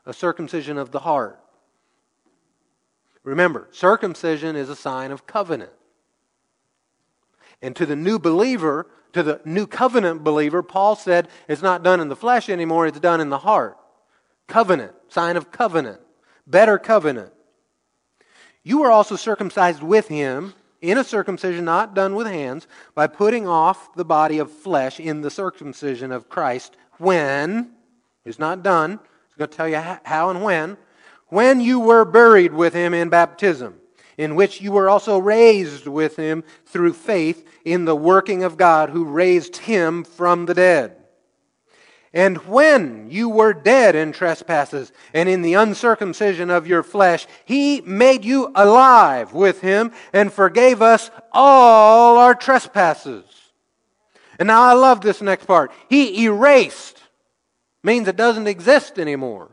A 0.04 0.12
circumcision 0.12 0.76
of 0.76 0.90
the 0.90 1.00
heart. 1.00 1.40
Remember, 3.22 3.68
circumcision 3.70 4.56
is 4.56 4.68
a 4.68 4.76
sign 4.76 5.10
of 5.10 5.26
covenant. 5.26 5.72
And 7.62 7.74
to 7.76 7.86
the 7.86 7.96
new 7.96 8.18
believer, 8.18 8.88
to 9.12 9.22
the 9.22 9.40
new 9.44 9.66
covenant 9.66 10.22
believer, 10.24 10.62
Paul 10.62 10.96
said 10.96 11.28
it's 11.48 11.62
not 11.62 11.82
done 11.82 12.00
in 12.00 12.08
the 12.08 12.16
flesh 12.16 12.48
anymore, 12.48 12.86
it's 12.86 13.00
done 13.00 13.20
in 13.20 13.30
the 13.30 13.38
heart. 13.38 13.76
Covenant, 14.46 14.92
sign 15.08 15.36
of 15.36 15.50
covenant, 15.50 16.00
better 16.46 16.78
covenant. 16.78 17.32
You 18.62 18.78
were 18.78 18.90
also 18.90 19.16
circumcised 19.16 19.82
with 19.82 20.08
him 20.08 20.54
in 20.80 20.98
a 20.98 21.04
circumcision 21.04 21.64
not 21.64 21.94
done 21.94 22.14
with 22.14 22.26
hands 22.26 22.66
by 22.94 23.06
putting 23.06 23.46
off 23.46 23.94
the 23.94 24.04
body 24.04 24.38
of 24.38 24.50
flesh 24.50 25.00
in 25.00 25.20
the 25.20 25.30
circumcision 25.30 26.12
of 26.12 26.28
Christ 26.28 26.76
when, 26.98 27.70
it's 28.24 28.38
not 28.38 28.62
done, 28.62 29.00
it's 29.26 29.36
going 29.36 29.50
to 29.50 29.56
tell 29.56 29.68
you 29.68 29.76
how 30.04 30.30
and 30.30 30.42
when, 30.42 30.76
when 31.28 31.60
you 31.60 31.80
were 31.80 32.04
buried 32.04 32.52
with 32.52 32.72
him 32.72 32.94
in 32.94 33.08
baptism, 33.08 33.74
in 34.16 34.34
which 34.34 34.60
you 34.60 34.72
were 34.72 34.88
also 34.88 35.18
raised 35.18 35.86
with 35.86 36.16
him 36.16 36.44
through 36.64 36.92
faith 36.92 37.46
in 37.64 37.84
the 37.84 37.96
working 37.96 38.42
of 38.44 38.56
God 38.56 38.90
who 38.90 39.04
raised 39.04 39.56
him 39.56 40.04
from 40.04 40.46
the 40.46 40.54
dead. 40.54 40.96
And 42.12 42.38
when 42.46 43.10
you 43.10 43.28
were 43.28 43.52
dead 43.52 43.94
in 43.94 44.12
trespasses 44.12 44.92
and 45.12 45.28
in 45.28 45.42
the 45.42 45.54
uncircumcision 45.54 46.50
of 46.50 46.66
your 46.66 46.82
flesh, 46.82 47.26
he 47.44 47.80
made 47.82 48.24
you 48.24 48.50
alive 48.54 49.32
with 49.32 49.60
him 49.60 49.92
and 50.12 50.32
forgave 50.32 50.80
us 50.80 51.10
all 51.32 52.16
our 52.16 52.34
trespasses. 52.34 53.24
And 54.38 54.46
now 54.46 54.62
I 54.62 54.72
love 54.74 55.00
this 55.00 55.20
next 55.20 55.46
part. 55.46 55.72
He 55.88 56.24
erased 56.24 57.02
means 57.82 58.08
it 58.08 58.16
doesn't 58.16 58.48
exist 58.48 58.98
anymore. 58.98 59.50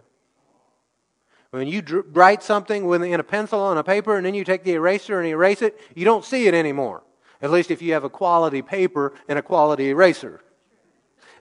When 1.52 1.68
you 1.68 2.04
write 2.14 2.42
something 2.42 2.92
in 2.92 3.20
a 3.20 3.24
pencil 3.24 3.60
on 3.60 3.78
a 3.78 3.84
paper 3.84 4.18
and 4.18 4.26
then 4.26 4.34
you 4.34 4.44
take 4.44 4.64
the 4.64 4.74
eraser 4.74 5.20
and 5.20 5.28
erase 5.28 5.62
it, 5.62 5.80
you 5.94 6.04
don't 6.04 6.26
see 6.26 6.48
it 6.48 6.56
anymore. 6.56 7.04
At 7.44 7.52
least 7.52 7.70
if 7.70 7.82
you 7.82 7.94
have 7.94 8.04
a 8.04 8.10
quality 8.10 8.62
paper 8.62 9.14
and 9.28 9.38
a 9.38 9.44
quality 9.44 9.90
eraser. 9.90 10.42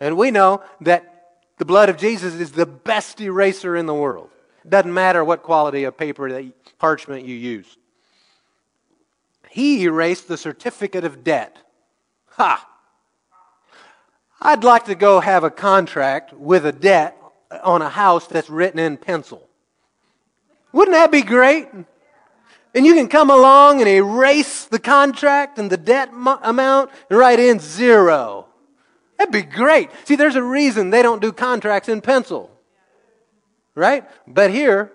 And 0.02 0.16
we 0.16 0.32
know 0.32 0.64
that 0.80 1.36
the 1.58 1.64
blood 1.64 1.88
of 1.88 1.96
Jesus 1.96 2.34
is 2.34 2.50
the 2.50 2.66
best 2.66 3.20
eraser 3.20 3.76
in 3.76 3.86
the 3.86 3.94
world. 3.94 4.30
Doesn't 4.68 4.92
matter 4.92 5.24
what 5.24 5.44
quality 5.44 5.84
of 5.84 5.96
paper, 5.96 6.28
that 6.28 6.78
parchment 6.80 7.24
you 7.24 7.36
use. 7.36 7.76
He 9.48 9.84
erased 9.84 10.26
the 10.26 10.36
certificate 10.36 11.04
of 11.04 11.22
debt. 11.22 11.56
Ha! 12.30 12.68
I'd 14.40 14.64
like 14.64 14.86
to 14.86 14.96
go 14.96 15.20
have 15.20 15.44
a 15.44 15.50
contract 15.50 16.32
with 16.32 16.66
a 16.66 16.72
debt 16.72 17.16
on 17.62 17.80
a 17.80 17.88
house 17.88 18.26
that's 18.26 18.50
written 18.50 18.80
in 18.80 18.96
pencil. 18.96 19.48
Wouldn't 20.72 20.96
that 20.96 21.12
be 21.12 21.22
great? 21.22 21.68
And 22.74 22.84
you 22.84 22.94
can 22.94 23.06
come 23.06 23.30
along 23.30 23.78
and 23.78 23.88
erase 23.88 24.64
the 24.64 24.80
contract 24.80 25.60
and 25.60 25.70
the 25.70 25.76
debt 25.76 26.08
amount 26.12 26.90
and 27.08 27.18
write 27.20 27.38
in 27.38 27.60
zero. 27.60 28.48
That'd 29.22 29.32
be 29.32 29.56
great. 29.56 29.88
See, 30.04 30.16
there's 30.16 30.34
a 30.34 30.42
reason 30.42 30.90
they 30.90 31.00
don't 31.00 31.22
do 31.22 31.30
contracts 31.30 31.88
in 31.88 32.00
pencil. 32.00 32.50
Right? 33.76 34.04
But 34.26 34.50
here, 34.50 34.90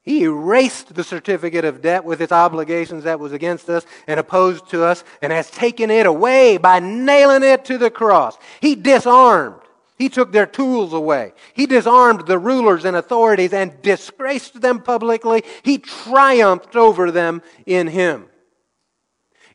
he 0.00 0.22
erased 0.22 0.94
the 0.94 1.04
certificate 1.04 1.66
of 1.66 1.82
debt 1.82 2.02
with 2.02 2.22
its 2.22 2.32
obligations 2.32 3.04
that 3.04 3.20
was 3.20 3.32
against 3.32 3.68
us 3.68 3.84
and 4.06 4.18
opposed 4.18 4.70
to 4.70 4.82
us 4.82 5.04
and 5.20 5.30
has 5.30 5.50
taken 5.50 5.90
it 5.90 6.06
away 6.06 6.56
by 6.56 6.78
nailing 6.78 7.42
it 7.42 7.66
to 7.66 7.76
the 7.76 7.90
cross. 7.90 8.38
He 8.62 8.76
disarmed. 8.76 9.60
He 9.98 10.08
took 10.08 10.32
their 10.32 10.46
tools 10.46 10.94
away. 10.94 11.34
He 11.52 11.66
disarmed 11.66 12.26
the 12.26 12.38
rulers 12.38 12.86
and 12.86 12.96
authorities 12.96 13.52
and 13.52 13.82
disgraced 13.82 14.62
them 14.62 14.80
publicly. 14.80 15.44
He 15.62 15.76
triumphed 15.76 16.76
over 16.76 17.10
them 17.10 17.42
in 17.66 17.88
him. 17.88 18.30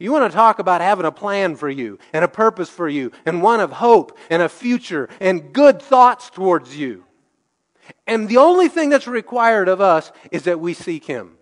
You 0.01 0.11
want 0.11 0.31
to 0.31 0.35
talk 0.35 0.57
about 0.57 0.81
having 0.81 1.05
a 1.05 1.11
plan 1.11 1.55
for 1.55 1.69
you 1.69 1.99
and 2.11 2.25
a 2.25 2.27
purpose 2.27 2.71
for 2.71 2.89
you 2.89 3.11
and 3.23 3.43
one 3.43 3.59
of 3.59 3.71
hope 3.71 4.17
and 4.31 4.41
a 4.41 4.49
future 4.49 5.07
and 5.19 5.53
good 5.53 5.79
thoughts 5.79 6.31
towards 6.31 6.75
you. 6.75 7.03
And 8.07 8.27
the 8.27 8.37
only 8.37 8.67
thing 8.67 8.89
that's 8.89 9.05
required 9.05 9.67
of 9.67 9.79
us 9.79 10.11
is 10.31 10.41
that 10.43 10.59
we 10.59 10.73
seek 10.73 11.05
Him. 11.05 11.37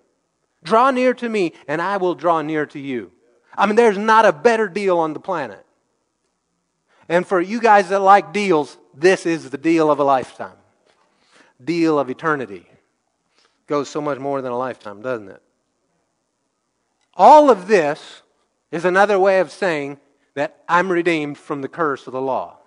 Draw 0.62 0.92
near 0.92 1.14
to 1.14 1.30
me, 1.30 1.54
and 1.70 1.82
I 1.82 1.96
will 1.96 2.16
draw 2.16 2.42
near 2.42 2.66
to 2.66 2.80
you. 2.80 3.14
I 3.58 3.66
mean, 3.66 3.78
there's 3.78 3.98
not 3.98 4.26
a 4.26 4.34
better 4.34 4.68
deal 4.68 4.98
on 4.98 5.14
the 5.14 5.22
planet. 5.22 5.66
And 7.08 7.26
for 7.26 7.40
you 7.40 7.62
guys 7.62 7.88
that 7.88 8.00
like 8.00 8.34
deals, 8.34 8.78
this 8.94 9.26
is 9.26 9.52
the 9.52 9.58
deal 9.58 9.90
of 9.90 10.00
a 10.00 10.04
lifetime. 10.04 10.58
Deal 11.64 11.98
of 11.98 12.10
eternity. 12.10 12.68
Goes 13.68 13.88
so 13.88 14.02
much 14.02 14.20
more 14.20 14.42
than 14.42 14.52
a 14.52 14.58
lifetime, 14.58 15.02
doesn't 15.02 15.30
it? 15.30 15.42
All 17.16 17.50
of 17.50 17.70
this 17.70 18.22
is 18.72 18.86
another 18.86 19.20
way 19.20 19.40
of 19.40 19.52
saying 19.52 20.00
that 20.36 20.64
I'm 20.68 20.92
redeemed 20.92 21.38
from 21.38 21.62
the 21.62 21.68
curse 21.68 22.08
of 22.08 22.14
the 22.14 22.22
law. 22.22 22.58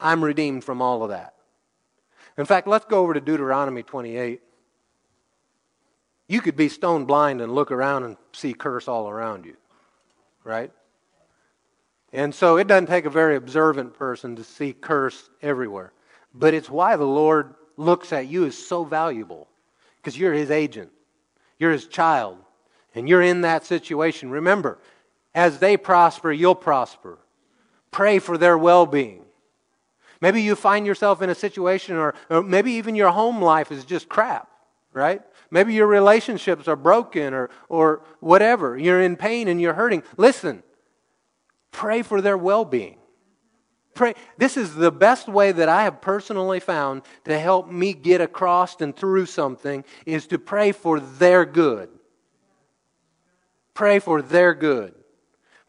I'm 0.00 0.22
redeemed 0.22 0.64
from 0.64 0.82
all 0.82 1.02
of 1.02 1.10
that. 1.10 1.34
In 2.36 2.44
fact, 2.44 2.66
let's 2.66 2.84
go 2.84 3.00
over 3.00 3.14
to 3.14 3.20
Deuteronomy 3.20 3.82
28. 3.82 4.40
You 6.28 6.40
could 6.40 6.56
be 6.56 6.68
stone 6.68 7.04
blind 7.04 7.40
and 7.40 7.54
look 7.54 7.70
around 7.70 8.04
and 8.04 8.16
see 8.32 8.52
curse 8.52 8.88
all 8.88 9.08
around 9.08 9.46
you, 9.46 9.56
right? 10.44 10.70
And 12.12 12.34
so 12.34 12.56
it 12.56 12.66
doesn't 12.66 12.86
take 12.86 13.04
a 13.04 13.10
very 13.10 13.36
observant 13.36 13.94
person 13.94 14.36
to 14.36 14.44
see 14.44 14.72
curse 14.72 15.30
everywhere. 15.40 15.92
But 16.34 16.52
it's 16.52 16.68
why 16.68 16.96
the 16.96 17.04
Lord 17.04 17.54
looks 17.76 18.12
at 18.12 18.26
you 18.26 18.44
as 18.46 18.58
so 18.58 18.84
valuable 18.84 19.48
because 19.96 20.18
you're 20.18 20.32
his 20.32 20.50
agent, 20.50 20.90
you're 21.58 21.72
his 21.72 21.86
child 21.86 22.38
and 22.96 23.06
you're 23.08 23.22
in 23.22 23.42
that 23.42 23.64
situation, 23.64 24.30
remember, 24.30 24.78
as 25.34 25.58
they 25.58 25.76
prosper, 25.76 26.32
you'll 26.32 26.54
prosper. 26.54 27.18
Pray 27.90 28.18
for 28.18 28.38
their 28.38 28.56
well 28.56 28.86
being. 28.86 29.22
Maybe 30.22 30.40
you 30.40 30.56
find 30.56 30.86
yourself 30.86 31.20
in 31.20 31.28
a 31.28 31.34
situation, 31.34 31.96
or, 31.96 32.14
or, 32.30 32.42
maybe 32.42 32.72
even 32.72 32.94
your 32.94 33.10
home 33.10 33.42
life 33.42 33.70
is 33.70 33.84
just 33.84 34.08
crap, 34.08 34.48
right? 34.94 35.20
Maybe 35.50 35.74
your 35.74 35.86
relationships 35.86 36.66
are 36.66 36.74
broken, 36.74 37.34
or, 37.34 37.50
or 37.68 38.00
whatever. 38.20 38.78
You're 38.78 39.02
in 39.02 39.16
pain 39.16 39.46
and 39.46 39.60
you're 39.60 39.74
hurting. 39.74 40.02
Listen, 40.16 40.62
pray 41.70 42.00
for 42.00 42.22
their 42.22 42.38
well 42.38 42.64
being. 42.64 42.96
Pray. 43.92 44.14
This 44.38 44.56
is 44.56 44.74
the 44.74 44.90
best 44.90 45.28
way 45.28 45.52
that 45.52 45.68
I 45.68 45.82
have 45.82 46.00
personally 46.00 46.60
found 46.60 47.02
to 47.24 47.38
help 47.38 47.70
me 47.70 47.92
get 47.92 48.22
across 48.22 48.80
and 48.80 48.96
through 48.96 49.26
something 49.26 49.84
is 50.06 50.26
to 50.28 50.38
pray 50.38 50.72
for 50.72 50.98
their 50.98 51.44
good 51.44 51.90
pray 53.76 54.00
for 54.00 54.20
their 54.20 54.54
good. 54.54 54.94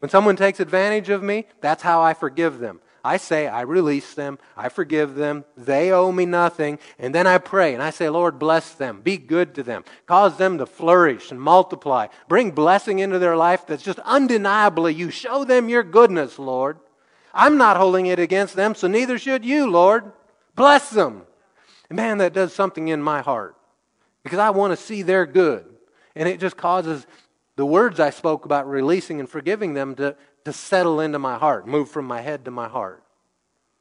When 0.00 0.10
someone 0.10 0.36
takes 0.36 0.58
advantage 0.58 1.08
of 1.08 1.22
me, 1.22 1.46
that's 1.60 1.82
how 1.82 2.02
I 2.02 2.14
forgive 2.14 2.58
them. 2.58 2.80
I 3.04 3.16
say, 3.16 3.46
I 3.46 3.60
release 3.62 4.14
them, 4.14 4.38
I 4.56 4.68
forgive 4.68 5.14
them, 5.14 5.44
they 5.56 5.92
owe 5.92 6.10
me 6.10 6.26
nothing, 6.26 6.78
and 6.98 7.14
then 7.14 7.26
I 7.26 7.38
pray 7.38 7.72
and 7.72 7.82
I 7.82 7.90
say, 7.90 8.08
Lord, 8.08 8.38
bless 8.38 8.74
them, 8.74 9.00
be 9.02 9.16
good 9.16 9.54
to 9.54 9.62
them, 9.62 9.84
cause 10.06 10.36
them 10.36 10.58
to 10.58 10.66
flourish 10.66 11.30
and 11.30 11.40
multiply, 11.40 12.08
bring 12.28 12.50
blessing 12.50 12.98
into 12.98 13.18
their 13.18 13.36
life 13.36 13.66
that's 13.66 13.84
just 13.84 14.00
undeniably 14.00 14.94
you. 14.94 15.10
Show 15.10 15.44
them 15.44 15.68
your 15.68 15.84
goodness, 15.84 16.38
Lord. 16.38 16.78
I'm 17.32 17.56
not 17.56 17.76
holding 17.76 18.06
it 18.06 18.18
against 18.18 18.56
them, 18.56 18.74
so 18.74 18.88
neither 18.88 19.18
should 19.18 19.44
you, 19.44 19.70
Lord. 19.70 20.12
Bless 20.56 20.90
them. 20.90 21.22
And 21.88 21.96
man, 21.96 22.18
that 22.18 22.32
does 22.32 22.52
something 22.52 22.88
in 22.88 23.00
my 23.00 23.22
heart 23.22 23.56
because 24.24 24.40
I 24.40 24.50
want 24.50 24.72
to 24.72 24.76
see 24.76 25.02
their 25.02 25.24
good. 25.24 25.64
And 26.16 26.28
it 26.28 26.40
just 26.40 26.56
causes 26.56 27.06
the 27.58 27.66
words 27.66 27.98
I 27.98 28.10
spoke 28.10 28.44
about 28.44 28.70
releasing 28.70 29.18
and 29.18 29.28
forgiving 29.28 29.74
them 29.74 29.96
to, 29.96 30.14
to 30.44 30.52
settle 30.52 31.00
into 31.00 31.18
my 31.18 31.36
heart, 31.36 31.66
move 31.66 31.90
from 31.90 32.04
my 32.04 32.20
head 32.20 32.44
to 32.44 32.52
my 32.52 32.68
heart. 32.68 33.02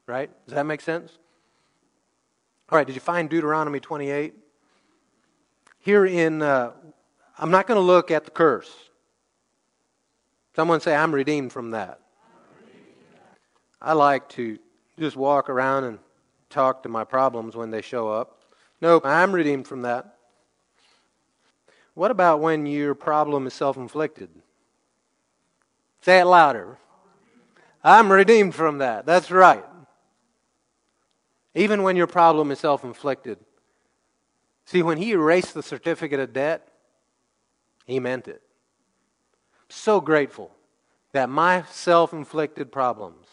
Right? 0.07 0.31
Does 0.47 0.55
that 0.55 0.65
make 0.65 0.81
sense? 0.81 1.15
All 2.71 2.77
right, 2.79 2.87
did 2.87 2.95
you 2.95 3.01
find 3.01 3.29
Deuteronomy 3.29 3.79
28? 3.79 4.33
Here 5.77 6.07
in, 6.07 6.41
uh, 6.41 6.71
I'm 7.37 7.51
not 7.51 7.67
going 7.67 7.75
to 7.75 7.85
look 7.85 8.09
at 8.09 8.25
the 8.25 8.31
curse. 8.31 8.73
Someone 10.55 10.81
say, 10.81 10.95
I'm 10.95 11.13
redeemed 11.13 11.53
from 11.53 11.69
that. 11.71 11.99
I 13.79 13.93
like 13.93 14.27
to 14.29 14.57
just 14.97 15.15
walk 15.15 15.51
around 15.51 15.83
and 15.83 15.99
talk 16.49 16.81
to 16.81 16.89
my 16.89 17.03
problems 17.03 17.55
when 17.55 17.69
they 17.69 17.83
show 17.83 18.09
up. 18.09 18.41
Nope, 18.81 19.05
I'm 19.05 19.31
redeemed 19.33 19.67
from 19.67 19.83
that. 19.83 20.16
What 21.97 22.11
about 22.11 22.41
when 22.41 22.67
your 22.67 22.93
problem 22.93 23.47
is 23.47 23.55
self 23.55 23.75
inflicted? 23.75 24.29
Say 26.01 26.19
it 26.19 26.25
louder. 26.25 26.77
I'm 27.83 28.11
redeemed 28.11 28.53
from 28.53 28.77
that. 28.77 29.07
That's 29.07 29.31
right. 29.31 29.65
Even 31.55 31.81
when 31.81 31.95
your 31.95 32.05
problem 32.05 32.51
is 32.51 32.59
self 32.59 32.83
inflicted. 32.83 33.39
See, 34.65 34.83
when 34.83 34.99
he 34.99 35.13
erased 35.13 35.55
the 35.55 35.63
certificate 35.63 36.19
of 36.19 36.33
debt, 36.33 36.67
he 37.87 37.99
meant 37.99 38.27
it. 38.27 38.43
so 39.67 39.99
grateful 39.99 40.51
that 41.13 41.29
my 41.29 41.63
self 41.63 42.13
inflicted 42.13 42.71
problems, 42.71 43.25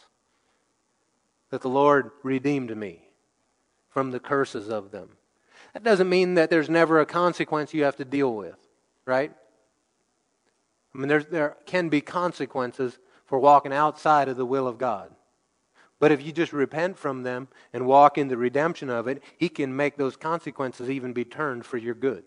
that 1.50 1.60
the 1.60 1.68
Lord 1.68 2.12
redeemed 2.22 2.74
me 2.74 3.02
from 3.90 4.10
the 4.10 4.20
curses 4.20 4.70
of 4.70 4.90
them. 4.90 5.10
That 5.74 5.82
doesn't 5.82 6.08
mean 6.08 6.34
that 6.34 6.50
there's 6.50 6.70
never 6.70 7.00
a 7.00 7.06
consequence 7.06 7.74
you 7.74 7.84
have 7.84 7.96
to 7.96 8.04
deal 8.04 8.34
with, 8.34 8.56
right? 9.04 9.32
I 10.94 10.98
mean, 10.98 11.08
there 11.08 11.56
can 11.66 11.88
be 11.88 12.00
consequences 12.00 12.98
for 13.26 13.38
walking 13.38 13.72
outside 13.72 14.28
of 14.28 14.36
the 14.36 14.46
will 14.46 14.68
of 14.68 14.78
God. 14.78 15.10
But 15.98 16.12
if 16.12 16.24
you 16.24 16.32
just 16.32 16.52
repent 16.52 16.96
from 16.98 17.22
them 17.22 17.48
and 17.72 17.86
walk 17.86 18.18
in 18.18 18.28
the 18.28 18.36
redemption 18.36 18.88
of 18.88 19.08
it, 19.08 19.22
He 19.36 19.48
can 19.48 19.74
make 19.74 19.96
those 19.96 20.16
consequences 20.16 20.88
even 20.88 21.12
be 21.12 21.24
turned 21.24 21.66
for 21.66 21.76
your 21.76 21.94
good. 21.94 22.22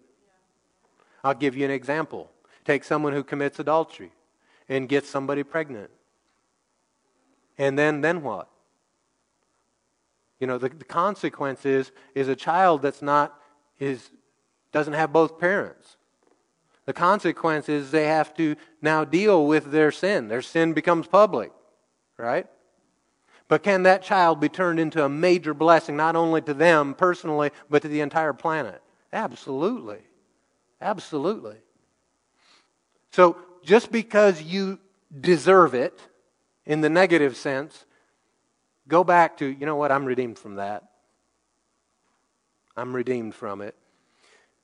I'll 1.23 1.33
give 1.33 1.55
you 1.55 1.63
an 1.63 1.71
example. 1.71 2.31
Take 2.65 2.83
someone 2.83 3.13
who 3.13 3.23
commits 3.23 3.59
adultery 3.59 4.11
and 4.67 4.89
gets 4.89 5.09
somebody 5.09 5.43
pregnant. 5.43 5.89
And 7.57 7.79
then, 7.79 8.01
then 8.01 8.21
what? 8.21 8.49
You 10.39 10.47
know, 10.47 10.57
the, 10.57 10.69
the 10.69 10.85
consequence 10.85 11.65
is, 11.65 11.91
is 12.13 12.27
a 12.27 12.35
child 12.35 12.81
that's 12.81 13.01
not, 13.01 13.39
is, 13.79 14.09
doesn't 14.71 14.93
have 14.93 15.11
both 15.11 15.39
parents. 15.39 15.97
The 16.85 16.93
consequence 16.93 17.67
is 17.67 17.91
they 17.91 18.05
have 18.05 18.35
to 18.37 18.55
now 18.81 19.03
deal 19.03 19.45
with 19.45 19.71
their 19.71 19.91
sin. 19.91 20.27
Their 20.27 20.41
sin 20.41 20.73
becomes 20.73 21.07
public, 21.07 21.51
right? 22.17 22.47
But 23.47 23.63
can 23.63 23.83
that 23.83 24.03
child 24.03 24.39
be 24.39 24.49
turned 24.49 24.79
into 24.79 25.03
a 25.03 25.09
major 25.09 25.53
blessing, 25.53 25.95
not 25.95 26.15
only 26.15 26.41
to 26.41 26.53
them 26.53 26.93
personally, 26.93 27.51
but 27.69 27.81
to 27.81 27.87
the 27.87 28.01
entire 28.01 28.33
planet? 28.33 28.81
Absolutely. 29.11 29.99
Absolutely. 30.81 31.55
So 33.11 33.37
just 33.63 33.91
because 33.91 34.41
you 34.41 34.79
deserve 35.19 35.73
it 35.73 35.99
in 36.65 36.81
the 36.81 36.89
negative 36.89 37.35
sense, 37.35 37.85
go 38.87 39.03
back 39.03 39.37
to, 39.37 39.45
you 39.45 39.65
know 39.65 39.75
what, 39.75 39.91
I'm 39.91 40.05
redeemed 40.05 40.39
from 40.39 40.55
that. 40.55 40.83
I'm 42.75 42.95
redeemed 42.95 43.35
from 43.35 43.61
it. 43.61 43.75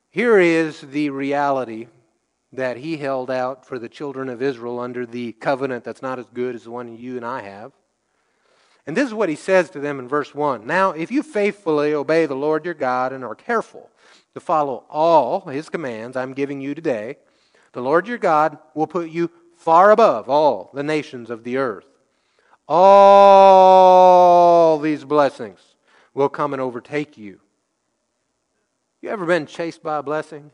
Here 0.09 0.37
is 0.39 0.81
the 0.81 1.09
reality 1.09 1.87
that 2.51 2.77
he 2.77 2.97
held 2.97 3.31
out 3.31 3.65
for 3.65 3.79
the 3.79 3.89
children 3.89 4.29
of 4.29 4.41
Israel 4.41 4.79
under 4.79 5.05
the 5.05 5.31
covenant 5.33 5.83
that's 5.83 6.03
not 6.03 6.19
as 6.19 6.27
good 6.33 6.53
as 6.53 6.65
the 6.65 6.71
one 6.71 6.95
you 6.95 7.17
and 7.17 7.25
I 7.25 7.41
have. 7.41 7.71
And 8.85 8.95
this 8.95 9.07
is 9.07 9.13
what 9.13 9.29
he 9.29 9.35
says 9.35 9.69
to 9.71 9.79
them 9.79 9.97
in 9.97 10.07
verse 10.07 10.35
1. 10.35 10.67
Now, 10.67 10.91
if 10.91 11.09
you 11.09 11.23
faithfully 11.23 11.93
obey 11.93 12.25
the 12.25 12.35
Lord 12.35 12.65
your 12.65 12.73
God 12.73 13.13
and 13.13 13.23
are 13.23 13.33
careful 13.33 13.89
to 14.33 14.39
follow 14.39 14.83
all 14.89 15.41
his 15.41 15.69
commands 15.69 16.15
I'm 16.15 16.33
giving 16.33 16.61
you 16.61 16.75
today, 16.75 17.17
the 17.71 17.81
Lord 17.81 18.07
your 18.07 18.17
God 18.17 18.57
will 18.75 18.87
put 18.87 19.09
you 19.09 19.31
far 19.55 19.91
above 19.91 20.29
all 20.29 20.69
the 20.73 20.83
nations 20.83 21.29
of 21.29 21.43
the 21.43 21.57
earth. 21.57 21.92
All 22.67 23.99
these 24.79 25.03
blessings 25.03 25.59
will 26.13 26.29
come 26.29 26.53
and 26.53 26.61
overtake 26.61 27.17
you. 27.17 27.39
You 29.01 29.09
ever 29.09 29.25
been 29.25 29.45
chased 29.45 29.83
by 29.83 29.97
a 29.97 30.03
blessing? 30.03 30.51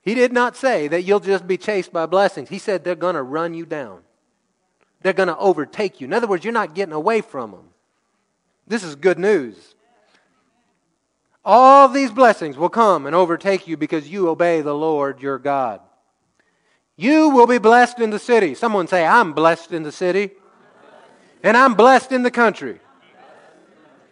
He 0.00 0.14
did 0.14 0.32
not 0.32 0.56
say 0.56 0.88
that 0.88 1.02
you'll 1.02 1.20
just 1.20 1.46
be 1.46 1.58
chased 1.58 1.92
by 1.92 2.06
blessings. 2.06 2.48
He 2.48 2.58
said 2.58 2.82
they're 2.82 2.94
going 2.94 3.14
to 3.14 3.22
run 3.22 3.52
you 3.52 3.66
down. 3.66 4.00
They're 5.02 5.12
going 5.12 5.28
to 5.28 5.36
overtake 5.36 6.00
you. 6.00 6.06
In 6.06 6.14
other 6.14 6.26
words, 6.26 6.44
you're 6.44 6.52
not 6.52 6.74
getting 6.74 6.94
away 6.94 7.20
from 7.20 7.50
them. 7.50 7.68
This 8.66 8.82
is 8.82 8.94
good 8.94 9.18
news. 9.18 9.74
All 11.44 11.88
these 11.88 12.10
blessings 12.10 12.56
will 12.56 12.68
come 12.68 13.06
and 13.06 13.14
overtake 13.14 13.68
you 13.68 13.76
because 13.76 14.08
you 14.08 14.28
obey 14.28 14.60
the 14.60 14.74
Lord 14.74 15.20
your 15.20 15.38
God. 15.38 15.80
You 16.96 17.28
will 17.28 17.46
be 17.46 17.58
blessed 17.58 18.00
in 18.00 18.10
the 18.10 18.18
city. 18.18 18.54
Someone 18.54 18.88
say, 18.88 19.06
I'm 19.06 19.32
blessed 19.32 19.72
in 19.72 19.82
the 19.82 19.92
city. 19.92 20.32
And 21.42 21.56
I'm 21.56 21.74
blessed 21.74 22.12
in 22.12 22.22
the 22.22 22.30
country. 22.30 22.80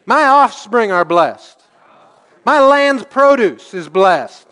My 0.05 0.25
offspring 0.25 0.93
are 0.93 1.05
blessed. 1.05 1.61
My 2.45 2.61
land's 2.61 3.05
produce 3.05 3.75
is 3.75 3.89
blessed. 3.89 4.47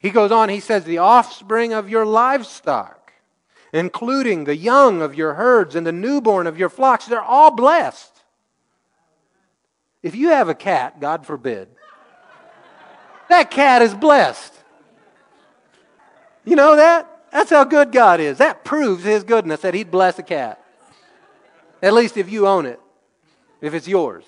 He 0.00 0.10
goes 0.10 0.32
on, 0.32 0.48
he 0.48 0.60
says, 0.60 0.84
the 0.84 0.98
offspring 0.98 1.72
of 1.72 1.88
your 1.88 2.06
livestock 2.06 3.00
including 3.72 4.44
the 4.44 4.56
young 4.56 5.00
of 5.02 5.14
your 5.14 5.34
herds 5.34 5.74
and 5.74 5.86
the 5.86 5.92
newborn 5.92 6.46
of 6.46 6.58
your 6.58 6.68
flocks. 6.68 7.06
They're 7.06 7.22
all 7.22 7.50
blessed. 7.50 8.22
If 10.02 10.14
you 10.14 10.30
have 10.30 10.48
a 10.48 10.54
cat, 10.54 11.00
God 11.00 11.26
forbid, 11.26 11.68
that 13.28 13.50
cat 13.50 13.82
is 13.82 13.94
blessed. 13.94 14.54
You 16.44 16.56
know 16.56 16.76
that? 16.76 17.06
That's 17.30 17.50
how 17.50 17.64
good 17.64 17.92
God 17.92 18.18
is. 18.18 18.38
That 18.38 18.64
proves 18.64 19.04
His 19.04 19.22
goodness 19.22 19.60
that 19.60 19.74
He'd 19.74 19.90
bless 19.90 20.18
a 20.18 20.22
cat. 20.22 20.62
At 21.82 21.94
least 21.94 22.16
if 22.16 22.30
you 22.30 22.46
own 22.46 22.66
it, 22.66 22.80
if 23.60 23.74
it's 23.74 23.88
yours. 23.88 24.24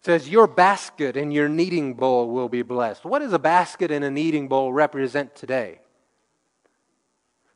It 0.00 0.06
says, 0.06 0.28
Your 0.28 0.46
basket 0.46 1.16
and 1.16 1.32
your 1.32 1.48
kneading 1.48 1.94
bowl 1.94 2.28
will 2.30 2.48
be 2.48 2.62
blessed. 2.62 3.04
What 3.04 3.20
does 3.20 3.32
a 3.32 3.38
basket 3.38 3.90
and 3.90 4.04
a 4.04 4.10
kneading 4.10 4.48
bowl 4.48 4.72
represent 4.72 5.34
today? 5.34 5.78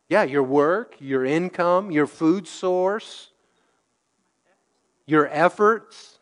Yeah, 0.09 0.22
your 0.22 0.44
work, 0.44 0.94
your 1.00 1.24
income, 1.24 1.90
your 1.90 2.07
food 2.07 2.46
source, 2.46 3.31
your 5.05 5.29
efforts. 5.29 6.18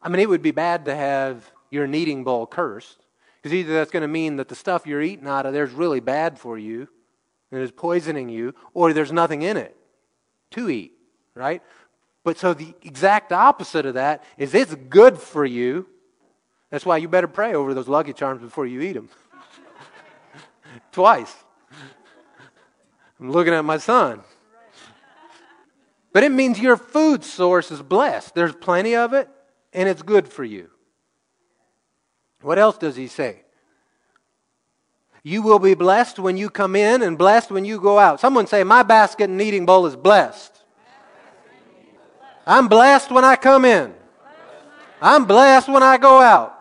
I 0.00 0.08
mean, 0.08 0.20
it 0.20 0.28
would 0.28 0.42
be 0.42 0.52
bad 0.52 0.86
to 0.86 0.94
have 0.94 1.50
your 1.70 1.86
kneading 1.86 2.24
bowl 2.24 2.46
cursed. 2.46 3.04
Because 3.36 3.54
either 3.54 3.74
that's 3.74 3.90
going 3.90 4.02
to 4.02 4.08
mean 4.08 4.36
that 4.36 4.48
the 4.48 4.54
stuff 4.54 4.86
you're 4.86 5.02
eating 5.02 5.26
out 5.26 5.46
of 5.46 5.52
there 5.52 5.64
is 5.64 5.72
really 5.72 6.00
bad 6.00 6.38
for 6.38 6.58
you 6.58 6.88
and 7.52 7.60
is 7.60 7.70
poisoning 7.70 8.28
you, 8.28 8.54
or 8.74 8.92
there's 8.92 9.12
nothing 9.12 9.42
in 9.42 9.56
it 9.56 9.77
to 10.52 10.70
eat, 10.70 10.92
right? 11.34 11.62
But 12.24 12.38
so 12.38 12.54
the 12.54 12.74
exact 12.82 13.32
opposite 13.32 13.86
of 13.86 13.94
that 13.94 14.24
is 14.36 14.54
it's 14.54 14.74
good 14.74 15.18
for 15.18 15.44
you. 15.44 15.86
That's 16.70 16.84
why 16.84 16.98
you 16.98 17.08
better 17.08 17.28
pray 17.28 17.54
over 17.54 17.72
those 17.74 17.88
Lucky 17.88 18.12
Charms 18.12 18.42
before 18.42 18.66
you 18.66 18.80
eat 18.80 18.92
them. 18.92 19.08
Twice. 20.92 21.34
I'm 23.18 23.30
looking 23.30 23.54
at 23.54 23.64
my 23.64 23.78
son. 23.78 24.20
But 26.12 26.24
it 26.24 26.32
means 26.32 26.58
your 26.58 26.76
food 26.76 27.24
source 27.24 27.70
is 27.70 27.82
blessed. 27.82 28.34
There's 28.34 28.54
plenty 28.54 28.94
of 28.94 29.12
it, 29.12 29.28
and 29.72 29.88
it's 29.88 30.02
good 30.02 30.28
for 30.28 30.44
you. 30.44 30.70
What 32.42 32.58
else 32.58 32.78
does 32.78 32.96
he 32.96 33.06
say? 33.06 33.42
You 35.28 35.42
will 35.42 35.58
be 35.58 35.74
blessed 35.74 36.18
when 36.18 36.38
you 36.38 36.48
come 36.48 36.74
in 36.74 37.02
and 37.02 37.18
blessed 37.18 37.50
when 37.50 37.66
you 37.66 37.78
go 37.82 37.98
out. 37.98 38.18
Someone 38.18 38.46
say, 38.46 38.64
My 38.64 38.82
basket 38.82 39.24
and 39.24 39.36
kneading 39.36 39.66
bowl 39.66 39.84
is 39.84 39.94
blessed. 39.94 40.62
I'm 42.46 42.66
blessed 42.66 43.10
when 43.10 43.26
I 43.26 43.36
come 43.36 43.66
in. 43.66 43.92
I'm 45.02 45.26
blessed 45.26 45.68
when 45.68 45.82
I 45.82 45.98
go 45.98 46.22
out. 46.22 46.58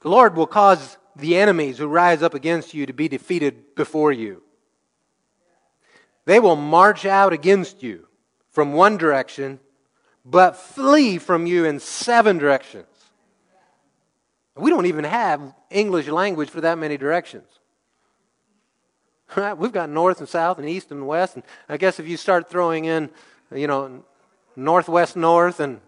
The 0.00 0.10
Lord 0.10 0.36
will 0.36 0.46
cause 0.46 0.98
the 1.16 1.38
enemies 1.38 1.78
who 1.78 1.86
rise 1.86 2.22
up 2.22 2.34
against 2.34 2.74
you 2.74 2.84
to 2.84 2.92
be 2.92 3.08
defeated 3.08 3.74
before 3.76 4.12
you. 4.12 4.42
They 6.26 6.38
will 6.38 6.54
march 6.54 7.06
out 7.06 7.32
against 7.32 7.82
you 7.82 8.08
from 8.50 8.74
one 8.74 8.98
direction, 8.98 9.58
but 10.22 10.54
flee 10.54 11.16
from 11.16 11.46
you 11.46 11.64
in 11.64 11.80
seven 11.80 12.36
directions. 12.36 12.93
We 14.56 14.70
don't 14.70 14.86
even 14.86 15.04
have 15.04 15.54
English 15.70 16.08
language 16.08 16.50
for 16.50 16.60
that 16.60 16.78
many 16.78 16.96
directions. 16.96 17.46
Right? 19.36 19.56
We've 19.56 19.72
got 19.72 19.90
north 19.90 20.20
and 20.20 20.28
south 20.28 20.58
and 20.58 20.68
east 20.68 20.92
and 20.92 21.08
west, 21.08 21.34
and 21.34 21.44
I 21.68 21.76
guess 21.76 21.98
if 21.98 22.06
you 22.06 22.16
start 22.16 22.48
throwing 22.48 22.84
in, 22.84 23.10
you 23.52 23.66
know, 23.66 24.04
northwest 24.54 25.16
north 25.16 25.58
and 25.58 25.80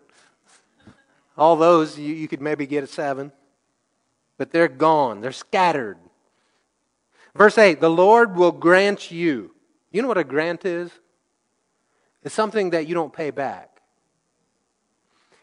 all 1.38 1.55
those, 1.55 1.96
you, 1.98 2.12
you 2.14 2.26
could 2.26 2.40
maybe 2.40 2.66
get 2.66 2.83
a 2.83 2.87
seven. 2.88 3.31
But 4.37 4.50
they're 4.50 4.69
gone, 4.69 5.21
they're 5.21 5.33
scattered. 5.33 5.98
Verse 7.35 7.56
8 7.56 7.81
The 7.81 7.90
Lord 7.90 8.37
will 8.37 8.52
grant 8.52 9.10
you 9.10 9.52
you 9.96 10.02
know 10.02 10.08
what 10.08 10.19
a 10.19 10.25
grant 10.25 10.67
is? 10.67 10.90
It's 12.23 12.35
something 12.35 12.69
that 12.71 12.87
you 12.87 12.94
don't 12.94 13.14
pay 13.14 13.31
back. 13.31 13.81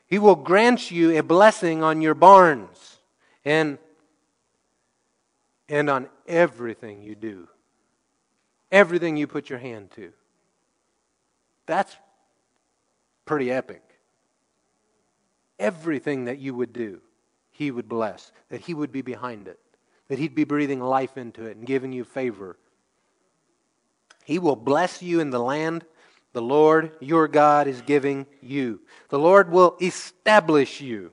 He 0.05 0.19
will 0.19 0.36
grant 0.36 0.91
you 0.91 1.17
a 1.17 1.24
blessing 1.24 1.82
on 1.82 2.01
your 2.01 2.13
barns 2.13 2.92
and, 3.45 3.77
and 5.69 5.89
on 5.89 6.09
everything 6.27 7.01
you 7.01 7.15
do, 7.15 7.47
everything 8.71 9.17
you 9.17 9.27
put 9.27 9.49
your 9.49 9.59
hand 9.59 9.91
to. 9.95 10.11
That's 11.65 11.95
pretty 13.25 13.51
epic. 13.51 13.81
Everything 15.59 16.25
that 16.25 16.39
you 16.39 16.53
would 16.55 16.73
do, 16.73 17.01
He 17.51 17.71
would 17.71 17.87
bless, 17.87 18.31
that 18.49 18.61
He 18.61 18.73
would 18.73 18.91
be 18.91 19.01
behind 19.01 19.47
it, 19.47 19.59
that 20.07 20.19
He'd 20.19 20.35
be 20.35 20.43
breathing 20.43 20.81
life 20.81 21.17
into 21.17 21.45
it 21.45 21.55
and 21.55 21.65
giving 21.65 21.93
you 21.93 22.03
favor 22.03 22.57
he 24.23 24.39
will 24.39 24.55
bless 24.55 25.01
you 25.01 25.19
in 25.19 25.29
the 25.29 25.39
land 25.39 25.85
the 26.31 26.41
Lord 26.41 26.91
your 26.99 27.27
God 27.27 27.67
is 27.67 27.81
giving 27.81 28.25
you. 28.41 28.81
The 29.09 29.19
Lord 29.19 29.51
will 29.51 29.77
establish 29.79 30.81
you. 30.81 31.11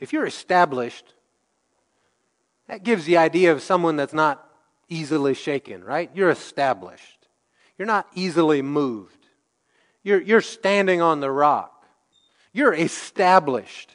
If 0.00 0.12
you're 0.12 0.26
established, 0.26 1.14
That 2.70 2.84
gives 2.84 3.04
the 3.04 3.16
idea 3.16 3.50
of 3.50 3.62
someone 3.62 3.96
that's 3.96 4.14
not 4.14 4.48
easily 4.88 5.34
shaken, 5.34 5.82
right? 5.82 6.08
You're 6.14 6.30
established. 6.30 7.26
You're 7.76 7.86
not 7.86 8.06
easily 8.14 8.62
moved. 8.62 9.26
You're, 10.04 10.20
you're 10.20 10.40
standing 10.40 11.02
on 11.02 11.18
the 11.18 11.32
rock. 11.32 11.84
You're 12.52 12.72
established. 12.72 13.90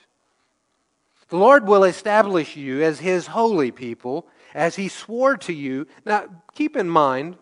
The 1.29 1.37
Lord 1.37 1.65
will 1.65 1.85
establish 1.85 2.57
you 2.57 2.83
as 2.83 2.99
His 2.99 3.27
holy 3.27 3.71
people, 3.71 4.27
as 4.53 4.75
He 4.75 4.89
swore 4.89 5.37
to 5.37 5.53
you. 5.53 5.87
Now, 6.05 6.25
keep 6.53 6.75
in 6.75 6.89
mind, 6.89 7.37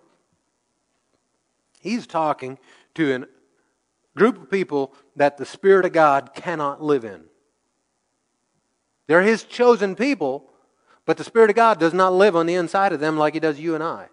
He's 1.82 2.06
talking 2.06 2.60
to 2.94 3.12
a 3.16 3.26
group 4.16 4.40
of 4.40 4.52
people 4.52 4.94
that 5.16 5.40
the 5.40 5.48
Spirit 5.48 5.86
of 5.86 5.94
God 5.94 6.36
cannot 6.36 6.80
live 6.80 7.06
in. 7.06 7.24
They're 9.14 9.22
His 9.22 9.44
chosen 9.44 9.96
people, 9.96 10.50
but 11.06 11.18
the 11.18 11.24
Spirit 11.24 11.52
of 11.52 11.56
God 11.56 11.80
does 11.80 11.94
not 11.94 12.14
live 12.14 12.36
on 12.36 12.48
the 12.48 12.56
inside 12.56 12.94
of 12.94 13.00
them 13.00 13.16
like 13.16 13.36
He 13.36 13.40
does 13.40 13.60
you 13.60 13.76
and 13.76 13.84
I. 13.84 14.08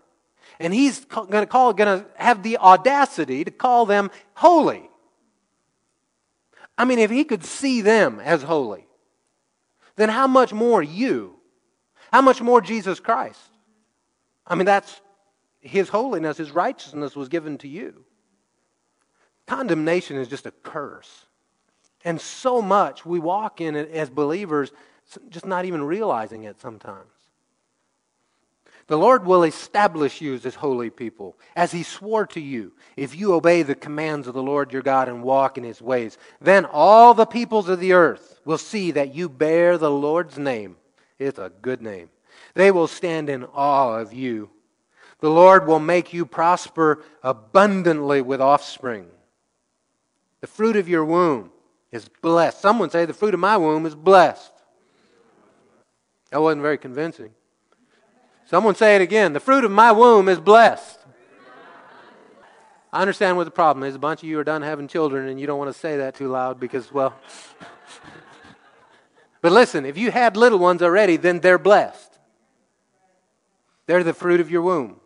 And 0.59 0.74
He's 0.74 1.07
going 1.07 1.30
to 1.30 1.46
call, 1.46 1.72
going 1.72 2.01
to 2.01 2.07
have 2.16 2.42
the 2.42 2.59
audacity 2.59 3.42
to 3.42 3.51
call 3.51 3.86
them 3.86 4.11
holy. 4.34 4.90
I 6.76 6.84
mean, 6.84 6.98
if 6.98 7.11
He 7.11 7.24
could 7.24 7.44
see 7.44 7.80
them 7.80 8.20
as 8.20 8.42
holy, 8.42 8.86
then 9.96 10.11
how 10.11 10.26
much 10.26 10.53
more 10.53 10.82
you? 10.82 11.36
How 12.12 12.20
much 12.20 12.42
more 12.42 12.61
Jesus 12.61 13.01
Christ? 13.01 13.40
I 14.46 14.55
mean, 14.55 14.66
that's 14.66 15.01
His 15.61 15.88
holiness, 15.88 16.36
His 16.36 16.51
righteousness 16.51 17.16
was 17.16 17.30
given 17.30 17.57
to 17.57 17.68
you. 17.68 18.05
Condemnation 19.46 20.18
is 20.18 20.28
just 20.28 20.44
a 20.44 20.51
curse. 20.51 21.24
And 22.05 22.20
so 22.20 22.61
much 22.61 23.07
we 23.07 23.18
walk 23.18 23.62
in 23.62 23.76
it 23.76 23.90
as 23.92 24.11
believers, 24.11 24.72
just 25.29 25.47
not 25.47 25.65
even 25.65 25.83
realizing 25.83 26.45
it 26.45 26.61
sometimes. 26.61 27.11
The 28.91 28.99
Lord 28.99 29.25
will 29.25 29.45
establish 29.45 30.21
you 30.21 30.35
as 30.35 30.43
his 30.43 30.57
holy 30.57 30.91
people, 30.91 31.39
as 31.55 31.71
He 31.71 31.85
swore 31.85 32.27
to 32.27 32.41
you, 32.41 32.73
if 32.97 33.15
you 33.15 33.35
obey 33.35 33.63
the 33.63 33.77
commands 33.77 34.27
of 34.27 34.35
the 34.35 34.43
Lord 34.43 34.73
your 34.73 34.83
God 34.83 35.09
and 35.09 35.23
walk 35.23 35.57
in 35.57 35.63
His 35.63 35.81
ways. 35.81 36.19
Then 36.41 36.65
all 36.65 37.15
the 37.15 37.25
peoples 37.25 37.69
of 37.69 37.79
the 37.79 37.93
earth 37.93 38.41
will 38.45 38.59
see 38.59 38.91
that 38.91 39.15
you 39.15 39.29
bear 39.29 39.79
the 39.79 39.93
Lord's 39.93 40.39
name. 40.39 40.75
It's 41.21 41.39
a 41.39 41.53
good 41.63 41.81
name. 41.81 42.11
They 42.55 42.73
will 42.73 42.89
stand 42.89 43.29
in 43.29 43.45
awe 43.45 43.97
of 43.97 44.13
you. 44.13 44.51
The 45.21 45.31
Lord 45.31 45.69
will 45.69 45.79
make 45.79 46.13
you 46.13 46.27
prosper 46.27 47.05
abundantly 47.23 48.23
with 48.23 48.41
offspring. 48.41 49.07
The 50.41 50.49
fruit 50.49 50.75
of 50.75 50.89
your 50.89 51.05
womb 51.05 51.53
is 51.93 52.09
blessed. 52.09 52.61
Someone 52.61 52.91
say, 52.91 53.05
The 53.05 53.15
fruit 53.15 53.35
of 53.35 53.41
my 53.41 53.57
womb 53.57 53.87
is 53.87 53.95
blessed. 53.95 54.51
That 56.31 56.41
wasn't 56.41 56.62
very 56.62 56.78
convincing. 56.78 57.31
Someone 58.47 58.74
say 58.74 58.97
it 58.97 59.03
again. 59.03 59.33
The 59.33 59.41
fruit 59.41 59.64
of 59.64 59.70
my 59.70 59.93
womb 59.93 60.28
is 60.28 60.41
blessed. 60.41 60.99
I 62.93 63.01
understand 63.01 63.37
what 63.37 63.45
the 63.45 63.53
problem 63.53 63.85
is. 63.85 63.95
A 63.95 63.99
bunch 63.99 64.22
of 64.22 64.28
you 64.28 64.39
are 64.41 64.45
done 64.45 64.62
having 64.62 64.89
children, 64.89 65.28
and 65.28 65.41
you 65.41 65.47
don't 65.47 65.59
want 65.59 65.72
to 65.72 65.78
say 65.78 65.99
that 65.99 66.14
too 66.14 66.28
loud 66.28 66.59
because, 66.59 66.91
well. 66.93 67.14
but 69.41 69.53
listen, 69.53 69.87
if 69.87 69.97
you 69.97 70.11
had 70.11 70.37
little 70.37 70.59
ones 70.59 70.83
already, 70.83 71.16
then 71.16 71.41
they're 71.41 71.59
blessed. 71.59 72.18
They're 73.87 74.05
the 74.05 74.14
fruit 74.14 74.41
of 74.41 74.51
your 74.51 74.62
womb. 74.62 75.01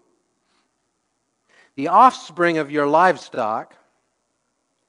The 1.77 1.89
offspring 1.89 2.59
of 2.59 2.71
your 2.71 2.87
livestock 2.87 3.75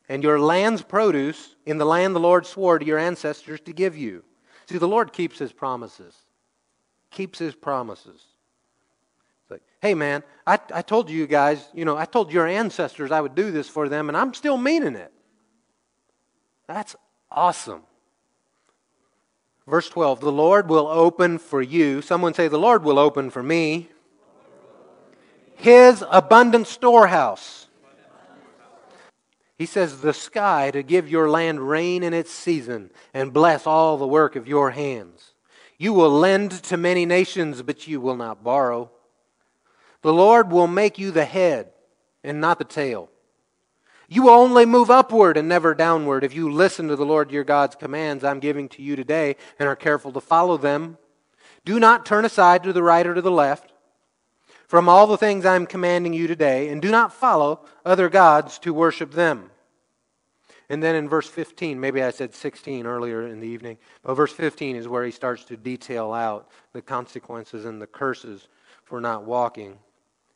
and 0.08 0.24
your 0.24 0.40
land's 0.40 0.82
produce 0.82 1.56
in 1.66 1.78
the 1.78 1.86
land 1.86 2.16
the 2.16 2.20
Lord 2.20 2.46
swore 2.46 2.80
to 2.80 2.86
your 2.86 3.00
ancestors 3.00 3.60
to 3.62 3.74
give 3.74 3.98
you. 3.98 4.24
See, 4.68 4.78
the 4.78 4.88
Lord 4.88 5.14
keeps 5.14 5.40
his 5.40 5.52
promises. 5.52 6.16
Keeps 7.16 7.40
his 7.40 7.56
promises. 7.56 8.22
like, 9.50 9.64
hey, 9.82 9.96
man, 9.96 10.22
I, 10.46 10.60
I 10.72 10.84
told 10.84 11.10
you 11.10 11.26
guys, 11.26 11.68
you 11.74 11.84
know, 11.84 11.98
I 11.98 12.06
told 12.06 12.32
your 12.32 12.46
ancestors 12.46 13.10
I 13.10 13.22
would 13.22 13.34
do 13.34 13.50
this 13.50 13.68
for 13.68 13.90
them, 13.90 14.08
and 14.08 14.16
I'm 14.16 14.34
still 14.34 14.58
meaning 14.58 14.96
it. 14.96 15.12
That's 16.68 16.96
awesome. 17.32 17.82
Verse 19.68 19.90
12 19.90 20.20
The 20.20 20.32
Lord 20.32 20.70
will 20.70 20.88
open 20.88 21.40
for 21.40 21.62
you. 21.62 22.04
Someone 22.04 22.36
say, 22.36 22.48
The 22.48 22.60
Lord 22.60 22.84
will 22.84 23.00
open 23.00 23.32
for 23.32 23.42
me. 23.42 23.90
His 25.56 26.04
abundant 26.12 26.68
storehouse 26.68 27.66
he 29.58 29.66
says, 29.66 30.02
The 30.02 30.14
sky 30.14 30.72
to 30.72 30.84
give 30.84 31.10
your 31.10 31.30
land 31.30 31.68
rain 31.68 32.04
in 32.04 32.14
its 32.14 32.32
season 32.32 32.92
and 33.14 33.34
bless 33.34 33.66
all 33.66 33.98
the 33.98 34.08
work 34.08 34.36
of 34.36 34.48
your 34.48 34.72
hands. 34.72 35.32
You 35.78 35.94
will 35.94 36.12
lend 36.12 36.52
to 36.64 36.78
many 36.78 37.06
nations, 37.06 37.62
but 37.62 37.88
you 37.88 38.00
will 38.00 38.16
not 38.16 38.44
borrow. 38.44 38.92
The 40.02 40.14
Lord 40.14 40.52
will 40.52 40.68
make 40.68 40.98
you 40.98 41.12
the 41.12 41.26
head 41.26 41.72
and 42.24 42.40
not 42.40 42.60
the 42.60 42.66
tail. 42.66 43.10
You 44.08 44.24
will 44.24 44.32
only 44.32 44.66
move 44.66 44.92
upward 44.92 45.36
and 45.36 45.50
never 45.50 45.74
downward 45.74 46.24
if 46.24 46.36
you 46.36 46.50
listen 46.52 46.88
to 46.88 46.96
the 46.96 47.06
Lord 47.06 47.32
your 47.32 47.44
God's 47.44 47.76
commands 47.76 48.24
I'm 48.24 48.40
giving 48.40 48.70
to 48.70 48.82
you 48.82 48.96
today 48.96 49.36
and 49.58 49.68
are 49.68 49.76
careful 49.76 50.12
to 50.14 50.22
follow 50.22 50.58
them. 50.58 50.98
Do 51.66 51.80
not 51.80 52.06
turn 52.06 52.24
aside 52.24 52.64
to 52.64 52.74
the 52.74 52.84
right 52.84 53.06
or 53.06 53.16
to 53.16 53.22
the 53.22 53.32
left 53.32 53.74
from 54.68 54.90
all 54.90 55.08
the 55.08 55.18
things 55.18 55.46
I'm 55.46 55.66
commanding 55.66 56.14
you 56.14 56.28
today, 56.28 56.70
and 56.70 56.82
do 56.82 56.90
not 56.90 57.14
follow 57.14 57.62
other 57.86 58.10
gods 58.10 58.58
to 58.60 58.74
worship 58.74 59.12
them. 59.12 59.52
And 60.70 60.82
then 60.82 60.96
in 60.96 61.08
verse 61.08 61.28
15, 61.28 61.80
maybe 61.80 62.02
I 62.02 62.10
said 62.10 62.34
16 62.34 62.88
earlier 62.88 63.28
in 63.28 63.40
the 63.40 63.48
evening, 63.48 63.78
but 64.04 64.16
verse 64.16 64.34
15 64.34 64.76
is 64.76 64.88
where 64.88 65.06
he 65.06 65.12
starts 65.12 65.44
to 65.46 65.58
detail 65.58 66.12
out 66.12 66.50
the 66.74 66.82
consequences 66.82 67.66
and 67.66 67.82
the 67.82 67.88
curses 67.88 68.48
for 68.84 69.00
not 69.00 69.26
walking 69.26 69.78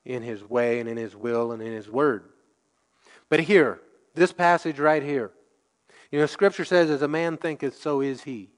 in 0.05 0.21
his 0.21 0.43
way 0.43 0.79
and 0.79 0.87
in 0.87 0.97
his 0.97 1.15
will 1.15 1.51
and 1.51 1.61
in 1.61 1.73
his 1.73 1.89
word. 1.89 2.25
But 3.29 3.41
here, 3.41 3.79
this 4.13 4.31
passage 4.31 4.79
right 4.79 5.03
here, 5.03 5.31
you 6.11 6.19
know, 6.19 6.25
Scripture 6.25 6.65
says, 6.65 6.89
as 6.89 7.01
a 7.01 7.07
man 7.07 7.37
thinketh, 7.37 7.77
so 7.77 8.01
is 8.01 8.23
he 8.23 8.49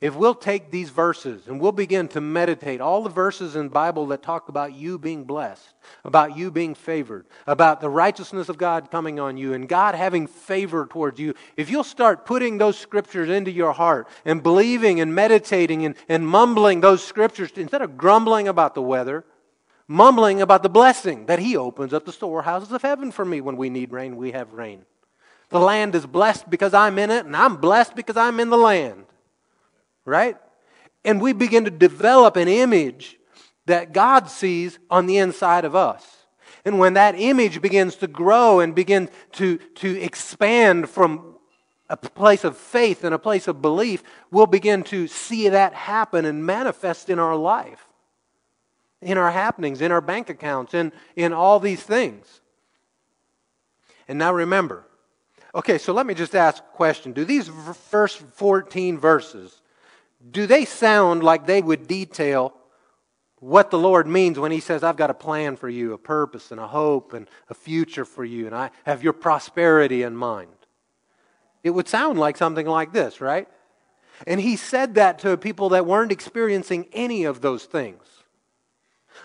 if 0.00 0.16
we'll 0.16 0.34
take 0.34 0.70
these 0.70 0.88
verses 0.88 1.46
and 1.46 1.60
we'll 1.60 1.72
begin 1.72 2.08
to 2.08 2.22
meditate 2.22 2.80
all 2.80 3.02
the 3.02 3.10
verses 3.10 3.54
in 3.54 3.64
the 3.64 3.70
Bible 3.70 4.06
that 4.06 4.22
talk 4.22 4.48
about 4.48 4.72
you 4.72 4.98
being 4.98 5.24
blessed, 5.24 5.74
about 6.04 6.36
you 6.38 6.50
being 6.50 6.74
favored, 6.74 7.26
about 7.46 7.82
the 7.82 7.90
righteousness 7.90 8.48
of 8.48 8.56
God 8.56 8.90
coming 8.90 9.20
on 9.20 9.36
you 9.36 9.52
and 9.52 9.68
God 9.68 9.94
having 9.94 10.26
favor 10.26 10.86
towards 10.86 11.20
you, 11.20 11.34
if 11.58 11.70
you'll 11.70 11.84
start 11.84 12.24
putting 12.24 12.56
those 12.56 12.78
scriptures 12.78 13.28
into 13.28 13.50
your 13.50 13.72
heart 13.72 14.08
and 14.24 14.42
believing 14.42 15.00
and 15.00 15.14
meditating 15.14 15.84
and, 15.84 15.94
and 16.08 16.26
mumbling 16.26 16.80
those 16.80 17.04
scriptures 17.04 17.50
instead 17.56 17.82
of 17.82 17.98
grumbling 17.98 18.48
about 18.48 18.74
the 18.74 18.82
weather, 18.82 19.26
mumbling 19.86 20.40
about 20.40 20.62
the 20.62 20.70
blessing 20.70 21.26
that 21.26 21.40
He 21.40 21.58
opens 21.58 21.92
up 21.92 22.06
the 22.06 22.12
storehouses 22.12 22.72
of 22.72 22.80
heaven 22.80 23.10
for 23.10 23.26
me 23.26 23.42
when 23.42 23.58
we 23.58 23.68
need 23.68 23.92
rain, 23.92 24.16
we 24.16 24.32
have 24.32 24.54
rain. 24.54 24.86
The 25.50 25.60
land 25.60 25.94
is 25.94 26.06
blessed 26.06 26.48
because 26.48 26.72
I'm 26.72 26.98
in 26.98 27.10
it, 27.10 27.26
and 27.26 27.36
I'm 27.36 27.56
blessed 27.56 27.96
because 27.96 28.16
I'm 28.16 28.40
in 28.40 28.48
the 28.48 28.56
land 28.56 29.04
right? 30.04 30.36
And 31.04 31.20
we 31.20 31.32
begin 31.32 31.64
to 31.64 31.70
develop 31.70 32.36
an 32.36 32.48
image 32.48 33.16
that 33.66 33.92
God 33.92 34.28
sees 34.28 34.78
on 34.90 35.06
the 35.06 35.18
inside 35.18 35.64
of 35.64 35.74
us. 35.74 36.20
And 36.64 36.78
when 36.78 36.94
that 36.94 37.14
image 37.16 37.62
begins 37.62 37.96
to 37.96 38.06
grow 38.06 38.60
and 38.60 38.74
begin 38.74 39.08
to, 39.32 39.58
to 39.76 40.00
expand 40.00 40.90
from 40.90 41.36
a 41.88 41.96
place 41.96 42.44
of 42.44 42.56
faith 42.56 43.02
and 43.02 43.14
a 43.14 43.18
place 43.18 43.48
of 43.48 43.62
belief, 43.62 44.02
we'll 44.30 44.46
begin 44.46 44.82
to 44.84 45.06
see 45.08 45.48
that 45.48 45.74
happen 45.74 46.24
and 46.24 46.44
manifest 46.44 47.10
in 47.10 47.18
our 47.18 47.34
life, 47.34 47.88
in 49.00 49.18
our 49.18 49.30
happenings, 49.30 49.80
in 49.80 49.90
our 49.90 50.00
bank 50.00 50.30
accounts, 50.30 50.74
in, 50.74 50.92
in 51.16 51.32
all 51.32 51.58
these 51.58 51.82
things. 51.82 52.40
And 54.06 54.18
now 54.18 54.32
remember, 54.32 54.86
okay, 55.54 55.78
so 55.78 55.92
let 55.92 56.06
me 56.06 56.14
just 56.14 56.34
ask 56.34 56.62
a 56.62 56.76
question. 56.76 57.12
Do 57.12 57.24
these 57.24 57.48
first 57.88 58.18
14 58.34 58.98
verses, 58.98 59.59
do 60.28 60.46
they 60.46 60.64
sound 60.64 61.22
like 61.22 61.46
they 61.46 61.62
would 61.62 61.86
detail 61.86 62.54
what 63.38 63.70
the 63.70 63.78
Lord 63.78 64.06
means 64.06 64.38
when 64.38 64.52
He 64.52 64.60
says, 64.60 64.82
I've 64.82 64.96
got 64.96 65.10
a 65.10 65.14
plan 65.14 65.56
for 65.56 65.68
you, 65.68 65.94
a 65.94 65.98
purpose 65.98 66.50
and 66.50 66.60
a 66.60 66.66
hope 66.66 67.14
and 67.14 67.28
a 67.48 67.54
future 67.54 68.04
for 68.04 68.24
you, 68.24 68.46
and 68.46 68.54
I 68.54 68.70
have 68.84 69.02
your 69.02 69.14
prosperity 69.14 70.02
in 70.02 70.14
mind? 70.14 70.50
It 71.62 71.70
would 71.70 71.88
sound 71.88 72.18
like 72.18 72.36
something 72.36 72.66
like 72.66 72.92
this, 72.92 73.20
right? 73.20 73.48
And 74.26 74.40
He 74.40 74.56
said 74.56 74.94
that 74.96 75.18
to 75.20 75.36
people 75.36 75.70
that 75.70 75.86
weren't 75.86 76.12
experiencing 76.12 76.86
any 76.92 77.24
of 77.24 77.40
those 77.40 77.64
things. 77.64 78.02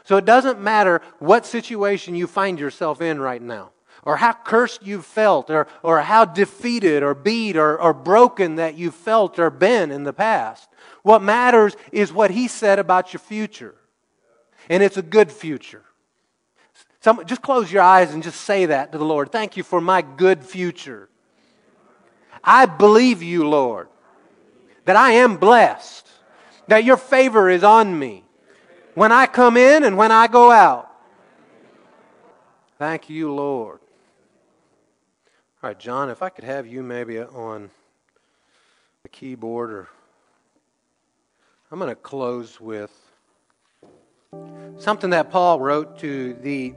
So 0.06 0.18
it 0.18 0.26
doesn't 0.26 0.62
matter 0.62 1.02
what 1.20 1.46
situation 1.46 2.16
you 2.16 2.28
find 2.28 2.60
yourself 2.60 3.02
in 3.02 3.20
right 3.20 3.42
now 3.42 3.72
or 4.06 4.18
how 4.18 4.34
cursed 4.34 4.86
you've 4.86 5.06
felt, 5.06 5.50
or, 5.50 5.68
or 5.82 6.02
how 6.02 6.26
defeated 6.26 7.02
or 7.02 7.16
beat 7.16 7.58
or, 7.58 7.80
or 7.82 7.94
broken 7.94 8.56
that 8.56 8.76
you've 8.76 8.96
felt 8.96 9.40
or 9.40 9.50
been 9.50 9.92
in 9.92 10.04
the 10.04 10.14
past. 10.14 10.70
What 11.02 11.24
matters 11.24 11.76
is 11.92 12.14
what 12.14 12.32
he 12.32 12.48
said 12.48 12.78
about 12.78 13.14
your 13.14 13.20
future. 13.20 13.76
And 14.70 14.84
it's 14.84 14.98
a 14.98 15.02
good 15.02 15.32
future. 15.32 15.84
Some, 17.02 17.26
just 17.26 17.42
close 17.42 17.72
your 17.72 17.84
eyes 17.84 18.14
and 18.14 18.24
just 18.24 18.42
say 18.42 18.68
that 18.68 18.92
to 18.92 18.98
the 18.98 19.06
Lord. 19.06 19.32
Thank 19.32 19.58
you 19.58 19.64
for 19.64 19.82
my 19.82 20.02
good 20.02 20.44
future. 20.44 21.10
I 22.44 22.68
believe 22.68 23.24
you, 23.24 23.48
Lord, 23.48 23.88
that 24.86 24.96
I 24.96 25.12
am 25.12 25.38
blessed, 25.38 26.08
that 26.68 26.84
your 26.84 26.98
favor 26.98 27.50
is 27.50 27.64
on 27.64 27.98
me 27.98 28.24
when 28.94 29.12
I 29.12 29.26
come 29.26 29.58
in 29.58 29.84
and 29.84 29.98
when 29.98 30.12
I 30.12 30.28
go 30.28 30.52
out. 30.52 30.92
Thank 32.78 33.10
you, 33.10 33.34
Lord. 33.34 33.80
All 35.66 35.70
right, 35.70 35.80
John, 35.80 36.12
if 36.12 36.22
I 36.22 36.30
could 36.30 36.44
have 36.44 36.68
you 36.68 36.84
maybe 36.84 37.20
on 37.20 37.72
the 39.02 39.10
keyboard 39.10 39.72
or 39.72 39.90
I'm 41.72 41.80
going 41.80 41.90
to 41.90 41.96
close 41.96 42.62
with 42.62 42.92
something 44.78 45.10
that 45.10 45.32
Paul 45.32 45.60
wrote 45.60 45.98
to 46.02 46.36
the 46.36 46.76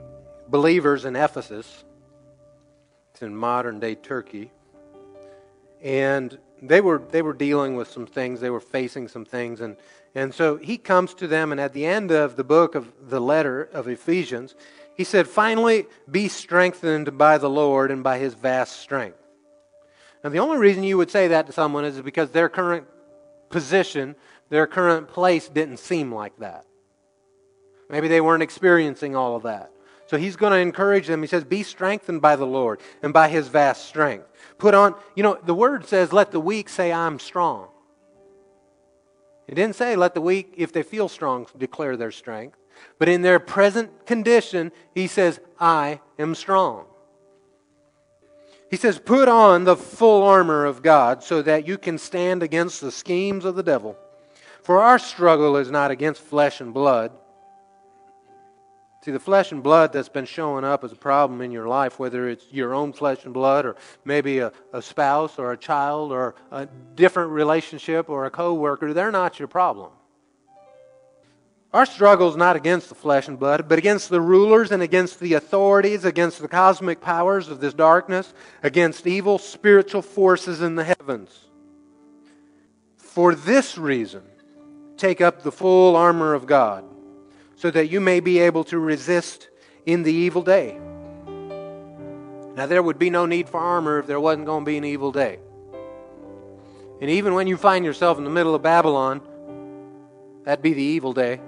believers 0.49 1.05
in 1.05 1.17
Ephesus. 1.17 1.85
It's 3.13 3.21
in 3.21 3.37
modern 3.37 3.79
day 3.79 3.95
Turkey. 3.95 4.53
And 5.83 6.39
they 6.63 6.81
were, 6.81 7.03
they 7.11 7.21
were 7.21 7.35
dealing 7.35 7.77
with 7.77 7.91
some 7.91 8.07
things, 8.07 8.41
they 8.41 8.49
were 8.49 8.59
facing 8.59 9.09
some 9.09 9.27
things. 9.27 9.61
And, 9.61 9.77
and 10.15 10.33
so 10.33 10.57
he 10.57 10.79
comes 10.79 11.13
to 11.17 11.27
them, 11.27 11.53
and 11.53 11.61
at 11.61 11.75
the 11.75 11.85
end 11.85 12.11
of 12.11 12.37
the 12.37 12.45
book 12.45 12.75
of 12.75 12.91
the 13.11 13.21
letter 13.21 13.69
of 13.71 13.87
Ephesians, 13.87 14.55
he 14.99 15.05
said, 15.05 15.29
Finally, 15.29 15.87
be 16.11 16.27
strengthened 16.29 17.17
by 17.17 17.39
the 17.39 17.49
Lord 17.49 17.93
and 17.93 18.03
by 18.03 18.19
his 18.19 18.35
vast 18.35 18.81
strength. 18.81 19.17
Now, 20.25 20.31
the 20.31 20.41
only 20.41 20.59
reason 20.59 20.83
you 20.83 20.99
would 20.99 21.11
say 21.11 21.29
that 21.29 21.47
to 21.47 21.53
someone 21.53 21.85
is 21.85 22.01
because 22.03 22.31
their 22.33 22.49
current 22.49 22.85
position, 23.49 24.17
their 24.51 24.67
current 24.67 25.07
place 25.07 25.49
didn't 25.49 25.79
seem 25.79 26.13
like 26.13 26.37
that. 26.41 26.67
Maybe 27.89 28.09
they 28.09 28.21
weren't 28.21 28.43
experiencing 28.43 29.15
all 29.15 29.37
of 29.37 29.45
that. 29.45 29.71
So 30.07 30.17
he's 30.17 30.35
going 30.35 30.53
to 30.53 30.59
encourage 30.59 31.07
them. 31.07 31.23
He 31.23 31.29
says, 31.29 31.45
Be 31.45 31.63
strengthened 31.63 32.21
by 32.21 32.35
the 32.35 32.47
Lord 32.47 32.81
and 33.01 33.13
by 33.13 33.29
his 33.29 33.47
vast 33.47 33.87
strength. 33.87 34.27
Put 34.59 34.75
on, 34.75 34.97
you 35.15 35.23
know, 35.23 35.39
the 35.45 35.55
word 35.55 35.87
says, 35.87 36.13
Let 36.13 36.33
the 36.33 36.41
weak 36.41 36.69
say, 36.69 36.93
I'm 36.93 37.21
strong. 37.21 37.69
It 39.47 39.55
didn't 39.55 39.77
say, 39.77 39.95
Let 39.95 40.15
the 40.15 40.21
weak, 40.21 40.55
if 40.57 40.73
they 40.73 40.83
feel 40.83 41.09
strong, 41.09 41.47
declare 41.57 41.97
their 41.97 42.11
strength. 42.11 42.59
But 42.99 43.09
in 43.09 43.23
their 43.23 43.39
present 43.39 44.07
condition, 44.07 44.73
he 44.95 45.07
says, 45.07 45.41
I 45.59 46.01
am 46.19 46.35
strong. 46.35 46.87
He 48.71 48.77
says, 48.77 48.99
Put 48.99 49.29
on 49.29 49.65
the 49.65 49.77
full 49.77 50.23
armor 50.23 50.65
of 50.65 50.83
God 50.83 51.23
so 51.23 51.43
that 51.43 51.67
you 51.67 51.79
can 51.79 51.99
stand 51.99 52.43
against 52.43 52.81
the 52.81 52.93
schemes 52.93 53.45
of 53.45 53.55
the 53.55 53.63
devil. 53.63 53.97
For 54.63 54.81
our 54.81 54.99
struggle 54.99 55.57
is 55.57 55.71
not 55.71 55.91
against 55.91 56.21
flesh 56.21 56.61
and 56.61 56.75
blood 56.75 57.13
See, 59.09 59.13
the 59.13 59.21
flesh 59.21 59.53
and 59.53 59.63
blood 59.63 59.93
that's 59.93 60.09
been 60.09 60.25
showing 60.25 60.65
up 60.65 60.83
as 60.83 60.91
a 60.91 60.97
problem 60.97 61.41
in 61.41 61.53
your 61.53 61.69
life, 61.69 61.99
whether 62.01 62.29
it's 62.29 62.45
your 62.51 62.75
own 62.75 62.93
flesh 62.93 63.25
and 63.25 63.33
blood 63.33 63.65
or 63.65 63.77
maybe 64.05 64.41
a, 64.41 64.53
a 64.73 64.83
spouse 64.83 65.39
or 65.39 65.53
a 65.53 65.57
child 65.57 66.11
or 66.11 66.35
a 66.51 66.67
different 66.97 67.31
relationship 67.31 68.11
or 68.11 68.27
a 68.27 68.31
coworker, 68.31 68.93
they're 68.93 69.13
not 69.13 69.39
your 69.39 69.47
problem. 69.47 69.93
Our 71.73 71.85
struggle 71.85 72.31
is 72.31 72.37
not 72.37 72.57
against 72.57 72.89
the 72.89 72.95
flesh 72.95 73.29
and 73.29 73.39
blood, 73.39 73.69
but 73.69 73.79
against 73.79 74.09
the 74.09 74.23
rulers 74.23 74.73
and 74.73 74.83
against 74.83 75.21
the 75.21 75.35
authorities, 75.35 76.07
against 76.07 76.41
the 76.41 76.49
cosmic 76.49 77.03
powers 77.03 77.49
of 77.49 77.61
this 77.61 77.75
darkness, 77.75 78.33
against 78.63 79.07
evil 79.07 79.39
spiritual 79.39 80.01
forces 80.01 80.63
in 80.63 80.77
the 80.77 80.85
heavens. 80.85 81.47
For 82.97 83.35
this 83.35 83.77
reason, 83.77 84.23
take 84.97 85.21
up 85.21 85.43
the 85.43 85.53
full 85.53 85.95
armor 85.95 86.33
of 86.33 86.47
God 86.47 86.85
so 87.57 87.71
that 87.71 87.89
you 87.89 88.01
may 88.01 88.21
be 88.21 88.39
able 88.39 88.65
to 88.65 88.79
resist 88.79 89.51
in 89.85 90.05
the 90.05 90.13
evil 90.13 90.43
day. 90.43 90.79
Now, 92.57 92.67
there 92.67 92.83
would 92.83 92.99
be 92.99 93.11
no 93.11 93.27
need 93.27 93.49
for 93.49 93.61
armor 93.61 93.99
if 93.99 94.07
there 94.07 94.19
wasn't 94.19 94.47
going 94.47 94.65
to 94.65 94.67
be 94.67 94.79
an 94.79 94.85
evil 94.85 95.13
day. 95.13 95.39
And 97.01 97.11
even 97.11 97.35
when 97.35 97.47
you 97.47 97.57
find 97.57 97.85
yourself 97.85 98.17
in 98.17 98.25
the 98.25 98.31
middle 98.31 98.55
of 98.55 98.63
Babylon, 98.63 99.21
that'd 100.45 100.63
be 100.63 100.73
the 100.73 100.83
evil 100.83 101.13
day. 101.13 101.41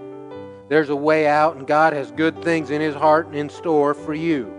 There's 0.70 0.88
a 0.88 0.96
way 0.96 1.26
out, 1.26 1.56
and 1.56 1.66
God 1.66 1.92
has 1.92 2.10
good 2.12 2.42
things 2.42 2.70
in 2.70 2.80
His 2.80 2.94
heart 2.94 3.26
and 3.26 3.36
in 3.36 3.50
store 3.50 3.92
for 3.92 4.14
you. 4.14 4.56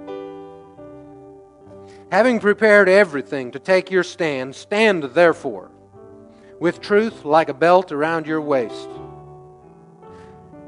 Having 2.12 2.42
prepared 2.42 2.88
everything 2.88 3.50
to 3.52 3.60
take 3.60 3.90
your 3.90 4.04
stand, 4.04 4.54
stand 4.54 5.04
therefore, 5.04 5.72
with 6.60 6.82
truth 6.82 7.26
like 7.26 7.50
a 7.50 7.56
belt 7.56 7.92
around 7.92 8.28
your 8.28 8.42
waist 8.42 8.90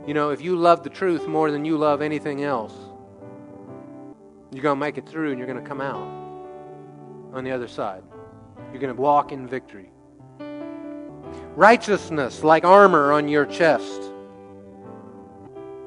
you 0.06 0.14
know, 0.14 0.32
if 0.32 0.42
you 0.42 0.58
love 0.58 0.84
the 0.84 0.90
truth 0.90 1.28
more 1.28 1.50
than 1.50 1.64
you 1.64 1.78
love 1.78 2.02
anything 2.02 2.44
else, 2.44 2.74
you're 4.52 4.62
going 4.62 4.76
to 4.76 4.80
make 4.80 4.98
it 4.98 5.08
through 5.08 5.30
and 5.30 5.38
you're 5.38 5.48
going 5.48 5.62
to 5.62 5.68
come 5.68 5.80
out 5.80 6.08
on 7.34 7.44
the 7.44 7.52
other 7.52 7.70
side. 7.70 8.04
You're 8.72 8.82
going 8.82 8.94
to 8.94 9.02
walk 9.02 9.32
in 9.32 9.48
victory. 9.48 9.92
Righteousness 11.56 12.44
like 12.44 12.66
armor 12.66 13.14
on 13.14 13.30
your 13.30 13.46
chest. 13.46 14.13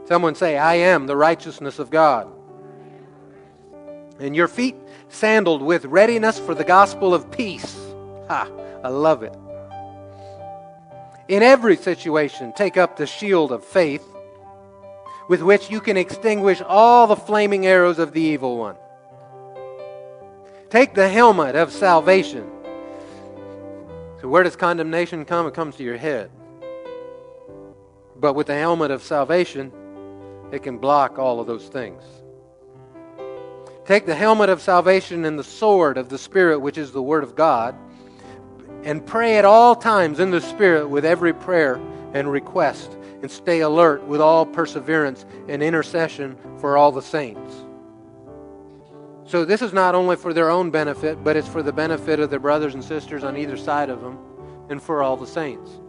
Someone 0.06 0.34
say, 0.34 0.56
I 0.56 0.74
am 0.74 1.06
the 1.06 1.16
righteousness 1.16 1.78
of 1.78 1.90
God. 1.90 2.28
And 4.20 4.34
your 4.36 4.48
feet 4.48 4.76
sandaled 5.08 5.62
with 5.62 5.84
readiness 5.84 6.38
for 6.38 6.54
the 6.54 6.64
gospel 6.64 7.12
of 7.12 7.30
peace. 7.30 7.76
Ha, 8.28 8.48
I 8.84 8.88
love 8.88 9.22
it. 9.22 9.34
In 11.28 11.42
every 11.42 11.76
situation, 11.76 12.52
take 12.56 12.76
up 12.76 12.96
the 12.96 13.06
shield 13.06 13.50
of 13.50 13.64
faith 13.64 14.04
with 15.28 15.42
which 15.42 15.70
you 15.70 15.80
can 15.80 15.96
extinguish 15.96 16.62
all 16.62 17.08
the 17.08 17.16
flaming 17.16 17.66
arrows 17.66 17.98
of 17.98 18.12
the 18.12 18.20
evil 18.20 18.56
one. 18.56 18.76
Take 20.70 20.94
the 20.94 21.08
helmet 21.08 21.56
of 21.56 21.72
salvation. 21.72 22.48
So, 24.20 24.28
where 24.28 24.44
does 24.44 24.54
condemnation 24.54 25.24
come? 25.24 25.46
It 25.46 25.54
comes 25.54 25.76
to 25.76 25.82
your 25.82 25.96
head. 25.96 26.30
But 28.14 28.34
with 28.34 28.46
the 28.46 28.54
helmet 28.54 28.92
of 28.92 29.02
salvation, 29.02 29.72
it 30.56 30.64
can 30.64 30.78
block 30.78 31.18
all 31.18 31.38
of 31.38 31.46
those 31.46 31.68
things. 31.68 32.02
Take 33.84 34.06
the 34.06 34.16
helmet 34.16 34.48
of 34.48 34.60
salvation 34.60 35.24
and 35.24 35.38
the 35.38 35.44
sword 35.44 35.96
of 35.96 36.08
the 36.08 36.18
Spirit, 36.18 36.58
which 36.58 36.76
is 36.76 36.90
the 36.90 37.02
Word 37.02 37.22
of 37.22 37.36
God 37.36 37.76
and 38.86 39.04
pray 39.04 39.36
at 39.36 39.44
all 39.44 39.74
times 39.74 40.20
in 40.20 40.30
the 40.30 40.40
Spirit 40.40 40.86
with 40.88 41.04
every 41.04 41.34
prayer 41.34 41.74
and 42.14 42.30
request, 42.30 42.96
and 43.20 43.28
stay 43.28 43.60
alert 43.60 44.06
with 44.06 44.20
all 44.20 44.46
perseverance 44.46 45.26
and 45.48 45.60
intercession 45.60 46.36
for 46.60 46.76
all 46.76 46.92
the 46.92 47.02
saints. 47.02 47.64
So, 49.24 49.44
this 49.44 49.60
is 49.60 49.72
not 49.72 49.96
only 49.96 50.14
for 50.14 50.32
their 50.32 50.50
own 50.50 50.70
benefit, 50.70 51.24
but 51.24 51.36
it's 51.36 51.48
for 51.48 51.64
the 51.64 51.72
benefit 51.72 52.20
of 52.20 52.30
their 52.30 52.38
brothers 52.38 52.74
and 52.74 52.84
sisters 52.84 53.24
on 53.24 53.36
either 53.36 53.56
side 53.56 53.90
of 53.90 54.00
them 54.00 54.18
and 54.70 54.80
for 54.80 55.02
all 55.02 55.16
the 55.16 55.26
saints. 55.26 55.80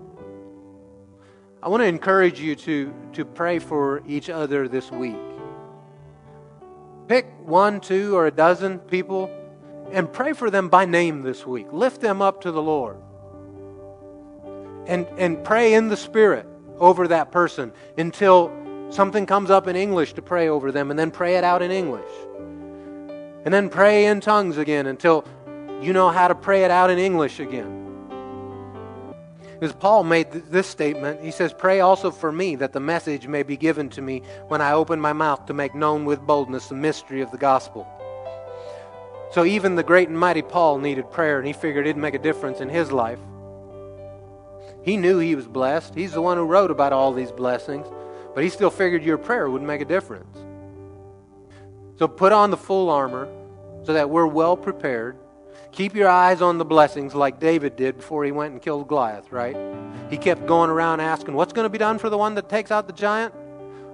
I 1.68 1.70
want 1.70 1.82
to 1.82 1.88
encourage 1.88 2.40
you 2.40 2.56
to, 2.56 2.94
to 3.12 3.26
pray 3.26 3.60
for 3.60 4.02
each 4.08 4.30
other 4.30 4.70
this 4.70 4.90
week. 4.90 5.18
Pick 7.10 7.26
one, 7.46 7.82
two, 7.82 8.16
or 8.16 8.26
a 8.26 8.32
dozen 8.32 8.80
people 8.80 9.30
and 9.92 10.10
pray 10.10 10.32
for 10.32 10.50
them 10.50 10.70
by 10.70 10.86
name 10.86 11.24
this 11.24 11.46
week. 11.46 11.68
Lift 11.74 12.00
them 12.00 12.22
up 12.22 12.40
to 12.44 12.54
the 12.54 12.62
Lord. 12.62 12.96
And, 14.86 15.08
and 15.18 15.44
pray 15.44 15.74
in 15.74 15.90
the 15.90 15.98
Spirit 15.98 16.48
over 16.78 17.06
that 17.10 17.34
person 17.34 17.74
until 17.98 18.50
something 18.90 19.26
comes 19.26 19.52
up 19.52 19.68
in 19.68 19.76
English 19.76 20.14
to 20.14 20.22
pray 20.22 20.48
over 20.48 20.72
them, 20.72 20.90
and 20.90 20.98
then 20.98 21.12
pray 21.12 21.36
it 21.36 21.44
out 21.44 21.62
in 21.62 21.70
English. 21.70 22.10
And 23.44 23.54
then 23.54 23.68
pray 23.68 24.06
in 24.06 24.22
tongues 24.22 24.58
again 24.58 24.88
until 24.88 25.26
you 25.82 25.92
know 25.92 26.12
how 26.12 26.30
to 26.30 26.36
pray 26.36 26.64
it 26.64 26.72
out 26.72 26.90
in 26.90 26.98
English 26.98 27.42
again. 27.42 27.87
Because 29.60 29.74
Paul 29.74 30.04
made 30.04 30.32
this 30.32 30.68
statement, 30.68 31.24
he 31.24 31.32
says, 31.32 31.54
Pray 31.54 31.80
also 31.80 32.12
for 32.12 32.32
me 32.32 32.56
that 32.56 32.74
the 32.74 32.80
message 32.80 33.28
may 33.28 33.44
be 33.44 33.58
given 33.58 33.90
to 33.92 34.02
me 34.02 34.22
when 34.48 34.62
I 34.62 34.74
open 34.74 35.00
my 35.00 35.14
mouth 35.14 35.46
to 35.48 35.54
make 35.54 35.74
known 35.74 36.06
with 36.06 36.20
boldness 36.22 36.68
the 36.68 36.76
mystery 36.76 37.22
of 37.22 37.32
the 37.32 37.38
gospel 37.38 37.88
so 39.32 39.44
even 39.46 39.76
the 39.76 39.84
great 39.84 40.08
and 40.08 40.18
mighty 40.18 40.42
Paul 40.42 40.80
needed 40.80 41.12
prayer, 41.12 41.38
and 41.38 41.46
he 41.46 41.54
figured 41.54 41.86
it'd 41.86 41.98
make 41.98 42.14
a 42.14 42.20
difference 42.20 42.62
in 42.62 42.70
his 42.70 42.92
life. 42.92 43.20
He 44.84 44.96
knew 44.96 45.20
he 45.20 45.36
was 45.36 45.48
blessed. 45.48 45.94
He's 45.96 46.14
the 46.14 46.22
one 46.22 46.38
who 46.38 46.46
wrote 46.46 46.72
about 46.72 46.94
all 46.94 47.12
these 47.12 47.32
blessings, 47.32 47.86
but 48.34 48.44
he 48.44 48.50
still 48.50 48.70
figured 48.70 49.04
your 49.04 49.18
prayer 49.18 49.50
would 49.50 49.62
make 49.62 49.82
a 49.82 49.86
difference. 49.86 50.38
So 51.98 52.08
put 52.08 52.32
on 52.32 52.52
the 52.52 52.58
full 52.58 52.90
armor 52.90 53.28
so 53.84 53.94
that 53.94 54.10
we're 54.10 54.28
well 54.28 54.56
prepared. 54.56 55.18
Keep 55.78 55.96
your 55.96 56.10
eyes 56.10 56.42
on 56.42 56.58
the 56.58 56.66
blessings 56.66 57.14
like 57.14 57.40
David 57.40 57.76
did 57.76 57.98
before 57.98 58.26
he 58.26 58.32
went 58.32 58.52
and 58.52 58.62
killed 58.62 58.88
Goliath, 58.88 59.32
right? 59.32 59.56
He 60.10 60.18
kept 60.18 60.46
going 60.46 60.70
around 60.70 61.00
asking, 61.00 61.36
What's 61.36 61.54
going 61.54 61.66
to 61.66 61.70
be 61.70 61.78
done 61.78 62.00
for 62.00 62.10
the 62.10 62.18
one 62.18 62.36
that 62.36 62.50
takes 62.50 62.72
out 62.72 62.88
the 62.88 62.94
giant? 62.94 63.34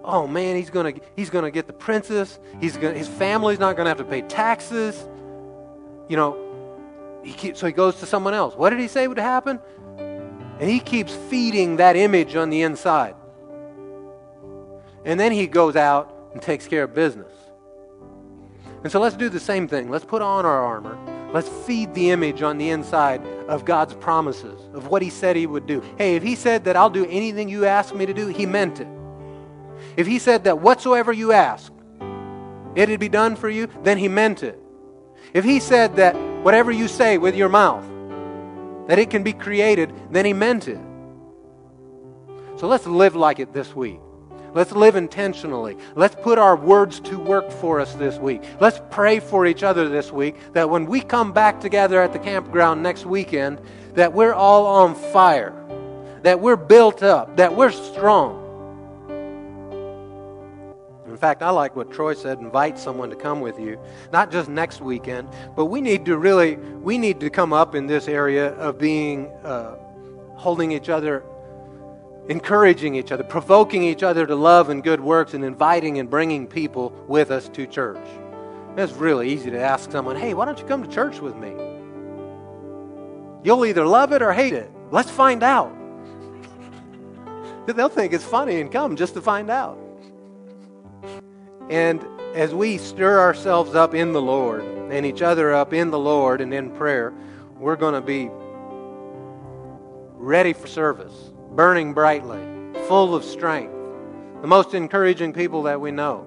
Oh 0.03 0.25
man, 0.25 0.55
he's 0.55 0.69
going 0.69 0.95
to 0.95 1.01
he's 1.15 1.29
going 1.29 1.45
to 1.45 1.51
get 1.51 1.67
the 1.67 1.73
princess. 1.73 2.39
He's 2.59 2.77
going 2.77 2.95
his 2.95 3.07
family's 3.07 3.59
not 3.59 3.75
going 3.75 3.85
to 3.85 3.89
have 3.89 3.97
to 3.97 4.05
pay 4.05 4.21
taxes 4.21 5.05
you 6.07 6.17
know, 6.17 6.37
he 7.23 7.33
keeps, 7.33 7.59
so 7.59 7.67
he 7.67 7.73
goes 7.73 7.95
to 7.99 8.05
someone 8.05 8.33
else. 8.33 8.55
What 8.55 8.69
did 8.69 8.79
he 8.79 8.87
say 8.87 9.07
would 9.07 9.17
happen? 9.17 9.59
And 9.97 10.69
he 10.69 10.79
keeps 10.79 11.13
feeding 11.13 11.77
that 11.77 11.95
image 11.95 12.35
on 12.35 12.49
the 12.49 12.61
inside. 12.61 13.15
And 15.05 15.19
then 15.19 15.31
he 15.31 15.47
goes 15.47 15.75
out 15.75 16.13
and 16.33 16.41
takes 16.41 16.67
care 16.67 16.83
of 16.83 16.93
business. 16.93 17.31
And 18.83 18.91
so 18.91 18.99
let's 18.99 19.15
do 19.15 19.29
the 19.29 19.39
same 19.39 19.67
thing. 19.67 19.89
Let's 19.89 20.05
put 20.05 20.21
on 20.21 20.45
our 20.45 20.63
armor 20.63 20.97
Let's 21.33 21.49
feed 21.49 21.95
the 21.95 22.11
image 22.11 22.43
on 22.43 22.59
the 22.59 22.69
inside 22.69 23.25
of 23.47 23.65
God's 23.65 23.95
promises, 23.95 24.61
of 24.73 24.87
what 24.87 25.01
He 25.01 25.09
said 25.09 25.35
He 25.35 25.47
would 25.47 25.65
do. 25.65 25.81
Hey, 25.97 26.15
if 26.15 26.21
He 26.21 26.35
said 26.35 26.65
that 26.65 26.77
I'll 26.77 26.91
do 26.91 27.07
anything 27.07 27.49
you 27.49 27.65
ask 27.65 27.93
me 27.95 28.05
to 28.05 28.13
do, 28.13 28.27
He 28.27 28.45
meant 28.45 28.79
it. 28.79 28.87
If 29.97 30.05
He 30.05 30.19
said 30.19 30.43
that 30.43 30.59
whatsoever 30.59 31.11
you 31.11 31.31
ask, 31.31 31.73
it'd 32.75 32.99
be 32.99 33.09
done 33.09 33.35
for 33.35 33.49
you, 33.49 33.67
then 33.81 33.97
He 33.97 34.07
meant 34.07 34.43
it. 34.43 34.59
If 35.33 35.43
He 35.43 35.59
said 35.59 35.95
that 35.95 36.15
whatever 36.43 36.71
you 36.71 36.87
say 36.87 37.17
with 37.17 37.35
your 37.35 37.49
mouth, 37.49 37.85
that 38.87 38.99
it 38.99 39.09
can 39.09 39.23
be 39.23 39.33
created, 39.33 39.91
then 40.11 40.25
He 40.25 40.33
meant 40.33 40.67
it. 40.67 40.79
So 42.57 42.67
let's 42.67 42.85
live 42.85 43.15
like 43.15 43.39
it 43.39 43.53
this 43.53 43.75
week. 43.75 43.99
Let's 44.53 44.71
live 44.71 44.95
intentionally. 44.95 45.77
Let's 45.95 46.15
put 46.15 46.37
our 46.37 46.55
words 46.55 46.99
to 47.01 47.17
work 47.17 47.49
for 47.51 47.79
us 47.79 47.93
this 47.95 48.17
week. 48.17 48.43
Let's 48.59 48.79
pray 48.91 49.19
for 49.19 49.47
each 49.47 49.63
other 49.63 49.89
this 49.89 50.11
week 50.11 50.35
that 50.53 50.69
when 50.69 50.85
we 50.85 51.01
come 51.01 51.31
back 51.31 51.59
together 51.59 51.99
at 52.01 52.13
the 52.13 52.19
campground 52.19 52.83
next 52.83 53.05
weekend, 53.05 53.59
that 53.95 54.13
we're 54.13 54.33
all 54.33 54.67
on 54.67 54.93
fire, 54.93 55.53
that 56.21 56.39
we're 56.39 56.55
built 56.55 57.01
up, 57.01 57.35
that 57.37 57.55
we're 57.55 57.71
strong. 57.71 58.41
In 61.07 61.17
fact, 61.17 61.41
I 61.41 61.49
like 61.49 61.75
what 61.75 61.91
Troy 61.91 62.13
said, 62.13 62.39
invite 62.39 62.77
someone 62.77 63.09
to 63.09 63.15
come 63.15 63.41
with 63.41 63.59
you, 63.59 63.79
not 64.11 64.31
just 64.31 64.49
next 64.49 64.81
weekend, 64.81 65.29
but 65.55 65.65
we 65.65 65.81
need 65.81 66.05
to 66.05 66.17
really, 66.17 66.57
we 66.57 66.97
need 66.99 67.19
to 67.21 67.29
come 67.29 67.53
up 67.53 67.73
in 67.73 67.87
this 67.87 68.07
area 68.07 68.53
of 68.55 68.77
being, 68.77 69.27
uh, 69.43 69.77
holding 70.35 70.71
each 70.71 70.89
other 70.89 71.23
encouraging 72.29 72.95
each 72.95 73.11
other, 73.11 73.23
provoking 73.23 73.83
each 73.83 74.03
other 74.03 74.25
to 74.25 74.35
love 74.35 74.69
and 74.69 74.83
good 74.83 75.01
works, 75.01 75.33
and 75.33 75.43
inviting 75.43 75.99
and 75.99 76.09
bringing 76.09 76.47
people 76.47 76.93
with 77.07 77.31
us 77.31 77.49
to 77.49 77.67
church. 77.67 78.05
It's 78.77 78.93
really 78.93 79.29
easy 79.29 79.51
to 79.51 79.59
ask 79.59 79.91
someone, 79.91 80.15
hey, 80.15 80.33
why 80.33 80.45
don't 80.45 80.57
you 80.57 80.65
come 80.65 80.83
to 80.83 80.89
church 80.89 81.19
with 81.19 81.35
me? 81.35 81.53
You'll 83.43 83.65
either 83.65 83.85
love 83.85 84.13
it 84.13 84.21
or 84.21 84.31
hate 84.31 84.53
it. 84.53 84.71
Let's 84.89 85.11
find 85.11 85.43
out. 85.43 85.75
They'll 87.67 87.89
think 87.89 88.13
it's 88.13 88.23
funny 88.23 88.61
and 88.61 88.71
come 88.71 88.95
just 88.95 89.13
to 89.15 89.21
find 89.21 89.49
out. 89.49 89.77
And 91.69 92.05
as 92.35 92.53
we 92.53 92.77
stir 92.77 93.19
ourselves 93.19 93.75
up 93.75 93.93
in 93.93 94.13
the 94.13 94.21
Lord 94.21 94.63
and 94.63 95.05
each 95.05 95.21
other 95.21 95.53
up 95.53 95.73
in 95.73 95.91
the 95.91 95.99
Lord 95.99 96.41
and 96.41 96.53
in 96.53 96.71
prayer, 96.71 97.13
we're 97.59 97.75
going 97.75 97.93
to 97.93 98.01
be 98.01 98.29
ready 100.15 100.53
for 100.53 100.67
service 100.67 101.32
burning 101.55 101.93
brightly, 101.93 102.39
full 102.87 103.13
of 103.13 103.23
strength, 103.23 103.73
the 104.41 104.47
most 104.47 104.73
encouraging 104.73 105.33
people 105.33 105.63
that 105.63 105.79
we 105.79 105.91
know. 105.91 106.25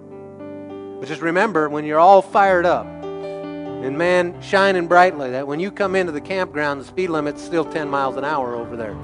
But 1.01 1.09
just 1.09 1.21
remember, 1.21 1.69
when 1.69 1.85
you're 1.85 1.99
all 1.99 2.23
fired 2.23 2.65
up 2.65 2.87
and 2.87 3.99
man 3.99 4.41
shining 4.41 4.87
brightly, 4.87 5.31
that 5.31 5.47
when 5.47 5.59
you 5.59 5.71
come 5.71 5.97
into 5.97 6.13
the 6.13 6.21
campground, 6.21 6.81
the 6.81 6.85
speed 6.85 7.09
limit's 7.09 7.43
still 7.43 7.65
10 7.65 7.89
miles 7.89 8.17
an 8.17 8.25
hour 8.25 8.55
over 8.55 8.77
there. 8.77 8.95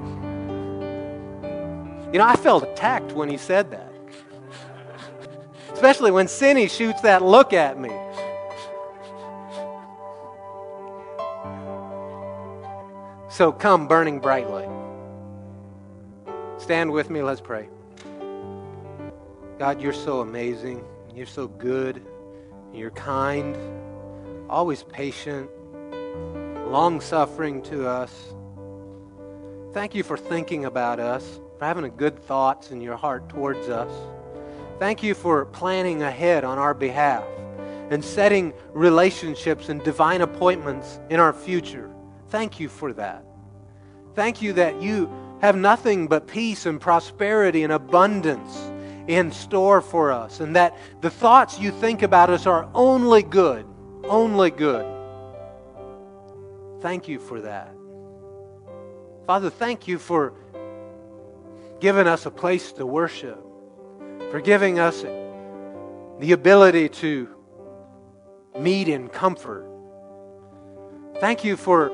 You 2.13 2.19
know, 2.19 2.25
I 2.25 2.35
felt 2.35 2.63
attacked 2.63 3.11
when 3.11 3.29
he 3.29 3.37
said 3.37 3.71
that. 3.71 3.91
Especially 5.73 6.11
when 6.11 6.27
Cindy 6.27 6.67
shoots 6.67 7.01
that 7.01 7.21
look 7.21 7.51
at 7.51 7.79
me. 7.79 7.89
So 13.29 13.51
come 13.51 13.87
burning 13.87 14.19
brightly. 14.19 14.67
Stand 16.63 16.93
with 16.93 17.09
me, 17.09 17.21
let's 17.21 17.41
pray. 17.41 17.67
God, 19.59 19.81
you're 19.81 19.91
so 19.91 20.21
amazing. 20.21 20.81
You're 21.13 21.25
so 21.25 21.45
good. 21.45 22.01
You're 22.73 22.91
kind, 22.91 23.57
always 24.49 24.83
patient, 24.83 25.49
long 26.71 27.01
suffering 27.01 27.61
to 27.63 27.85
us. 27.85 28.33
Thank 29.73 29.93
you 29.93 30.03
for 30.03 30.15
thinking 30.15 30.63
about 30.63 31.01
us, 31.01 31.41
for 31.59 31.65
having 31.65 31.85
good 31.97 32.17
thoughts 32.17 32.71
in 32.71 32.79
your 32.79 32.95
heart 32.95 33.27
towards 33.27 33.67
us. 33.67 33.91
Thank 34.79 35.03
you 35.03 35.15
for 35.15 35.43
planning 35.47 36.03
ahead 36.03 36.45
on 36.45 36.59
our 36.59 36.73
behalf 36.73 37.25
and 37.89 38.01
setting 38.01 38.53
relationships 38.71 39.67
and 39.67 39.83
divine 39.83 40.21
appointments 40.21 41.01
in 41.09 41.19
our 41.19 41.33
future. 41.33 41.89
Thank 42.29 42.57
you 42.57 42.69
for 42.69 42.93
that. 42.93 43.25
Thank 44.15 44.41
you 44.41 44.53
that 44.53 44.81
you 44.81 45.11
have 45.43 45.57
nothing 45.57 46.07
but 46.07 46.25
peace 46.25 46.65
and 46.65 46.79
prosperity 46.79 47.63
and 47.63 47.73
abundance 47.73 48.71
in 49.09 49.29
store 49.29 49.81
for 49.81 50.09
us, 50.09 50.39
and 50.39 50.55
that 50.55 50.73
the 51.01 51.09
thoughts 51.09 51.59
you 51.59 51.69
think 51.69 52.01
about 52.01 52.29
us 52.29 52.45
are 52.45 52.69
only 52.73 53.21
good, 53.21 53.65
only 54.05 54.49
good. 54.49 54.85
Thank 56.79 57.09
you 57.09 57.19
for 57.19 57.41
that. 57.41 57.75
Father, 59.27 59.49
thank 59.49 59.85
you 59.85 59.99
for 59.99 60.33
giving 61.81 62.07
us 62.07 62.25
a 62.25 62.31
place 62.31 62.71
to 62.71 62.85
worship, 62.85 63.43
for 64.31 64.39
giving 64.39 64.79
us 64.79 65.01
the 66.21 66.31
ability 66.31 66.87
to 66.87 67.27
meet 68.57 68.87
in 68.87 69.09
comfort. 69.09 69.67
Thank 71.19 71.43
you 71.43 71.57
for 71.57 71.91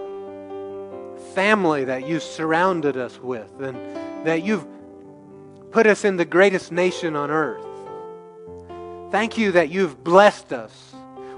family 1.34 1.86
that 1.86 2.08
you've 2.08 2.24
surrounded 2.24 2.98
us 2.98 3.20
with 3.20 3.52
and 3.62 4.26
that 4.26 4.44
you've 4.44 4.66
put 5.72 5.88
us 5.88 6.04
in 6.06 6.18
the 6.18 6.26
greatest 6.26 6.72
nation 6.72 7.16
on 7.16 7.30
earth. 7.32 7.66
Thank 9.12 9.38
you 9.38 9.52
that 9.54 9.70
you've 9.70 10.04
blessed 10.04 10.54
us 10.54 10.94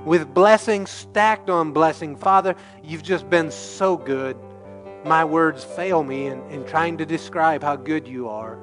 with 0.05 0.33
blessing 0.33 0.87
stacked 0.87 1.49
on 1.49 1.71
blessing. 1.71 2.15
Father, 2.15 2.55
you've 2.83 3.03
just 3.03 3.29
been 3.29 3.51
so 3.51 3.97
good. 3.97 4.37
My 5.05 5.23
words 5.25 5.63
fail 5.63 6.03
me 6.03 6.27
in, 6.27 6.41
in 6.49 6.65
trying 6.65 6.97
to 6.97 7.05
describe 7.05 7.63
how 7.63 7.75
good 7.75 8.07
you 8.07 8.29
are. 8.29 8.57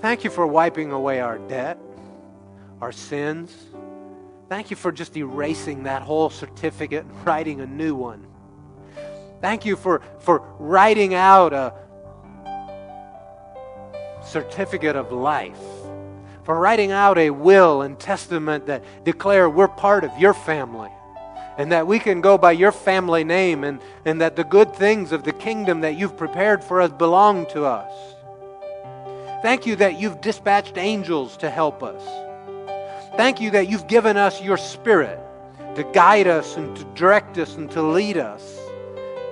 Thank 0.00 0.22
you 0.24 0.30
for 0.30 0.46
wiping 0.46 0.92
away 0.92 1.20
our 1.20 1.38
debt, 1.38 1.78
our 2.80 2.92
sins. 2.92 3.54
Thank 4.48 4.70
you 4.70 4.76
for 4.76 4.92
just 4.92 5.16
erasing 5.16 5.84
that 5.84 6.02
whole 6.02 6.30
certificate 6.30 7.04
and 7.04 7.26
writing 7.26 7.60
a 7.60 7.66
new 7.66 7.94
one. 7.94 8.26
Thank 9.44 9.66
you 9.66 9.76
for, 9.76 10.00
for 10.20 10.42
writing 10.58 11.12
out 11.12 11.52
a 11.52 11.74
certificate 14.24 14.96
of 14.96 15.12
life, 15.12 15.60
for 16.44 16.58
writing 16.58 16.92
out 16.92 17.18
a 17.18 17.28
will 17.28 17.82
and 17.82 18.00
testament 18.00 18.64
that 18.68 18.82
declare 19.04 19.50
we're 19.50 19.68
part 19.68 20.02
of 20.02 20.18
your 20.18 20.32
family 20.32 20.88
and 21.58 21.70
that 21.72 21.86
we 21.86 21.98
can 21.98 22.22
go 22.22 22.38
by 22.38 22.52
your 22.52 22.72
family 22.72 23.22
name 23.22 23.64
and, 23.64 23.80
and 24.06 24.18
that 24.22 24.34
the 24.34 24.44
good 24.44 24.74
things 24.74 25.12
of 25.12 25.24
the 25.24 25.32
kingdom 25.34 25.82
that 25.82 25.98
you've 25.98 26.16
prepared 26.16 26.64
for 26.64 26.80
us 26.80 26.90
belong 26.92 27.44
to 27.48 27.66
us. 27.66 27.92
Thank 29.42 29.66
you 29.66 29.76
that 29.76 30.00
you've 30.00 30.22
dispatched 30.22 30.78
angels 30.78 31.36
to 31.36 31.50
help 31.50 31.82
us. 31.82 32.02
Thank 33.18 33.42
you 33.42 33.50
that 33.50 33.68
you've 33.68 33.88
given 33.88 34.16
us 34.16 34.40
your 34.40 34.56
spirit 34.56 35.20
to 35.74 35.84
guide 35.92 36.28
us 36.28 36.56
and 36.56 36.74
to 36.78 36.84
direct 36.94 37.36
us 37.36 37.56
and 37.56 37.70
to 37.72 37.82
lead 37.82 38.16
us. 38.16 38.63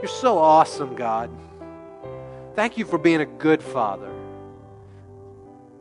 You're 0.03 0.09
so 0.09 0.37
awesome, 0.37 0.97
God. 0.97 1.31
Thank 2.57 2.77
you 2.77 2.85
for 2.85 2.99
being 2.99 3.21
a 3.21 3.27
good 3.27 3.63
father, 3.63 4.13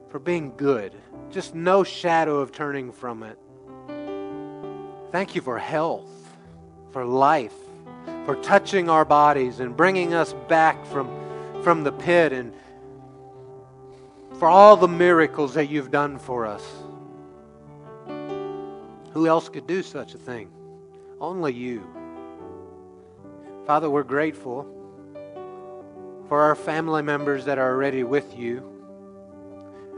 for 0.09 0.19
being 0.19 0.53
good. 0.55 0.93
Just 1.31 1.55
no 1.55 1.83
shadow 1.83 2.37
of 2.37 2.51
turning 2.51 2.91
from 2.91 3.23
it. 3.23 3.39
Thank 5.11 5.33
you 5.33 5.41
for 5.41 5.57
health, 5.57 6.07
for 6.91 7.03
life, 7.03 7.55
for 8.25 8.35
touching 8.35 8.91
our 8.91 9.05
bodies 9.05 9.59
and 9.59 9.75
bringing 9.75 10.13
us 10.13 10.33
back 10.47 10.85
from, 10.85 11.09
from 11.63 11.83
the 11.83 11.91
pit, 11.91 12.31
and 12.31 12.53
for 14.37 14.47
all 14.47 14.77
the 14.77 14.87
miracles 14.87 15.55
that 15.55 15.67
you've 15.67 15.89
done 15.89 16.19
for 16.19 16.45
us. 16.45 16.63
Who 19.13 19.25
else 19.25 19.49
could 19.49 19.65
do 19.65 19.81
such 19.81 20.13
a 20.13 20.19
thing? 20.19 20.51
Only 21.19 21.53
you. 21.53 22.00
Father, 23.67 23.89
we're 23.89 24.03
grateful 24.03 24.67
for 26.27 26.41
our 26.41 26.55
family 26.55 27.03
members 27.03 27.45
that 27.45 27.59
are 27.59 27.71
already 27.71 28.03
with 28.03 28.37
you. 28.37 28.67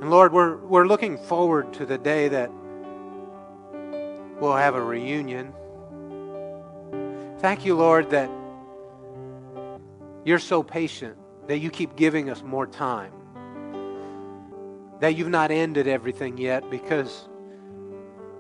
And 0.02 0.10
Lord, 0.12 0.34
we're, 0.34 0.58
we're 0.58 0.86
looking 0.86 1.18
forward 1.18 1.74
to 1.76 1.86
the 1.86 1.98
day 1.98 2.28
that 2.28 2.52
we'll 4.42 4.58
have 4.58 4.76
a 4.76 4.82
reunion. 4.82 5.54
Thank 7.40 7.66
you, 7.66 7.76
Lord, 7.76 8.10
that 8.10 8.30
you're 10.26 10.40
so 10.40 10.62
patient, 10.62 11.16
that 11.48 11.60
you 11.60 11.70
keep 11.70 11.96
giving 11.96 12.30
us 12.30 12.42
more 12.44 12.68
time, 12.68 13.14
that 15.00 15.16
you've 15.16 15.30
not 15.30 15.52
ended 15.52 15.88
everything 15.88 16.38
yet 16.38 16.70
because 16.70 17.30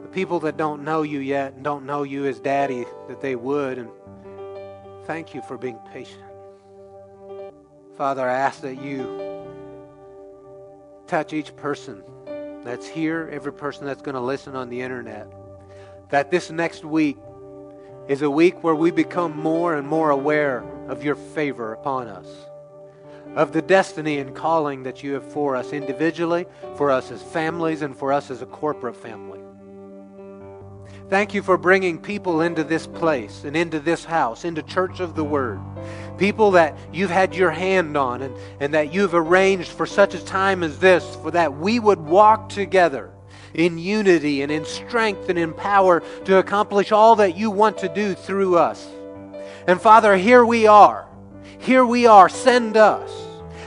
the 0.01 0.09
people 0.09 0.41
that 0.41 0.57
don't 0.57 0.83
know 0.83 1.01
you 1.01 1.19
yet 1.19 1.53
and 1.53 1.63
don't 1.63 1.85
know 1.85 2.03
you 2.03 2.25
as 2.25 2.41
daddy, 2.41 2.85
that 3.07 3.21
they 3.21 3.37
would. 3.37 3.77
And 3.77 3.89
Thank 5.05 5.33
you 5.33 5.41
for 5.41 5.57
being 5.57 5.79
patient. 5.91 6.23
Father, 7.97 8.27
I 8.27 8.33
ask 8.33 8.61
that 8.61 8.81
you 8.81 9.45
touch 11.07 11.33
each 11.33 11.55
person 11.57 12.03
that's 12.63 12.87
here, 12.87 13.29
every 13.31 13.51
person 13.51 13.85
that's 13.85 14.01
going 14.01 14.15
to 14.15 14.21
listen 14.21 14.55
on 14.55 14.69
the 14.69 14.81
internet, 14.81 15.27
that 16.09 16.31
this 16.31 16.49
next 16.49 16.85
week 16.85 17.17
is 18.07 18.21
a 18.21 18.29
week 18.29 18.63
where 18.63 18.75
we 18.75 18.91
become 18.91 19.37
more 19.37 19.75
and 19.75 19.87
more 19.87 20.09
aware 20.09 20.63
of 20.87 21.03
your 21.03 21.15
favor 21.15 21.73
upon 21.73 22.07
us, 22.07 22.27
of 23.35 23.51
the 23.51 23.61
destiny 23.61 24.19
and 24.19 24.33
calling 24.33 24.83
that 24.83 25.03
you 25.03 25.13
have 25.13 25.31
for 25.31 25.55
us 25.55 25.73
individually, 25.73 26.45
for 26.77 26.89
us 26.89 27.11
as 27.11 27.21
families, 27.21 27.81
and 27.81 27.97
for 27.97 28.13
us 28.13 28.31
as 28.31 28.41
a 28.41 28.45
corporate 28.45 28.95
family. 28.95 29.41
Thank 31.13 31.35
you 31.35 31.43
for 31.43 31.59
bringing 31.59 31.99
people 31.99 32.41
into 32.41 32.63
this 32.63 32.87
place 32.87 33.43
and 33.43 33.55
into 33.55 33.79
this 33.79 34.03
house, 34.03 34.45
into 34.45 34.63
Church 34.63 34.99
of 34.99 35.15
the 35.15 35.23
Word. 35.23 35.59
People 36.17 36.49
that 36.49 36.75
you've 36.91 37.11
had 37.11 37.35
your 37.35 37.51
hand 37.51 37.95
on 37.95 38.23
and, 38.23 38.35
and 38.59 38.73
that 38.73 38.91
you've 38.91 39.13
arranged 39.13 39.69
for 39.69 39.85
such 39.85 40.15
a 40.15 40.25
time 40.25 40.63
as 40.63 40.79
this, 40.79 41.15
for 41.17 41.29
that 41.29 41.55
we 41.55 41.79
would 41.79 41.99
walk 41.99 42.49
together 42.49 43.11
in 43.53 43.77
unity 43.77 44.41
and 44.41 44.51
in 44.51 44.65
strength 44.65 45.29
and 45.29 45.37
in 45.37 45.53
power 45.53 46.01
to 46.25 46.37
accomplish 46.37 46.91
all 46.91 47.17
that 47.17 47.37
you 47.37 47.51
want 47.51 47.77
to 47.77 47.89
do 47.89 48.15
through 48.15 48.57
us. 48.57 48.83
And 49.67 49.79
Father, 49.79 50.17
here 50.17 50.43
we 50.43 50.65
are. 50.65 51.07
Here 51.59 51.85
we 51.85 52.07
are. 52.07 52.27
Send 52.27 52.75
us. 52.75 53.11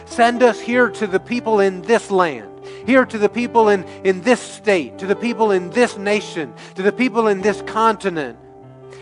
Send 0.07 0.43
us 0.43 0.61
here 0.61 0.91
to 0.91 1.07
the 1.07 1.21
people 1.21 1.61
in 1.61 1.83
this 1.83 2.11
land 2.11 2.56
here 2.87 3.05
to 3.05 3.19
the 3.19 3.29
people 3.29 3.69
in, 3.69 3.85
in 4.05 4.23
this 4.23 4.41
state, 4.41 4.99
to 4.99 5.07
the 5.07 5.17
people 5.17 5.51
in 5.51 5.71
this 5.71 5.97
nation, 5.99 6.55
to 6.75 6.83
the 6.83 6.93
people 6.93 7.29
in 7.29 7.41
this 7.41 7.63
continent, 7.63 8.39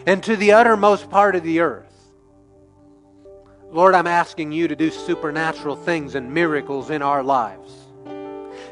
and 0.07 0.23
to 0.25 0.37
the 0.37 0.53
uttermost 0.53 1.11
part 1.11 1.37
of 1.37 1.43
the 1.43 1.61
earth. 1.61 1.85
Lord, 3.71 3.95
I'm 3.95 4.07
asking 4.07 4.53
you 4.53 4.69
to 4.69 4.77
do 4.77 4.91
supernatural 4.91 5.77
things 5.77 6.15
and 6.15 6.33
miracles 6.33 6.91
in 6.91 7.03
our 7.03 7.23
lives 7.23 7.84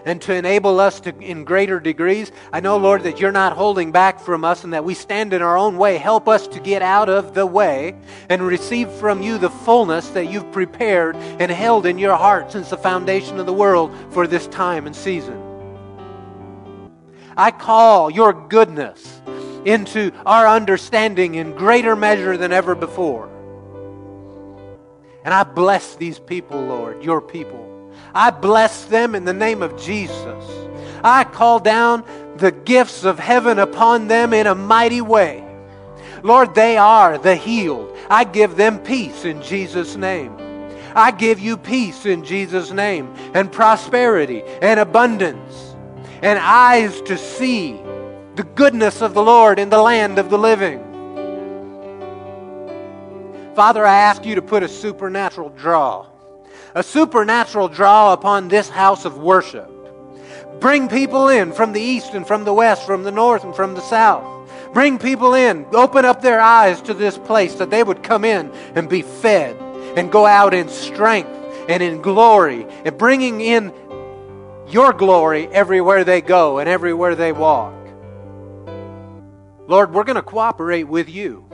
and 0.05 0.21
to 0.23 0.35
enable 0.35 0.81
us 0.81 1.01
to 1.01 1.17
in 1.21 1.45
greater 1.45 1.81
degrees. 1.81 2.33
I 2.53 2.61
know, 2.61 2.77
Lord, 2.77 3.05
that 3.05 3.21
you're 3.21 3.33
not 3.33 3.57
holding 3.57 3.93
back 3.93 4.21
from 4.21 4.45
us 4.45 4.65
and 4.65 4.73
that 4.73 4.85
we 4.85 4.95
stand 4.95 5.33
in 5.33 5.43
our 5.43 5.57
own 5.57 5.77
way. 5.77 5.99
Help 5.99 6.29
us 6.29 6.47
to 6.49 6.61
get 6.61 6.83
out 6.83 7.09
of 7.09 7.35
the 7.35 7.47
way 7.47 7.95
and 8.29 8.43
receive 8.43 8.91
from 8.91 9.23
you 9.23 9.39
the 9.39 9.51
fullness 9.51 10.09
that 10.11 10.27
you've 10.27 10.51
prepared 10.53 11.17
and 11.17 11.51
held 11.51 11.87
in 11.87 11.99
your 11.99 12.17
heart 12.17 12.53
since 12.53 12.71
the 12.71 12.77
foundation 12.77 13.39
of 13.39 13.47
the 13.47 13.53
world 13.53 13.95
for 14.11 14.27
this 14.27 14.47
time 14.49 14.87
and 14.87 14.97
season. 14.97 15.41
I 17.37 17.51
call 17.51 18.11
your 18.11 18.33
goodness 18.33 19.21
into 19.65 20.13
our 20.27 20.47
understanding 20.47 21.37
in 21.37 21.53
greater 21.53 21.97
measure 21.97 22.37
than 22.37 22.53
ever 22.53 22.75
before. 22.75 23.29
And 25.25 25.33
I 25.33 25.45
bless 25.45 25.95
these 25.95 26.19
people, 26.19 26.61
Lord, 26.61 27.05
your 27.05 27.21
people. 27.21 27.72
I 28.15 28.31
bless 28.31 28.85
them 28.85 29.15
in 29.15 29.25
the 29.25 29.33
name 29.33 29.63
of 29.63 29.81
Jesus. 29.81 30.45
I 31.03 31.25
call 31.25 31.59
down 31.59 32.05
the 32.37 32.53
gifts 32.53 33.05
of 33.05 33.19
heaven 33.19 33.59
upon 33.59 34.09
them 34.09 34.33
in 34.33 34.47
a 34.47 34.55
mighty 34.55 35.01
way. 35.01 35.45
Lord, 36.23 36.55
they 36.55 36.77
are 36.77 37.19
the 37.19 37.35
healed. 37.35 37.97
I 38.09 38.25
give 38.25 38.57
them 38.57 38.79
peace 38.79 39.25
in 39.25 39.43
Jesus' 39.43 39.97
name. 39.97 40.37
I 40.95 41.11
give 41.11 41.41
you 41.41 41.57
peace 41.57 42.05
in 42.05 42.23
Jesus' 42.25 42.71
name, 42.71 43.13
and 43.35 43.51
prosperity, 43.51 44.43
and 44.61 44.79
abundance, 44.79 45.75
and 46.21 46.39
eyes 46.39 47.01
to 47.03 47.17
see 47.17 47.81
the 48.37 48.45
goodness 48.55 49.01
of 49.01 49.15
the 49.15 49.23
Lord 49.23 49.59
in 49.59 49.71
the 49.71 49.81
land 49.81 50.19
of 50.19 50.29
the 50.29 50.39
living. 50.39 50.81
Father, 53.55 53.85
I 53.85 53.97
ask 53.97 54.25
you 54.25 54.35
to 54.35 54.43
put 54.43 54.63
a 54.63 54.69
supernatural 54.69 55.51
draw 55.51 56.12
a 56.75 56.83
supernatural 56.83 57.69
draw 57.69 58.13
upon 58.13 58.49
this 58.49 58.69
house 58.69 59.05
of 59.05 59.19
worship. 59.19 59.69
Bring 60.61 60.89
people 60.89 61.29
in 61.29 61.53
from 61.53 61.73
the 61.73 61.81
east 61.81 62.15
and 62.15 62.27
from 62.27 62.45
the 62.45 62.55
west, 62.55 62.87
from 62.87 63.03
the 63.03 63.11
north 63.11 63.45
and 63.45 63.55
from 63.55 63.75
the 63.75 63.81
south. 63.81 64.49
Bring 64.73 64.99
people 64.99 65.35
in. 65.35 65.67
Open 65.73 66.05
up 66.05 66.23
their 66.23 66.41
eyes 66.41 66.81
to 66.83 66.95
this 66.95 67.19
place 67.19 67.55
that 67.57 67.71
they 67.71 67.83
would 67.83 68.03
come 68.03 68.25
in 68.25 68.51
and 68.75 68.89
be 68.89 69.03
fed 69.03 69.57
and 69.97 70.11
go 70.11 70.25
out 70.25 70.55
in 70.55 70.69
strength 70.69 71.31
and 71.69 71.83
in 71.83 72.01
glory 72.01 72.67
and 72.85 72.97
bringing 72.97 73.41
in 73.41 73.73
your 74.69 74.93
glory 74.93 75.49
everywhere 75.49 76.05
they 76.05 76.21
go 76.21 76.59
and 76.59 76.69
everywhere 76.69 77.15
they 77.15 77.33
walk. 77.33 77.75
Lord, 79.67 79.93
we're 79.93 80.05
going 80.05 80.17
to 80.17 80.23
cooperate 80.23 80.85
with 80.85 81.09
you, 81.09 81.45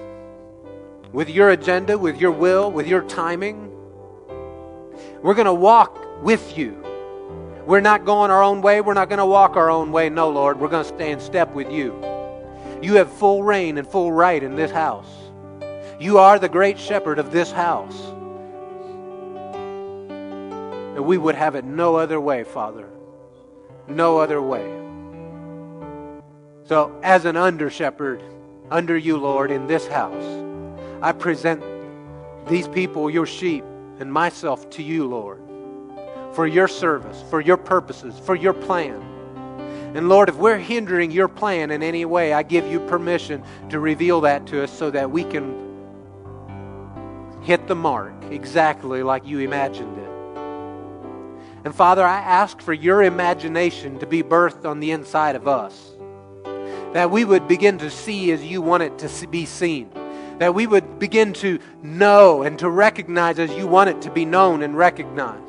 with 1.12 1.28
your 1.28 1.50
agenda, 1.50 1.98
with 1.98 2.20
your 2.20 2.30
will, 2.30 2.70
with 2.70 2.86
your 2.86 3.02
timing. 3.02 3.72
We're 5.22 5.34
going 5.34 5.46
to 5.46 5.54
walk 5.54 6.22
with 6.22 6.56
you. 6.56 6.84
We're 7.66 7.80
not 7.80 8.04
going 8.04 8.30
our 8.30 8.42
own 8.42 8.62
way. 8.62 8.80
We're 8.80 8.94
not 8.94 9.08
going 9.08 9.18
to 9.18 9.26
walk 9.26 9.56
our 9.56 9.68
own 9.70 9.92
way. 9.92 10.08
No, 10.08 10.30
Lord. 10.30 10.60
We're 10.60 10.68
going 10.68 10.84
to 10.84 10.88
stay 10.88 11.10
in 11.10 11.20
step 11.20 11.52
with 11.52 11.70
you. 11.70 11.92
You 12.80 12.94
have 12.94 13.12
full 13.12 13.42
reign 13.42 13.76
and 13.78 13.86
full 13.86 14.12
right 14.12 14.42
in 14.42 14.54
this 14.54 14.70
house. 14.70 15.08
You 16.00 16.18
are 16.18 16.38
the 16.38 16.48
great 16.48 16.78
shepherd 16.78 17.18
of 17.18 17.32
this 17.32 17.50
house. 17.50 17.98
And 20.96 21.04
we 21.04 21.18
would 21.18 21.34
have 21.34 21.56
it 21.56 21.64
no 21.64 21.96
other 21.96 22.20
way, 22.20 22.44
Father. 22.44 22.88
No 23.88 24.18
other 24.18 24.40
way. 24.40 24.66
So, 26.64 26.98
as 27.02 27.24
an 27.24 27.36
under 27.36 27.70
shepherd, 27.70 28.22
under 28.70 28.96
you, 28.96 29.16
Lord, 29.16 29.50
in 29.50 29.66
this 29.66 29.86
house, 29.88 30.44
I 31.02 31.12
present 31.12 31.62
these 32.46 32.68
people, 32.68 33.10
your 33.10 33.26
sheep, 33.26 33.64
and 34.00 34.12
myself 34.12 34.68
to 34.70 34.82
you, 34.82 35.06
Lord, 35.06 35.40
for 36.34 36.46
your 36.46 36.68
service, 36.68 37.22
for 37.30 37.40
your 37.40 37.56
purposes, 37.56 38.18
for 38.18 38.34
your 38.34 38.52
plan. 38.52 39.02
And 39.94 40.08
Lord, 40.08 40.28
if 40.28 40.36
we're 40.36 40.58
hindering 40.58 41.10
your 41.10 41.28
plan 41.28 41.70
in 41.70 41.82
any 41.82 42.04
way, 42.04 42.32
I 42.32 42.42
give 42.42 42.66
you 42.66 42.80
permission 42.80 43.42
to 43.70 43.80
reveal 43.80 44.20
that 44.22 44.46
to 44.48 44.62
us 44.62 44.70
so 44.70 44.90
that 44.90 45.10
we 45.10 45.24
can 45.24 45.66
hit 47.42 47.66
the 47.66 47.74
mark 47.74 48.12
exactly 48.30 49.02
like 49.02 49.26
you 49.26 49.38
imagined 49.38 49.96
it. 49.96 50.08
And 51.64 51.74
Father, 51.74 52.04
I 52.04 52.18
ask 52.18 52.60
for 52.60 52.72
your 52.72 53.02
imagination 53.02 53.98
to 53.98 54.06
be 54.06 54.22
birthed 54.22 54.64
on 54.64 54.80
the 54.80 54.90
inside 54.90 55.34
of 55.36 55.48
us, 55.48 55.92
that 56.92 57.10
we 57.10 57.24
would 57.24 57.48
begin 57.48 57.78
to 57.78 57.90
see 57.90 58.30
as 58.32 58.44
you 58.44 58.62
want 58.62 58.82
it 58.82 58.98
to 58.98 59.26
be 59.26 59.46
seen 59.46 59.90
that 60.38 60.54
we 60.54 60.66
would 60.66 60.98
begin 60.98 61.32
to 61.34 61.58
know 61.82 62.42
and 62.42 62.58
to 62.58 62.70
recognize 62.70 63.38
as 63.38 63.50
you 63.52 63.66
want 63.66 63.90
it 63.90 64.00
to 64.02 64.10
be 64.10 64.24
known 64.24 64.62
and 64.62 64.76
recognized. 64.76 65.44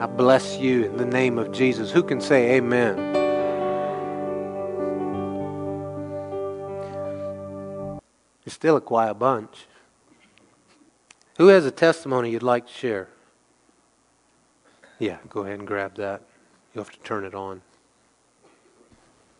I 0.00 0.06
bless 0.06 0.58
you 0.58 0.86
in 0.86 0.96
the 0.96 1.04
name 1.04 1.38
of 1.38 1.52
Jesus. 1.52 1.92
Who 1.92 2.02
can 2.02 2.20
say 2.20 2.56
amen? 2.56 2.98
You're 8.44 8.52
still 8.52 8.76
a 8.76 8.80
quiet 8.80 9.14
bunch. 9.14 9.66
Who 11.36 11.48
has 11.48 11.64
a 11.64 11.70
testimony 11.70 12.30
you'd 12.30 12.42
like 12.42 12.66
to 12.66 12.72
share? 12.72 13.08
Yeah, 14.98 15.18
go 15.28 15.42
ahead 15.42 15.58
and 15.58 15.68
grab 15.68 15.96
that. 15.96 16.22
You'll 16.74 16.84
have 16.84 16.92
to 16.92 17.00
turn 17.00 17.24
it 17.24 17.34
on. 17.34 17.62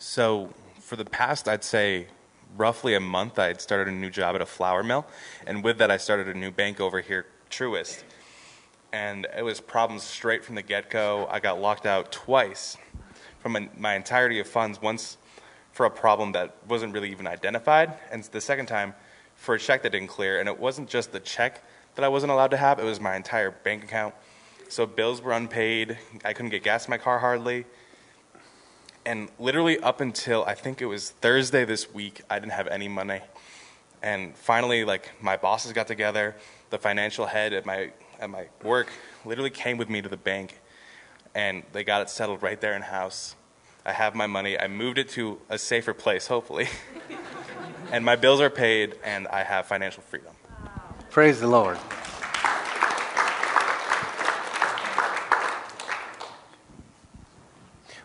So 0.02 0.50
for 0.80 0.96
the 0.96 1.04
past, 1.04 1.48
I'd 1.48 1.62
say 1.62 2.08
roughly 2.56 2.94
a 2.94 3.00
month, 3.00 3.38
I 3.38 3.46
had 3.46 3.60
started 3.60 3.86
a 3.86 3.96
new 3.96 4.10
job 4.10 4.34
at 4.34 4.40
a 4.40 4.46
flour 4.46 4.82
mill, 4.82 5.06
and 5.46 5.62
with 5.62 5.78
that, 5.78 5.92
I 5.92 5.96
started 5.96 6.26
a 6.26 6.34
new 6.34 6.50
bank 6.50 6.80
over 6.80 7.00
here, 7.00 7.26
Truist. 7.50 8.02
And 8.92 9.28
it 9.34 9.42
was 9.42 9.60
problems 9.60 10.02
straight 10.02 10.44
from 10.44 10.56
the 10.56 10.62
get-go. 10.62 11.28
I 11.30 11.38
got 11.38 11.60
locked 11.60 11.86
out 11.86 12.10
twice 12.10 12.76
from 13.38 13.70
my 13.78 13.94
entirety 13.94 14.40
of 14.40 14.48
funds. 14.48 14.82
Once 14.82 15.18
for 15.70 15.86
a 15.86 15.90
problem 15.90 16.32
that 16.32 16.56
wasn't 16.68 16.92
really 16.92 17.12
even 17.12 17.28
identified, 17.28 17.94
and 18.10 18.24
the 18.24 18.40
second 18.40 18.66
time 18.66 18.94
for 19.36 19.54
a 19.54 19.58
check 19.58 19.84
that 19.84 19.90
didn't 19.90 20.08
clear. 20.08 20.40
And 20.40 20.48
it 20.48 20.58
wasn't 20.58 20.88
just 20.88 21.12
the 21.12 21.20
check 21.20 21.62
that 21.94 22.04
I 22.04 22.08
wasn't 22.08 22.32
allowed 22.32 22.50
to 22.50 22.56
have; 22.56 22.80
it 22.80 22.84
was 22.84 22.98
my 22.98 23.14
entire 23.14 23.52
bank 23.52 23.84
account. 23.84 24.16
So 24.68 24.84
bills 24.84 25.22
were 25.22 25.32
unpaid. 25.32 25.96
I 26.24 26.32
couldn't 26.32 26.50
get 26.50 26.64
gas 26.64 26.86
in 26.86 26.90
my 26.90 26.98
car 26.98 27.20
hardly 27.20 27.66
and 29.04 29.28
literally 29.38 29.78
up 29.80 30.00
until 30.00 30.44
I 30.44 30.54
think 30.54 30.80
it 30.80 30.86
was 30.86 31.10
Thursday 31.10 31.64
this 31.64 31.92
week, 31.92 32.20
I 32.30 32.38
didn't 32.38 32.52
have 32.52 32.68
any 32.68 32.88
money. 32.88 33.20
And 34.02 34.36
finally, 34.36 34.84
like 34.84 35.10
my 35.20 35.36
bosses 35.36 35.72
got 35.72 35.86
together, 35.86 36.36
the 36.70 36.78
financial 36.78 37.26
head 37.26 37.52
at 37.52 37.66
my 37.66 37.92
at 38.20 38.30
my 38.30 38.46
work 38.62 38.90
literally 39.24 39.50
came 39.50 39.76
with 39.76 39.88
me 39.88 40.00
to 40.00 40.08
the 40.08 40.16
bank, 40.16 40.60
and 41.34 41.62
they 41.72 41.84
got 41.84 42.02
it 42.02 42.10
settled 42.10 42.42
right 42.42 42.60
there 42.60 42.74
in 42.74 42.82
house. 42.82 43.34
I 43.84 43.92
have 43.92 44.14
my 44.14 44.26
money. 44.26 44.58
I 44.58 44.68
moved 44.68 44.98
it 44.98 45.08
to 45.10 45.40
a 45.48 45.58
safer 45.58 45.92
place, 45.92 46.28
hopefully, 46.28 46.68
and 47.92 48.04
my 48.04 48.16
bills 48.16 48.40
are 48.40 48.50
paid, 48.50 48.96
and 49.04 49.26
I 49.28 49.42
have 49.42 49.66
financial 49.66 50.02
freedom. 50.02 50.34
Praise 51.10 51.40
the 51.40 51.48
Lord. 51.48 51.78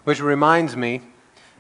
Which 0.08 0.22
reminds 0.22 0.78
me, 0.78 1.01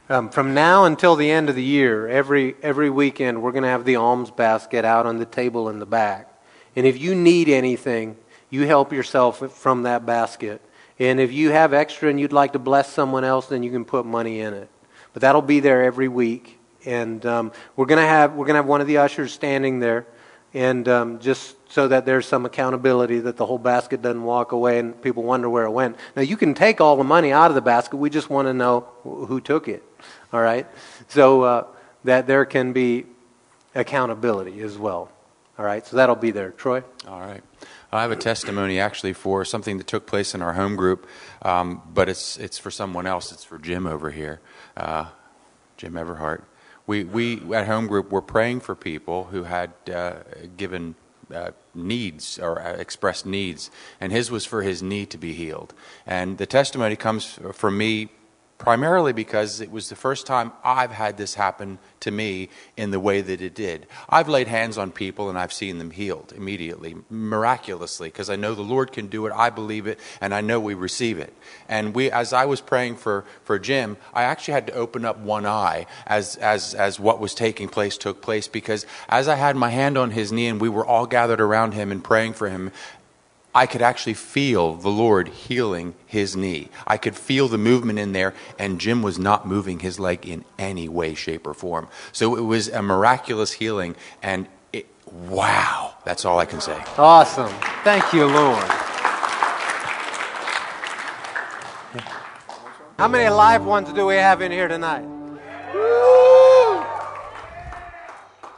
um, 0.07 0.29
from 0.29 0.53
now 0.53 0.85
until 0.85 1.17
the 1.17 1.29
end 1.29 1.49
of 1.49 1.55
the 1.55 1.63
year, 1.65 2.07
every, 2.07 2.55
every 2.63 2.89
weekend, 2.89 3.41
we're 3.41 3.51
going 3.51 3.65
to 3.65 3.69
have 3.69 3.83
the 3.83 3.97
alms 3.97 4.31
basket 4.31 4.85
out 4.85 5.05
on 5.05 5.17
the 5.17 5.25
table 5.25 5.67
in 5.67 5.79
the 5.79 5.85
back. 5.85 6.31
And 6.73 6.87
if 6.87 6.97
you 6.97 7.13
need 7.13 7.49
anything, 7.49 8.15
you 8.49 8.65
help 8.65 8.93
yourself 8.93 9.51
from 9.51 9.83
that 9.83 10.05
basket. 10.05 10.61
And 10.97 11.19
if 11.19 11.33
you 11.33 11.49
have 11.49 11.73
extra 11.73 12.09
and 12.09 12.17
you'd 12.21 12.31
like 12.31 12.53
to 12.53 12.59
bless 12.59 12.89
someone 12.89 13.25
else, 13.25 13.47
then 13.47 13.63
you 13.63 13.69
can 13.69 13.83
put 13.83 14.05
money 14.05 14.39
in 14.39 14.53
it. 14.53 14.69
But 15.11 15.23
that'll 15.23 15.41
be 15.41 15.59
there 15.59 15.83
every 15.83 16.07
week. 16.07 16.57
And 16.85 17.25
um, 17.25 17.51
we're 17.75 17.85
going 17.85 18.01
to 18.01 18.07
have 18.07 18.31
we're 18.31 18.45
going 18.45 18.53
to 18.53 18.59
have 18.59 18.65
one 18.65 18.79
of 18.79 18.87
the 18.87 18.99
ushers 18.99 19.33
standing 19.33 19.79
there, 19.79 20.07
and 20.53 20.87
um, 20.87 21.19
just 21.19 21.56
so 21.69 21.87
that 21.87 22.05
there's 22.05 22.25
some 22.25 22.45
accountability 22.45 23.19
that 23.19 23.37
the 23.37 23.45
whole 23.45 23.57
basket 23.57 24.01
doesn't 24.01 24.23
walk 24.23 24.51
away 24.51 24.79
and 24.79 25.01
people 25.01 25.23
wonder 25.23 25.49
where 25.49 25.65
it 25.65 25.71
went. 25.71 25.97
Now 26.15 26.21
you 26.21 26.37
can 26.37 26.53
take 26.53 26.79
all 26.81 26.95
the 26.95 27.03
money 27.03 27.31
out 27.31 27.51
of 27.51 27.55
the 27.55 27.61
basket. 27.61 27.97
We 27.97 28.09
just 28.09 28.29
want 28.29 28.47
to 28.47 28.53
know 28.53 28.87
who 29.03 29.41
took 29.41 29.67
it. 29.67 29.83
All 30.31 30.41
right, 30.41 30.67
so 31.07 31.41
uh, 31.41 31.67
that 32.03 32.27
there 32.27 32.45
can 32.45 32.73
be 32.73 33.05
accountability 33.75 34.61
as 34.61 34.77
well. 34.77 35.11
All 35.57 35.65
right, 35.65 35.85
so 35.85 35.95
that'll 35.95 36.15
be 36.15 36.31
there. 36.31 36.51
Troy. 36.51 36.83
All 37.07 37.19
right. 37.19 37.43
I 37.91 38.01
have 38.01 38.11
a 38.11 38.17
testimony 38.17 38.79
actually 38.79 39.13
for 39.13 39.45
something 39.45 39.77
that 39.77 39.87
took 39.87 40.05
place 40.05 40.35
in 40.35 40.41
our 40.41 40.53
home 40.53 40.75
group, 40.75 41.07
um, 41.41 41.81
but 41.93 42.09
it's 42.09 42.37
it's 42.37 42.57
for 42.57 42.69
someone 42.69 43.07
else. 43.07 43.31
It's 43.31 43.45
for 43.45 43.57
Jim 43.57 43.87
over 43.87 44.11
here, 44.11 44.41
uh, 44.75 45.05
Jim 45.77 45.93
Everhart. 45.93 46.43
We 46.85 47.05
we 47.05 47.41
at 47.55 47.65
home 47.65 47.87
group 47.87 48.11
were 48.11 48.21
praying 48.21 48.59
for 48.59 48.75
people 48.75 49.25
who 49.25 49.43
had 49.43 49.71
uh, 49.93 50.15
given 50.57 50.95
uh, 51.33 51.51
needs 51.73 52.39
or 52.39 52.61
uh, 52.61 52.73
expressed 52.73 53.25
needs, 53.25 53.71
and 53.99 54.11
his 54.11 54.31
was 54.31 54.45
for 54.45 54.61
his 54.61 54.81
knee 54.81 55.05
to 55.05 55.17
be 55.17 55.33
healed. 55.33 55.73
And 56.05 56.37
the 56.37 56.45
testimony 56.45 56.95
comes 56.95 57.39
from 57.53 57.77
me 57.77 58.09
primarily 58.57 59.13
because 59.13 59.61
it 59.61 59.71
was 59.71 59.89
the 59.89 59.95
first 59.95 60.25
time 60.25 60.51
I've 60.63 60.91
had 60.91 61.17
this 61.17 61.35
happen 61.35 61.77
to 61.99 62.11
me 62.11 62.49
in 62.75 62.91
the 62.91 62.99
way 62.99 63.21
that 63.21 63.41
it 63.41 63.53
did. 63.53 63.87
I've 64.09 64.27
laid 64.27 64.47
hands 64.47 64.77
on 64.77 64.91
people 64.91 65.29
and 65.29 65.37
I've 65.37 65.53
seen 65.53 65.77
them 65.77 65.91
healed 65.91 66.33
immediately, 66.35 66.95
miraculously, 67.09 68.09
because 68.09 68.29
I 68.29 68.35
know 68.35 68.55
the 68.55 68.61
Lord 68.61 68.91
can 68.91 69.07
do 69.07 69.25
it, 69.27 69.33
I 69.35 69.49
believe 69.49 69.87
it, 69.87 69.99
and 70.21 70.33
I 70.33 70.41
know 70.41 70.59
we 70.59 70.73
receive 70.73 71.19
it. 71.19 71.33
And 71.69 71.93
we, 71.93 72.11
as 72.11 72.33
I 72.33 72.45
was 72.45 72.61
praying 72.61 72.97
for, 72.97 73.25
for 73.43 73.59
Jim, 73.59 73.97
I 74.13 74.23
actually 74.23 74.55
had 74.55 74.67
to 74.67 74.73
open 74.73 75.05
up 75.05 75.19
one 75.19 75.45
eye 75.45 75.85
as, 76.05 76.35
as, 76.37 76.73
as 76.73 76.99
what 76.99 77.19
was 77.19 77.35
taking 77.35 77.67
place 77.67 77.97
took 77.97 78.21
place, 78.21 78.47
because 78.47 78.85
as 79.09 79.27
I 79.27 79.35
had 79.35 79.55
my 79.55 79.69
hand 79.69 79.97
on 79.97 80.11
his 80.11 80.31
knee 80.31 80.47
and 80.47 80.59
we 80.59 80.69
were 80.69 80.85
all 80.85 81.05
gathered 81.05 81.41
around 81.41 81.73
him 81.73 81.91
and 81.91 82.03
praying 82.03 82.33
for 82.33 82.49
him, 82.49 82.71
I 83.57 83.65
could 83.65 83.81
actually 83.81 84.13
feel 84.13 84.75
the 84.75 84.89
Lord 84.89 85.29
healing 85.29 85.95
his 86.05 86.35
knee. 86.35 86.69
I 86.85 86.97
could 86.97 87.15
feel 87.15 87.47
the 87.47 87.57
movement 87.57 87.97
in 87.97 88.11
there, 88.11 88.35
and 88.59 88.79
Jim 88.79 89.01
was 89.01 89.17
not 89.17 89.47
moving 89.47 89.79
his 89.79 89.99
leg 89.99 90.27
in 90.27 90.45
any 90.59 90.87
way, 90.87 91.15
shape, 91.15 91.47
or 91.47 91.55
form. 91.55 91.87
So 92.11 92.37
it 92.37 92.41
was 92.41 92.67
a 92.67 92.83
miraculous 92.83 93.53
healing, 93.53 93.95
and 94.21 94.47
it, 94.71 94.85
wow, 95.07 95.95
that's 96.05 96.23
all 96.23 96.37
I 96.37 96.45
can 96.45 96.61
say. 96.61 96.79
Awesome. 96.99 97.51
Thank 97.83 98.13
you, 98.13 98.27
Lord. 98.27 98.63
How 102.99 103.07
many 103.07 103.27
live 103.27 103.65
ones 103.65 103.91
do 103.91 104.05
we 104.05 104.17
have 104.17 104.43
in 104.43 104.51
here 104.51 104.67
tonight? 104.67 105.05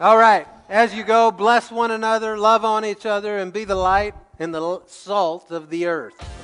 All 0.01 0.17
right. 0.17 0.45
As 0.67 0.93
you 0.93 1.05
go, 1.05 1.31
bless 1.31 1.71
one 1.71 1.91
another, 1.91 2.37
love 2.37 2.65
on 2.65 2.83
each 2.83 3.05
other, 3.05 3.37
and 3.37 3.53
be 3.53 3.63
the 3.63 3.75
light 3.75 4.13
and 4.39 4.55
the 4.55 4.81
salt 4.87 5.51
of 5.51 5.69
the 5.69 5.85
earth. 5.85 6.38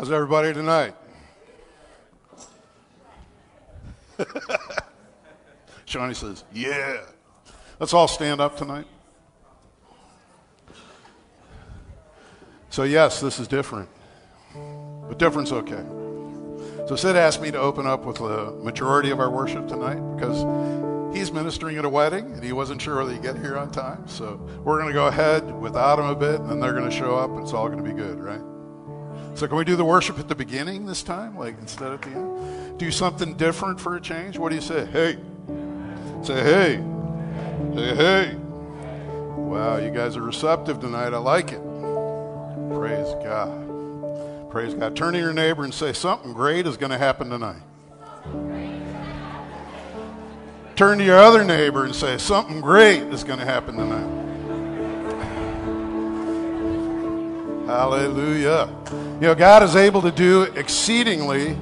How's 0.00 0.10
everybody 0.10 0.54
tonight? 0.54 0.94
Shawnee 5.84 6.14
says, 6.14 6.42
Yeah. 6.54 7.02
Let's 7.78 7.92
all 7.92 8.08
stand 8.08 8.40
up 8.40 8.56
tonight. 8.56 8.86
So, 12.70 12.84
yes, 12.84 13.20
this 13.20 13.38
is 13.38 13.46
different, 13.46 13.90
but 14.54 15.18
different's 15.18 15.52
okay. 15.52 15.84
So, 16.88 16.96
Sid 16.96 17.14
asked 17.16 17.42
me 17.42 17.50
to 17.50 17.58
open 17.58 17.86
up 17.86 18.06
with 18.06 18.16
the 18.16 18.52
majority 18.52 19.10
of 19.10 19.20
our 19.20 19.30
worship 19.30 19.68
tonight 19.68 20.00
because 20.16 21.14
he's 21.14 21.30
ministering 21.30 21.76
at 21.76 21.84
a 21.84 21.90
wedding 21.90 22.32
and 22.32 22.42
he 22.42 22.54
wasn't 22.54 22.80
sure 22.80 22.96
whether 22.96 23.12
he'd 23.12 23.20
get 23.20 23.36
here 23.36 23.58
on 23.58 23.70
time. 23.70 24.08
So 24.08 24.36
we're 24.64 24.78
going 24.78 24.88
to 24.88 24.94
go 24.94 25.08
ahead 25.08 25.60
without 25.60 25.98
him 25.98 26.06
a 26.06 26.16
bit 26.16 26.40
and 26.40 26.48
then 26.48 26.58
they're 26.58 26.72
going 26.72 26.88
to 26.88 26.96
show 26.96 27.16
up 27.16 27.28
and 27.32 27.40
it's 27.40 27.52
all 27.52 27.68
going 27.68 27.84
to 27.84 27.90
be 27.90 27.94
good, 27.94 28.18
right? 28.18 28.40
So 29.34 29.46
can 29.46 29.56
we 29.56 29.64
do 29.64 29.76
the 29.76 29.84
worship 29.84 30.18
at 30.18 30.28
the 30.28 30.34
beginning 30.34 30.86
this 30.86 31.02
time, 31.02 31.38
like 31.38 31.58
instead 31.60 31.92
at 31.92 32.02
the 32.02 32.10
end? 32.10 32.78
Do 32.78 32.90
something 32.90 33.34
different 33.34 33.80
for 33.80 33.96
a 33.96 34.00
change? 34.00 34.38
What 34.38 34.50
do 34.50 34.54
you 34.56 34.60
say? 34.60 34.86
Hey. 34.86 35.18
Say 36.22 36.42
hey. 36.42 36.84
Say 37.74 37.94
hey. 37.96 38.34
Wow, 39.36 39.78
you 39.78 39.90
guys 39.90 40.16
are 40.16 40.22
receptive 40.22 40.80
tonight. 40.80 41.12
I 41.12 41.18
like 41.18 41.52
it. 41.52 41.60
Praise 42.72 43.14
God. 43.24 44.50
Praise 44.50 44.74
God. 44.74 44.96
Turn 44.96 45.14
to 45.14 45.18
your 45.18 45.32
neighbor 45.32 45.64
and 45.64 45.72
say, 45.72 45.92
something 45.92 46.32
great 46.32 46.66
is 46.66 46.76
going 46.76 46.90
to 46.90 46.98
happen 46.98 47.30
tonight. 47.30 47.62
Turn 50.80 50.96
to 50.96 51.04
your 51.04 51.18
other 51.18 51.44
neighbor 51.44 51.84
and 51.84 51.94
say, 51.94 52.16
Something 52.16 52.62
great 52.62 53.02
is 53.02 53.22
going 53.22 53.38
to 53.38 53.44
happen 53.44 53.76
tonight. 53.76 54.29
Hallelujah. 57.70 58.68
You 58.90 59.28
know, 59.28 59.34
God 59.36 59.62
is 59.62 59.76
able 59.76 60.02
to 60.02 60.10
do 60.10 60.42
exceedingly, 60.56 61.56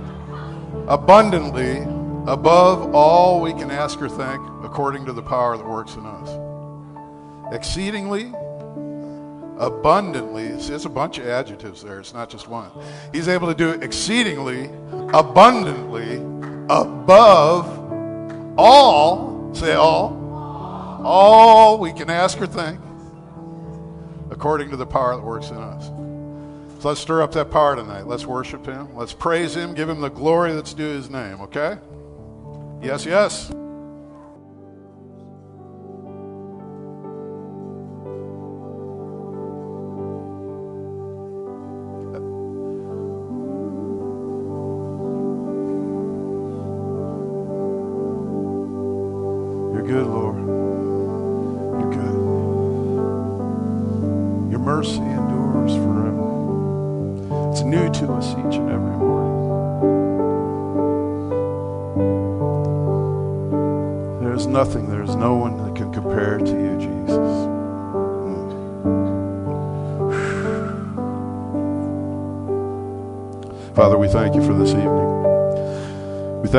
abundantly, 0.86 1.80
above 2.26 2.94
all 2.94 3.42
we 3.42 3.52
can 3.52 3.70
ask 3.70 4.00
or 4.00 4.08
think, 4.08 4.40
according 4.64 5.04
to 5.04 5.12
the 5.12 5.20
power 5.20 5.58
that 5.58 5.68
works 5.68 5.96
in 5.96 6.06
us. 6.06 7.54
Exceedingly, 7.54 8.32
abundantly, 9.58 10.58
see, 10.58 10.72
it's 10.72 10.86
a 10.86 10.88
bunch 10.88 11.18
of 11.18 11.26
adjectives 11.26 11.82
there, 11.82 12.00
it's 12.00 12.14
not 12.14 12.30
just 12.30 12.48
one. 12.48 12.70
He's 13.12 13.28
able 13.28 13.46
to 13.46 13.54
do 13.54 13.72
exceedingly, 13.72 14.70
abundantly, 15.12 16.16
above 16.70 17.68
all, 18.58 19.54
say 19.54 19.74
all, 19.74 20.16
all 21.04 21.78
we 21.78 21.92
can 21.92 22.08
ask 22.08 22.40
or 22.40 22.46
think 22.46 22.80
according 24.38 24.70
to 24.70 24.76
the 24.76 24.86
power 24.86 25.16
that 25.16 25.22
works 25.22 25.50
in 25.50 25.56
us. 25.56 25.88
So 26.80 26.90
let's 26.90 27.00
stir 27.00 27.22
up 27.22 27.32
that 27.32 27.50
power 27.50 27.74
tonight. 27.74 28.06
Let's 28.06 28.24
worship 28.24 28.64
Him. 28.64 28.94
Let's 28.94 29.12
praise 29.12 29.56
Him. 29.56 29.74
Give 29.74 29.88
Him 29.88 30.00
the 30.00 30.10
glory 30.10 30.52
that's 30.52 30.72
due 30.74 30.94
His 30.94 31.10
name, 31.10 31.40
okay? 31.40 31.76
Yes, 32.80 33.04
yes. 33.04 33.50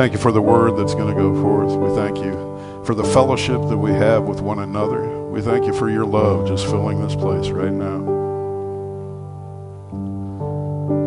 Thank 0.00 0.14
you 0.14 0.18
for 0.18 0.32
the 0.32 0.40
word 0.40 0.78
that's 0.78 0.94
going 0.94 1.14
to 1.14 1.20
go 1.20 1.42
forth. 1.42 1.74
We 1.74 1.94
thank 1.94 2.16
you 2.24 2.32
for 2.86 2.94
the 2.94 3.04
fellowship 3.04 3.60
that 3.68 3.76
we 3.76 3.90
have 3.90 4.22
with 4.22 4.40
one 4.40 4.60
another. 4.60 5.28
We 5.28 5.42
thank 5.42 5.66
you 5.66 5.74
for 5.74 5.90
your 5.90 6.06
love 6.06 6.48
just 6.48 6.64
filling 6.64 7.06
this 7.06 7.14
place 7.14 7.50
right 7.50 7.70
now. 7.70 7.98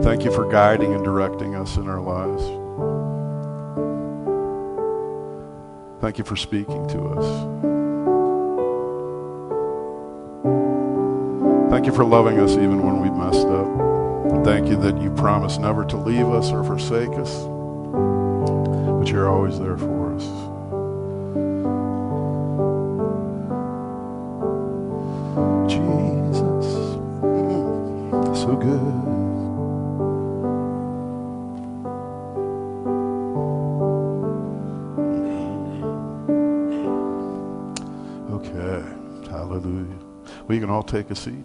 Thank 0.04 0.24
you 0.24 0.32
for 0.32 0.48
guiding 0.48 0.94
and 0.94 1.04
directing 1.04 1.56
us 1.56 1.76
in 1.78 1.88
our 1.88 2.02
lives. 2.02 2.44
Thank 6.00 6.20
you 6.20 6.24
for 6.24 6.36
speaking 6.36 6.88
to 6.89 7.08
us. 7.18 7.26
Thank 11.72 11.88
you 11.88 11.96
for 11.96 12.06
loving 12.06 12.39
us 12.39 12.52
even 12.52 12.84
when 12.84 13.02
we've 13.02 13.12
messed 13.12 13.48
up. 13.48 14.46
Thank 14.46 14.68
you 14.68 14.76
that 14.82 15.02
you 15.02 15.10
promise 15.10 15.58
never 15.58 15.84
to 15.86 15.98
leave 15.98 16.28
us 16.28 16.52
or 16.52 16.64
forsake 16.64 17.18
us, 17.18 17.48
but 19.04 19.12
you're 19.12 19.28
always 19.28 19.60
there 19.60 19.76
for 19.76 20.16
us. 20.16 20.24
Jesus, 25.70 26.66
so 28.41 28.56
good. 28.56 28.93
Okay, 38.32 39.30
hallelujah. 39.30 39.86
We 40.47 40.62
can 40.62 40.70
all 40.70 40.82
take 40.82 41.12
a 41.12 41.16
seat. 41.16 41.43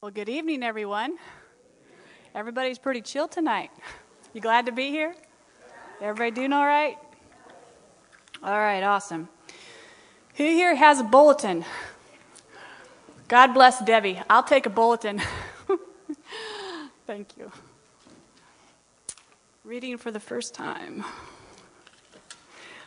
Well, 0.00 0.12
good 0.12 0.28
evening, 0.28 0.62
everyone. 0.62 1.18
Everybody's 2.32 2.78
pretty 2.78 3.00
chill 3.00 3.26
tonight. 3.26 3.70
You 4.36 4.42
glad 4.42 4.66
to 4.66 4.72
be 4.72 4.90
here? 4.90 5.14
Everybody 5.98 6.30
doing 6.30 6.52
all 6.52 6.66
right? 6.66 6.98
All 8.42 8.58
right, 8.58 8.82
awesome. 8.82 9.30
Who 10.34 10.44
here 10.44 10.74
has 10.74 11.00
a 11.00 11.04
bulletin? 11.04 11.64
God 13.28 13.54
bless 13.54 13.82
Debbie. 13.82 14.20
I'll 14.28 14.42
take 14.42 14.66
a 14.66 14.68
bulletin. 14.68 15.22
Thank 17.06 17.38
you. 17.38 17.50
Reading 19.64 19.96
for 19.96 20.10
the 20.10 20.20
first 20.20 20.52
time. 20.52 21.02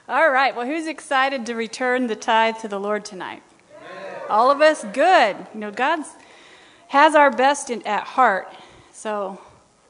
All 0.08 0.30
right, 0.30 0.56
well, 0.56 0.68
who's 0.68 0.86
excited 0.86 1.48
to 1.48 1.56
return 1.56 2.06
the 2.06 2.16
tithe 2.16 2.58
to 2.58 2.68
the 2.68 2.80
Lord 2.80 3.04
tonight? 3.04 3.42
All 4.30 4.52
of 4.52 4.62
us? 4.62 4.84
Good. 4.94 5.36
You 5.56 5.60
know, 5.62 5.72
God's 5.72 6.10
has 6.90 7.16
our 7.16 7.32
best 7.32 7.72
in, 7.72 7.82
at 7.88 8.04
heart. 8.04 8.54
So 8.94 9.42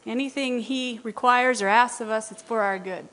anything 0.10 0.62
He 0.62 1.00
requires 1.04 1.62
or 1.62 1.68
asks 1.68 2.02
of 2.02 2.10
us, 2.10 2.32
it's 2.32 2.42
for 2.42 2.62
our 2.62 2.80
good. 2.80 3.08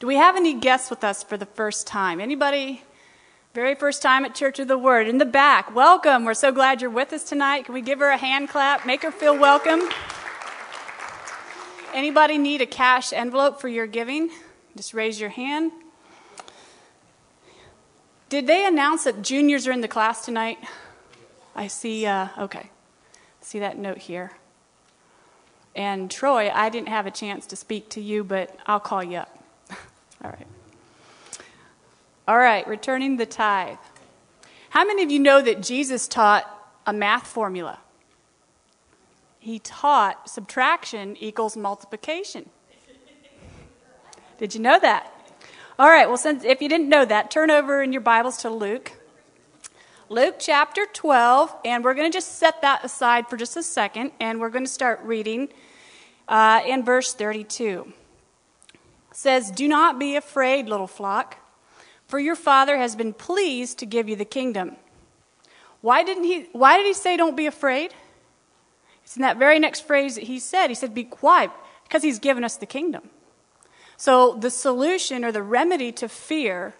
Do 0.00 0.06
we 0.06 0.16
have 0.16 0.34
any 0.34 0.54
guests 0.54 0.90
with 0.90 1.04
us 1.04 1.22
for 1.22 1.36
the 1.36 1.46
first 1.46 1.86
time? 1.86 2.20
Anybody? 2.20 2.82
Very 3.52 3.74
first 3.74 4.02
time 4.02 4.24
at 4.24 4.34
Church 4.34 4.58
of 4.58 4.66
the 4.66 4.78
Word. 4.78 5.06
In 5.06 5.18
the 5.18 5.24
back, 5.24 5.74
welcome. 5.74 6.24
We're 6.24 6.34
so 6.34 6.50
glad 6.50 6.80
you're 6.80 6.90
with 6.90 7.12
us 7.12 7.22
tonight. 7.22 7.66
Can 7.66 7.74
we 7.74 7.82
give 7.82 8.00
her 8.00 8.10
a 8.10 8.16
hand 8.16 8.48
clap? 8.48 8.84
Make 8.84 9.02
her 9.02 9.12
feel 9.12 9.38
welcome. 9.38 9.88
Anybody 11.94 12.38
need 12.38 12.60
a 12.60 12.66
cash 12.66 13.12
envelope 13.12 13.60
for 13.60 13.68
your 13.68 13.86
giving? 13.86 14.30
Just 14.76 14.94
raise 14.94 15.20
your 15.20 15.30
hand. 15.30 15.70
Did 18.28 18.48
they 18.48 18.66
announce 18.66 19.04
that 19.04 19.22
juniors 19.22 19.68
are 19.68 19.72
in 19.72 19.80
the 19.80 19.88
class 19.88 20.24
tonight? 20.24 20.58
I 21.54 21.68
see, 21.68 22.04
uh, 22.04 22.28
okay. 22.36 22.70
See 23.40 23.60
that 23.60 23.78
note 23.78 23.98
here. 23.98 24.32
And 25.76 26.10
Troy, 26.10 26.50
I 26.52 26.68
didn't 26.68 26.88
have 26.88 27.06
a 27.06 27.10
chance 27.10 27.46
to 27.46 27.56
speak 27.56 27.88
to 27.90 28.00
you, 28.00 28.22
but 28.22 28.56
I'll 28.66 28.80
call 28.80 29.02
you 29.02 29.18
up. 29.18 29.38
All 30.24 30.30
right. 30.30 30.46
All 32.26 32.38
right, 32.38 32.66
returning 32.66 33.16
the 33.16 33.26
tithe. 33.26 33.76
How 34.70 34.84
many 34.84 35.02
of 35.02 35.10
you 35.10 35.18
know 35.18 35.42
that 35.42 35.62
Jesus 35.62 36.08
taught 36.08 36.50
a 36.86 36.92
math 36.92 37.26
formula? 37.26 37.80
He 39.38 39.58
taught 39.58 40.30
subtraction 40.30 41.16
equals 41.20 41.56
multiplication. 41.56 42.48
Did 44.38 44.54
you 44.54 44.60
know 44.60 44.78
that? 44.80 45.10
All 45.78 45.88
right, 45.88 46.06
well, 46.06 46.16
since 46.16 46.44
if 46.44 46.62
you 46.62 46.68
didn't 46.68 46.88
know 46.88 47.04
that, 47.04 47.30
turn 47.30 47.50
over 47.50 47.82
in 47.82 47.92
your 47.92 48.00
Bibles 48.00 48.38
to 48.38 48.50
Luke. 48.50 48.92
Luke 50.08 50.36
chapter 50.38 50.86
12, 50.92 51.54
and 51.64 51.82
we're 51.82 51.94
going 51.94 52.10
to 52.10 52.16
just 52.16 52.38
set 52.38 52.62
that 52.62 52.84
aside 52.84 53.28
for 53.28 53.36
just 53.36 53.56
a 53.56 53.62
second, 53.62 54.12
and 54.20 54.40
we're 54.40 54.50
going 54.50 54.64
to 54.64 54.70
start 54.70 55.00
reading 55.02 55.48
uh, 56.28 56.62
in 56.66 56.84
verse 56.84 57.14
32. 57.14 57.92
It 59.10 59.16
says, 59.16 59.50
Do 59.50 59.68
not 59.68 59.98
be 59.98 60.16
afraid, 60.16 60.68
little 60.68 60.86
flock, 60.86 61.36
for 62.06 62.18
your 62.18 62.36
Father 62.36 62.76
has 62.76 62.96
been 62.96 63.12
pleased 63.12 63.78
to 63.78 63.86
give 63.86 64.08
you 64.08 64.16
the 64.16 64.24
kingdom. 64.24 64.76
Why, 65.80 66.02
didn't 66.02 66.24
he, 66.24 66.48
why 66.52 66.76
did 66.76 66.86
he 66.86 66.94
say, 66.94 67.16
Don't 67.16 67.36
be 67.36 67.46
afraid? 67.46 67.94
It's 69.04 69.16
in 69.16 69.22
that 69.22 69.36
very 69.36 69.58
next 69.58 69.86
phrase 69.86 70.14
that 70.14 70.24
he 70.24 70.38
said. 70.38 70.68
He 70.68 70.74
said, 70.74 70.94
Be 70.94 71.04
quiet, 71.04 71.50
because 71.84 72.02
he's 72.02 72.18
given 72.18 72.42
us 72.42 72.56
the 72.56 72.66
kingdom. 72.66 73.10
So, 73.96 74.34
the 74.34 74.50
solution 74.50 75.24
or 75.24 75.30
the 75.30 75.42
remedy 75.42 75.92
to 75.92 76.08
fear, 76.08 76.74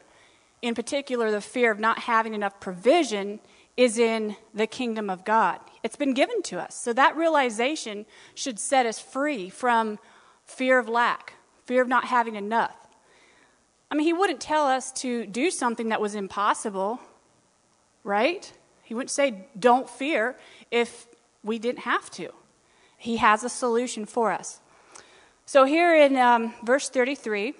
in 0.62 0.74
particular 0.74 1.30
the 1.30 1.40
fear 1.40 1.70
of 1.70 1.78
not 1.78 2.01
having 2.01 2.34
enough 2.34 2.59
provision, 2.61 3.40
is 3.77 3.99
in 3.99 4.37
the 4.53 4.66
kingdom 4.66 5.11
of 5.11 5.25
God. 5.25 5.59
It's 5.83 5.97
been 5.97 6.14
given 6.14 6.43
to 6.43 6.61
us. 6.61 6.75
So, 6.77 6.93
that 6.93 7.16
realization 7.16 8.07
should 8.35 8.59
set 8.59 8.87
us 8.87 9.01
free 9.01 9.51
from 9.51 9.99
fear 10.45 10.79
of 10.79 10.89
lack, 10.89 11.35
fear 11.66 11.83
of 11.83 11.89
not 11.89 12.05
having 12.05 12.37
enough. 12.37 12.77
I 13.91 13.95
mean, 13.97 14.07
he 14.07 14.12
wouldn't 14.12 14.41
tell 14.41 14.66
us 14.66 14.93
to 14.93 15.27
do 15.27 15.51
something 15.51 15.89
that 15.89 16.01
was 16.01 16.14
impossible, 16.14 17.01
right? 18.03 18.53
He 18.83 18.95
wouldn't 18.95 19.11
say, 19.11 19.47
don't 19.59 19.89
fear, 19.89 20.37
if 20.70 21.07
we 21.43 21.59
didn't 21.59 21.81
have 21.81 22.11
to. 22.12 22.31
He 22.97 23.18
has 23.18 23.45
a 23.45 23.49
solution 23.49 24.07
for 24.07 24.33
us. 24.33 24.61
So, 25.47 25.64
here 25.64 25.95
in 25.95 26.16
um, 26.16 26.55
verse 26.62 26.89
33, 26.89 27.55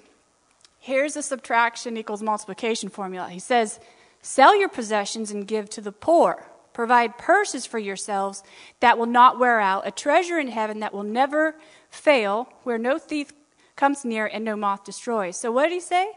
here's 0.79 1.15
the 1.15 1.23
subtraction 1.23 1.97
equals 1.97 2.23
multiplication 2.23 2.89
formula. 2.89 3.29
He 3.29 3.41
says, 3.41 3.79
Sell 4.25 4.59
your 4.59 4.71
possessions 4.71 5.31
and 5.31 5.47
give 5.47 5.69
to 5.69 5.83
the 5.83 5.93
poor. 5.93 6.47
Provide 6.73 7.19
purses 7.19 7.67
for 7.67 7.79
yourselves 7.79 8.43
that 8.81 8.97
will 8.97 9.05
not 9.05 9.39
wear 9.39 9.61
out, 9.61 9.87
a 9.87 9.91
treasure 9.91 10.39
in 10.39 10.49
heaven 10.49 10.81
that 10.81 10.95
will 10.95 11.03
never 11.03 11.57
fail, 11.91 12.49
where 12.63 12.79
no 12.79 12.99
thief 12.99 13.35
comes 13.77 14.03
near 14.03 14.25
and 14.25 14.43
no 14.43 14.57
moth 14.57 14.83
destroys. 14.83 15.37
So, 15.37 15.53
what 15.53 15.65
did 15.65 15.75
he 15.75 15.81
say? 15.81 16.13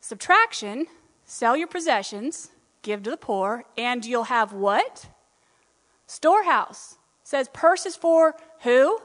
Subtraction, 0.00 0.86
sell 1.26 1.58
your 1.58 1.68
possessions, 1.68 2.48
give 2.80 3.02
to 3.02 3.10
the 3.10 3.18
poor, 3.18 3.64
and 3.76 4.02
you'll 4.06 4.24
have 4.24 4.54
what? 4.54 5.10
Storehouse. 6.06 6.96
Says 7.22 7.50
purses 7.52 7.96
for 7.96 8.34
who? 8.60 8.98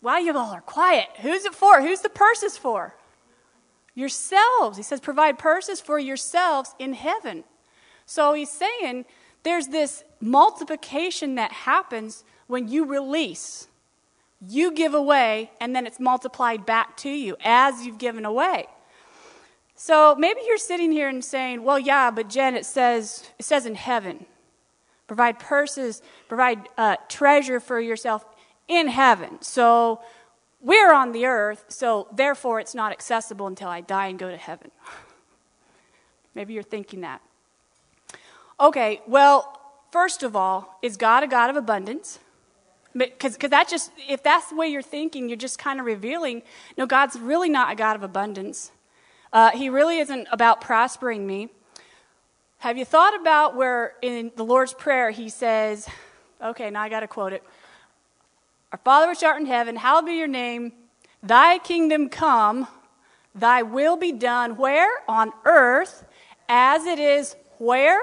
Wow, 0.00 0.16
you 0.16 0.34
all 0.34 0.54
are 0.54 0.62
quiet. 0.62 1.08
Who's 1.20 1.44
it 1.44 1.54
for? 1.54 1.82
Who's 1.82 2.00
the 2.00 2.08
purses 2.08 2.56
for? 2.56 2.94
Yourselves. 3.94 4.76
He 4.76 4.82
says, 4.82 5.00
provide 5.00 5.38
purses 5.38 5.80
for 5.80 5.98
yourselves 5.98 6.74
in 6.78 6.94
heaven. 6.94 7.44
So 8.06 8.34
he's 8.34 8.50
saying 8.50 9.04
there's 9.42 9.68
this 9.68 10.04
multiplication 10.20 11.36
that 11.36 11.52
happens 11.52 12.24
when 12.46 12.68
you 12.68 12.84
release. 12.84 13.68
You 14.46 14.72
give 14.72 14.94
away, 14.94 15.52
and 15.60 15.74
then 15.74 15.86
it's 15.86 16.00
multiplied 16.00 16.66
back 16.66 16.96
to 16.98 17.08
you 17.08 17.36
as 17.44 17.86
you've 17.86 17.98
given 17.98 18.24
away. 18.24 18.66
So 19.74 20.14
maybe 20.14 20.40
you're 20.46 20.58
sitting 20.58 20.92
here 20.92 21.08
and 21.08 21.24
saying, 21.24 21.62
well, 21.62 21.78
yeah, 21.78 22.10
but 22.10 22.28
Jen, 22.28 22.54
it 22.54 22.66
says, 22.66 23.28
it 23.38 23.44
says 23.44 23.64
in 23.64 23.74
heaven. 23.74 24.26
Provide 25.06 25.38
purses, 25.38 26.02
provide 26.28 26.68
uh, 26.78 26.96
treasure 27.08 27.60
for 27.60 27.80
yourself 27.80 28.24
in 28.68 28.88
heaven. 28.88 29.42
So 29.42 30.00
we're 30.64 30.94
on 30.94 31.12
the 31.12 31.26
earth, 31.26 31.66
so 31.68 32.08
therefore 32.10 32.58
it's 32.58 32.74
not 32.74 32.90
accessible 32.90 33.46
until 33.46 33.68
I 33.68 33.82
die 33.82 34.06
and 34.06 34.18
go 34.18 34.30
to 34.30 34.36
heaven. 34.36 34.70
Maybe 36.34 36.54
you're 36.54 36.62
thinking 36.62 37.02
that. 37.02 37.20
Okay, 38.58 39.02
well, 39.06 39.60
first 39.92 40.22
of 40.22 40.34
all, 40.34 40.78
is 40.82 40.96
God 40.96 41.22
a 41.22 41.26
God 41.26 41.50
of 41.50 41.56
abundance? 41.56 42.18
Because 42.96 43.36
that 43.36 43.68
just, 43.68 43.90
if 44.08 44.22
that's 44.22 44.48
the 44.48 44.56
way 44.56 44.68
you're 44.68 44.80
thinking, 44.80 45.28
you're 45.28 45.36
just 45.36 45.58
kind 45.58 45.80
of 45.80 45.86
revealing, 45.86 46.42
no, 46.78 46.86
God's 46.86 47.16
really 47.16 47.48
not 47.48 47.70
a 47.70 47.74
God 47.74 47.94
of 47.96 48.02
abundance. 48.02 48.70
Uh, 49.32 49.50
he 49.50 49.68
really 49.68 49.98
isn't 49.98 50.28
about 50.32 50.60
prospering 50.60 51.26
me. 51.26 51.50
Have 52.58 52.78
you 52.78 52.84
thought 52.84 53.20
about 53.20 53.54
where 53.54 53.94
in 54.00 54.32
the 54.36 54.44
Lord's 54.44 54.72
Prayer 54.72 55.10
he 55.10 55.28
says, 55.28 55.88
okay, 56.42 56.70
now 56.70 56.80
I 56.80 56.88
got 56.88 57.00
to 57.00 57.08
quote 57.08 57.32
it. 57.34 57.42
Our 58.74 58.78
Father 58.78 59.06
which 59.06 59.22
art 59.22 59.40
in 59.40 59.46
heaven, 59.46 59.76
hallowed 59.76 60.06
be 60.06 60.14
your 60.14 60.26
name. 60.26 60.72
Thy 61.22 61.58
kingdom 61.58 62.08
come, 62.08 62.66
thy 63.32 63.62
will 63.62 63.96
be 63.96 64.10
done 64.10 64.56
where? 64.56 64.90
On 65.06 65.30
earth, 65.44 66.04
as 66.48 66.84
it 66.84 66.98
is 66.98 67.36
where? 67.58 68.00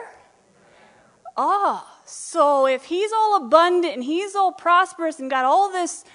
Ah, 1.35 1.85
oh, 1.85 2.01
so 2.05 2.67
if 2.67 2.85
he's 2.85 3.11
all 3.11 3.35
abundant 3.35 3.95
and 3.95 4.03
he's 4.05 4.33
all 4.33 4.53
prosperous 4.53 5.19
and 5.19 5.29
got 5.29 5.43
all 5.43 5.69
this 5.69 6.05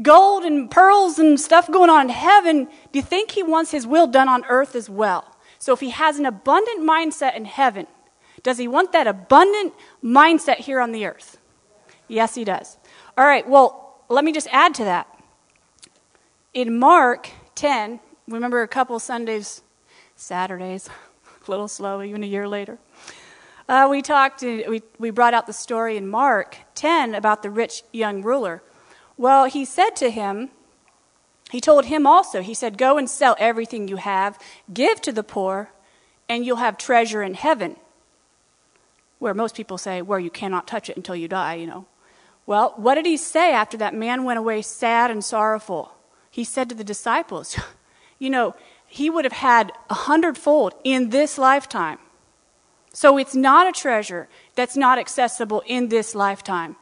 gold 0.00 0.44
and 0.44 0.70
pearls 0.70 1.18
and 1.18 1.38
stuff 1.38 1.70
going 1.70 1.90
on 1.90 2.06
in 2.06 2.08
heaven, 2.08 2.64
do 2.64 2.98
you 2.98 3.02
think 3.02 3.32
he 3.32 3.42
wants 3.42 3.70
his 3.70 3.86
will 3.86 4.06
done 4.06 4.30
on 4.30 4.46
earth 4.48 4.74
as 4.74 4.88
well? 4.88 5.36
So 5.58 5.74
if 5.74 5.80
he 5.80 5.90
has 5.90 6.18
an 6.18 6.24
abundant 6.24 6.80
mindset 6.80 7.36
in 7.36 7.44
heaven, 7.44 7.86
does 8.42 8.56
he 8.56 8.66
want 8.66 8.92
that 8.92 9.06
abundant 9.06 9.74
mindset 10.02 10.56
here 10.60 10.80
on 10.80 10.92
the 10.92 11.04
earth? 11.04 11.36
Yes, 12.08 12.34
he 12.34 12.44
does. 12.44 12.78
All 13.16 13.24
right, 13.24 13.48
well, 13.48 14.02
let 14.08 14.24
me 14.24 14.32
just 14.32 14.48
add 14.50 14.74
to 14.74 14.84
that. 14.84 15.06
In 16.52 16.78
Mark 16.78 17.30
10, 17.54 18.00
remember 18.26 18.62
a 18.62 18.68
couple 18.68 18.98
Sundays, 18.98 19.62
Saturdays, 20.16 20.88
a 21.46 21.50
little 21.50 21.68
slow, 21.68 22.02
even 22.02 22.24
a 22.24 22.26
year 22.26 22.48
later. 22.48 22.78
Uh, 23.68 23.86
we 23.88 24.02
talked, 24.02 24.42
we, 24.42 24.82
we 24.98 25.10
brought 25.10 25.32
out 25.32 25.46
the 25.46 25.52
story 25.52 25.96
in 25.96 26.08
Mark 26.08 26.58
10 26.74 27.14
about 27.14 27.42
the 27.42 27.50
rich 27.50 27.84
young 27.92 28.20
ruler. 28.20 28.62
Well, 29.16 29.44
he 29.44 29.64
said 29.64 29.90
to 29.96 30.10
him, 30.10 30.50
he 31.50 31.60
told 31.60 31.84
him 31.84 32.06
also, 32.06 32.42
he 32.42 32.52
said, 32.52 32.76
Go 32.76 32.98
and 32.98 33.08
sell 33.08 33.36
everything 33.38 33.86
you 33.86 33.96
have, 33.96 34.38
give 34.72 35.00
to 35.02 35.12
the 35.12 35.22
poor, 35.22 35.70
and 36.28 36.44
you'll 36.44 36.56
have 36.56 36.76
treasure 36.76 37.22
in 37.22 37.34
heaven. 37.34 37.76
Where 39.20 39.34
most 39.34 39.54
people 39.54 39.78
say, 39.78 40.02
where 40.02 40.18
you 40.18 40.30
cannot 40.30 40.66
touch 40.66 40.90
it 40.90 40.96
until 40.96 41.14
you 41.14 41.28
die, 41.28 41.54
you 41.54 41.66
know. 41.66 41.86
Well, 42.46 42.74
what 42.76 42.96
did 42.96 43.06
he 43.06 43.16
say 43.16 43.52
after 43.52 43.76
that 43.78 43.94
man 43.94 44.24
went 44.24 44.38
away 44.38 44.62
sad 44.62 45.10
and 45.10 45.24
sorrowful? 45.24 45.92
He 46.30 46.44
said 46.44 46.68
to 46.68 46.74
the 46.74 46.84
disciples, 46.84 47.56
You 48.18 48.30
know, 48.30 48.54
he 48.86 49.10
would 49.10 49.24
have 49.24 49.32
had 49.32 49.72
a 49.90 49.94
hundredfold 49.94 50.74
in 50.84 51.10
this 51.10 51.36
lifetime. 51.36 51.98
So 52.92 53.18
it's 53.18 53.34
not 53.34 53.66
a 53.66 53.72
treasure 53.72 54.28
that's 54.54 54.76
not 54.76 54.98
accessible 54.98 55.62
in 55.66 55.88
this 55.88 56.14
lifetime. 56.14 56.76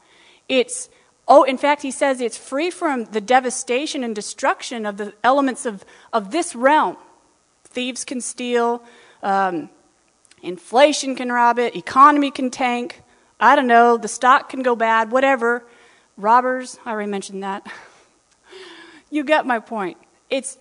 It's, 0.48 0.90
oh, 1.26 1.42
in 1.42 1.56
fact, 1.56 1.80
he 1.82 1.90
says 1.90 2.20
it's 2.20 2.36
free 2.36 2.70
from 2.70 3.06
the 3.06 3.20
devastation 3.20 4.04
and 4.04 4.14
destruction 4.14 4.84
of 4.84 4.98
the 4.98 5.14
elements 5.24 5.64
of, 5.64 5.84
of 6.12 6.30
this 6.30 6.54
realm. 6.54 6.98
Thieves 7.64 8.04
can 8.04 8.20
steal, 8.20 8.84
um, 9.22 9.70
inflation 10.42 11.16
can 11.16 11.32
rob 11.32 11.58
it, 11.58 11.74
economy 11.74 12.30
can 12.30 12.50
tank. 12.50 13.02
I 13.43 13.57
don't 13.57 13.66
know, 13.66 13.97
the 13.97 14.07
stock 14.07 14.51
can 14.51 14.62
go 14.62 14.76
bad, 14.76 15.11
whatever. 15.11 15.64
Robbers, 16.16 16.78
I 16.86 16.93
already 16.93 17.11
mentioned 17.11 17.43
that. 17.43 17.66
you 19.11 19.24
get 19.24 19.45
my 19.45 19.59
point. 19.59 19.99
It's 20.30 20.59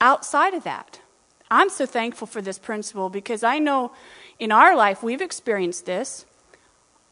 outside 0.00 0.54
of 0.54 0.62
that. 0.62 1.00
I'm 1.50 1.68
so 1.68 1.86
thankful 1.86 2.28
for 2.28 2.40
this 2.40 2.56
principle 2.56 3.10
because 3.10 3.42
I 3.42 3.58
know 3.58 3.90
in 4.38 4.52
our 4.52 4.76
life, 4.76 5.02
we've 5.02 5.20
experienced 5.20 5.86
this. 5.86 6.24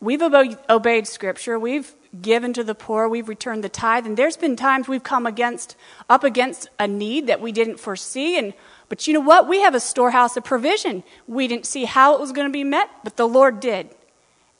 We've 0.00 0.22
obeyed 0.22 1.08
Scripture. 1.08 1.58
We've 1.58 1.92
given 2.20 2.52
to 2.52 2.62
the 2.62 2.74
poor. 2.74 3.08
We've 3.08 3.28
returned 3.28 3.64
the 3.64 3.68
tithe. 3.68 4.06
And 4.06 4.16
there's 4.16 4.36
been 4.36 4.54
times 4.54 4.86
we've 4.86 5.02
come 5.02 5.26
against, 5.26 5.76
up 6.08 6.22
against 6.22 6.68
a 6.78 6.86
need 6.86 7.26
that 7.26 7.40
we 7.40 7.50
didn't 7.50 7.78
foresee. 7.80 8.38
And, 8.38 8.54
but 8.88 9.08
you 9.08 9.14
know 9.14 9.20
what? 9.20 9.48
We 9.48 9.62
have 9.62 9.74
a 9.74 9.80
storehouse 9.80 10.36
of 10.36 10.44
provision. 10.44 11.02
We 11.26 11.48
didn't 11.48 11.66
see 11.66 11.86
how 11.86 12.14
it 12.14 12.20
was 12.20 12.30
going 12.30 12.46
to 12.46 12.52
be 12.52 12.64
met, 12.64 12.88
but 13.02 13.16
the 13.16 13.26
Lord 13.26 13.58
did. 13.58 13.90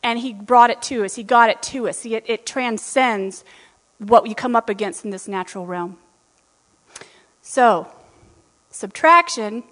And 0.03 0.18
He 0.18 0.32
brought 0.32 0.70
it 0.70 0.82
to 0.82 1.05
us. 1.05 1.14
He 1.14 1.22
got 1.22 1.50
it 1.50 1.62
to 1.64 1.88
us. 1.88 2.05
It, 2.05 2.24
it 2.26 2.46
transcends 2.46 3.44
what 3.98 4.24
we 4.24 4.34
come 4.34 4.57
up 4.57 4.68
against 4.68 5.05
in 5.05 5.11
this 5.11 5.28
natural 5.28 5.66
realm. 5.66 5.98
So, 7.40 7.88
subtraction 8.70 9.64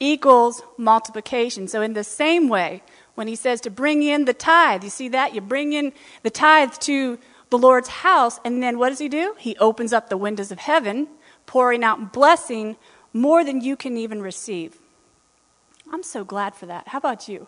equals 0.00 0.62
multiplication. 0.76 1.68
So, 1.68 1.82
in 1.82 1.92
the 1.94 2.04
same 2.04 2.48
way, 2.48 2.82
when 3.14 3.28
he 3.28 3.36
says 3.36 3.60
to 3.62 3.70
bring 3.70 4.02
in 4.02 4.24
the 4.24 4.34
tithe, 4.34 4.84
you 4.84 4.90
see 4.90 5.08
that? 5.08 5.34
You 5.34 5.40
bring 5.40 5.72
in 5.72 5.92
the 6.22 6.30
tithe 6.30 6.72
to 6.80 7.18
the 7.50 7.58
Lord's 7.58 7.88
house, 7.88 8.40
and 8.44 8.62
then 8.62 8.78
what 8.78 8.88
does 8.88 8.98
he 8.98 9.08
do? 9.08 9.34
He 9.38 9.56
opens 9.58 9.92
up 9.92 10.08
the 10.08 10.16
windows 10.16 10.50
of 10.50 10.58
heaven, 10.58 11.08
pouring 11.46 11.84
out 11.84 12.12
blessing 12.12 12.76
more 13.12 13.44
than 13.44 13.60
you 13.60 13.76
can 13.76 13.96
even 13.96 14.20
receive. 14.20 14.78
I'm 15.92 16.02
so 16.02 16.24
glad 16.24 16.54
for 16.54 16.66
that. 16.66 16.88
How 16.88 16.98
about 16.98 17.28
you? 17.28 17.46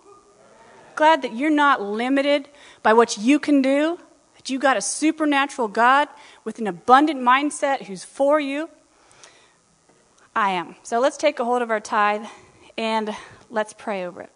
Glad 0.96 1.22
that 1.22 1.36
you're 1.36 1.50
not 1.50 1.82
limited 1.82 2.48
by 2.82 2.94
what 2.94 3.18
you 3.18 3.38
can 3.38 3.60
do, 3.60 3.98
that 4.36 4.48
you 4.48 4.58
got 4.58 4.78
a 4.78 4.80
supernatural 4.80 5.68
God 5.68 6.08
with 6.42 6.58
an 6.58 6.66
abundant 6.66 7.20
mindset 7.20 7.82
who's 7.82 8.02
for 8.02 8.40
you. 8.40 8.70
I 10.34 10.50
am. 10.50 10.76
So 10.82 10.98
let's 10.98 11.18
take 11.18 11.38
a 11.38 11.44
hold 11.44 11.60
of 11.62 11.70
our 11.70 11.80
tithe 11.80 12.24
and 12.78 13.14
let's 13.50 13.74
pray 13.74 14.04
over 14.04 14.22
it. 14.22 14.30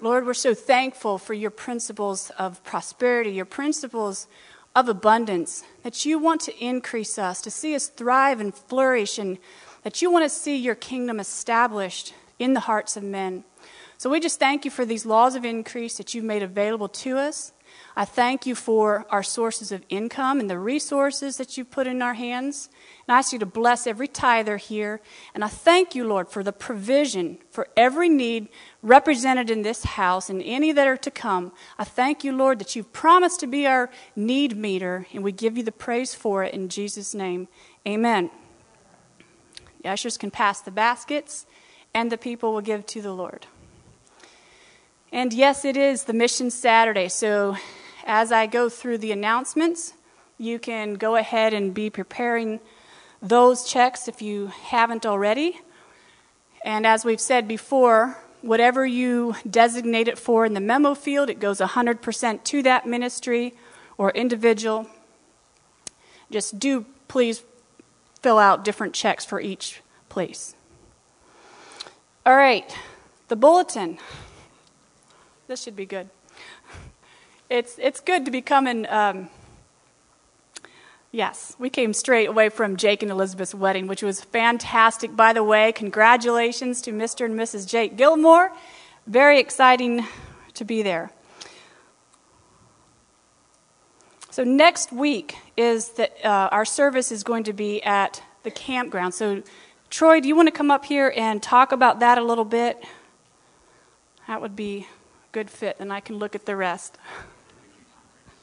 Lord, 0.00 0.26
we're 0.26 0.34
so 0.34 0.52
thankful 0.52 1.16
for 1.16 1.32
your 1.32 1.50
principles 1.50 2.30
of 2.38 2.62
prosperity, 2.62 3.30
your 3.30 3.46
principles 3.46 4.26
of 4.74 4.90
abundance, 4.90 5.64
that 5.82 6.04
you 6.04 6.18
want 6.18 6.42
to 6.42 6.62
increase 6.62 7.18
us, 7.18 7.40
to 7.40 7.50
see 7.50 7.74
us 7.74 7.86
thrive 7.88 8.38
and 8.38 8.54
flourish, 8.54 9.18
and 9.18 9.38
that 9.84 10.02
you 10.02 10.10
want 10.10 10.26
to 10.26 10.28
see 10.28 10.56
your 10.56 10.74
kingdom 10.74 11.18
established 11.18 12.12
in 12.38 12.52
the 12.52 12.60
hearts 12.60 12.98
of 12.98 13.02
men. 13.02 13.44
So 13.98 14.10
we 14.10 14.20
just 14.20 14.38
thank 14.38 14.64
you 14.64 14.70
for 14.70 14.84
these 14.84 15.06
laws 15.06 15.34
of 15.34 15.44
increase 15.44 15.96
that 15.96 16.14
you've 16.14 16.24
made 16.24 16.42
available 16.42 16.88
to 16.88 17.18
us. 17.18 17.52
I 17.96 18.04
thank 18.04 18.46
you 18.46 18.54
for 18.54 19.06
our 19.10 19.22
sources 19.22 19.72
of 19.72 19.82
income 19.88 20.38
and 20.38 20.50
the 20.50 20.58
resources 20.58 21.38
that 21.38 21.56
you've 21.56 21.70
put 21.70 21.86
in 21.86 22.02
our 22.02 22.14
hands. 22.14 22.68
And 23.06 23.14
I 23.14 23.18
ask 23.18 23.32
you 23.32 23.38
to 23.38 23.46
bless 23.46 23.86
every 23.86 24.06
tither 24.06 24.58
here. 24.58 25.00
And 25.34 25.42
I 25.42 25.48
thank 25.48 25.94
you, 25.94 26.06
Lord, 26.06 26.28
for 26.28 26.42
the 26.42 26.52
provision 26.52 27.38
for 27.50 27.68
every 27.76 28.10
need 28.10 28.48
represented 28.82 29.50
in 29.50 29.62
this 29.62 29.84
house 29.84 30.28
and 30.28 30.42
any 30.42 30.72
that 30.72 30.86
are 30.86 30.98
to 30.98 31.10
come. 31.10 31.52
I 31.78 31.84
thank 31.84 32.22
you, 32.22 32.32
Lord, 32.36 32.58
that 32.58 32.76
you've 32.76 32.92
promised 32.92 33.40
to 33.40 33.46
be 33.46 33.66
our 33.66 33.90
need 34.14 34.56
meter, 34.56 35.06
and 35.12 35.24
we 35.24 35.32
give 35.32 35.56
you 35.56 35.62
the 35.62 35.72
praise 35.72 36.14
for 36.14 36.44
it 36.44 36.52
in 36.52 36.68
Jesus' 36.68 37.14
name. 37.14 37.48
Amen. 37.88 38.30
The 39.82 39.88
ushers 39.88 40.18
can 40.18 40.30
pass 40.30 40.60
the 40.60 40.70
baskets, 40.70 41.46
and 41.94 42.12
the 42.12 42.18
people 42.18 42.52
will 42.52 42.60
give 42.60 42.84
to 42.86 43.00
the 43.00 43.12
Lord. 43.12 43.46
And 45.12 45.32
yes, 45.32 45.64
it 45.64 45.76
is 45.76 46.04
the 46.04 46.12
Mission 46.12 46.50
Saturday. 46.50 47.08
So 47.08 47.56
as 48.04 48.32
I 48.32 48.46
go 48.46 48.68
through 48.68 48.98
the 48.98 49.12
announcements, 49.12 49.94
you 50.38 50.58
can 50.58 50.94
go 50.94 51.16
ahead 51.16 51.54
and 51.54 51.72
be 51.72 51.90
preparing 51.90 52.60
those 53.22 53.64
checks 53.64 54.08
if 54.08 54.20
you 54.20 54.48
haven't 54.48 55.06
already. 55.06 55.60
And 56.64 56.86
as 56.86 57.04
we've 57.04 57.20
said 57.20 57.48
before, 57.48 58.18
whatever 58.42 58.84
you 58.84 59.36
designate 59.48 60.08
it 60.08 60.18
for 60.18 60.44
in 60.44 60.54
the 60.54 60.60
memo 60.60 60.94
field, 60.94 61.30
it 61.30 61.40
goes 61.40 61.60
100% 61.60 62.44
to 62.44 62.62
that 62.62 62.86
ministry 62.86 63.54
or 63.96 64.10
individual. 64.10 64.86
Just 66.30 66.58
do 66.58 66.84
please 67.08 67.42
fill 68.22 68.38
out 68.38 68.64
different 68.64 68.92
checks 68.92 69.24
for 69.24 69.40
each 69.40 69.80
place. 70.08 70.54
All 72.24 72.36
right, 72.36 72.76
the 73.28 73.36
bulletin. 73.36 73.98
This 75.48 75.62
should 75.62 75.76
be 75.76 75.86
good. 75.86 76.08
It's, 77.48 77.78
it's 77.78 78.00
good 78.00 78.24
to 78.24 78.32
be 78.32 78.42
coming. 78.42 78.84
Um, 78.88 79.28
yes, 81.12 81.54
we 81.56 81.70
came 81.70 81.92
straight 81.92 82.26
away 82.26 82.48
from 82.48 82.76
Jake 82.76 83.02
and 83.02 83.12
Elizabeth's 83.12 83.54
wedding, 83.54 83.86
which 83.86 84.02
was 84.02 84.20
fantastic. 84.20 85.14
By 85.14 85.32
the 85.32 85.44
way, 85.44 85.70
congratulations 85.70 86.82
to 86.82 86.90
Mr. 86.90 87.26
and 87.26 87.38
Mrs. 87.38 87.68
Jake 87.68 87.96
Gilmore. 87.96 88.50
Very 89.06 89.38
exciting 89.38 90.04
to 90.54 90.64
be 90.64 90.82
there. 90.82 91.12
So 94.30 94.42
next 94.42 94.92
week 94.92 95.36
is 95.56 95.90
that 95.90 96.12
uh, 96.24 96.48
our 96.50 96.64
service 96.64 97.12
is 97.12 97.22
going 97.22 97.44
to 97.44 97.52
be 97.52 97.80
at 97.84 98.20
the 98.42 98.50
campground. 98.50 99.14
So 99.14 99.44
Troy, 99.90 100.20
do 100.20 100.26
you 100.26 100.34
want 100.34 100.48
to 100.48 100.52
come 100.52 100.72
up 100.72 100.84
here 100.84 101.12
and 101.16 101.40
talk 101.40 101.70
about 101.70 102.00
that 102.00 102.18
a 102.18 102.22
little 102.24 102.44
bit? 102.44 102.84
That 104.26 104.42
would 104.42 104.56
be 104.56 104.88
good 105.36 105.50
fit, 105.50 105.76
and 105.78 105.92
I 105.92 106.00
can 106.00 106.16
look 106.16 106.34
at 106.34 106.46
the 106.46 106.56
rest. 106.56 106.96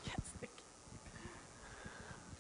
yes, 0.06 0.15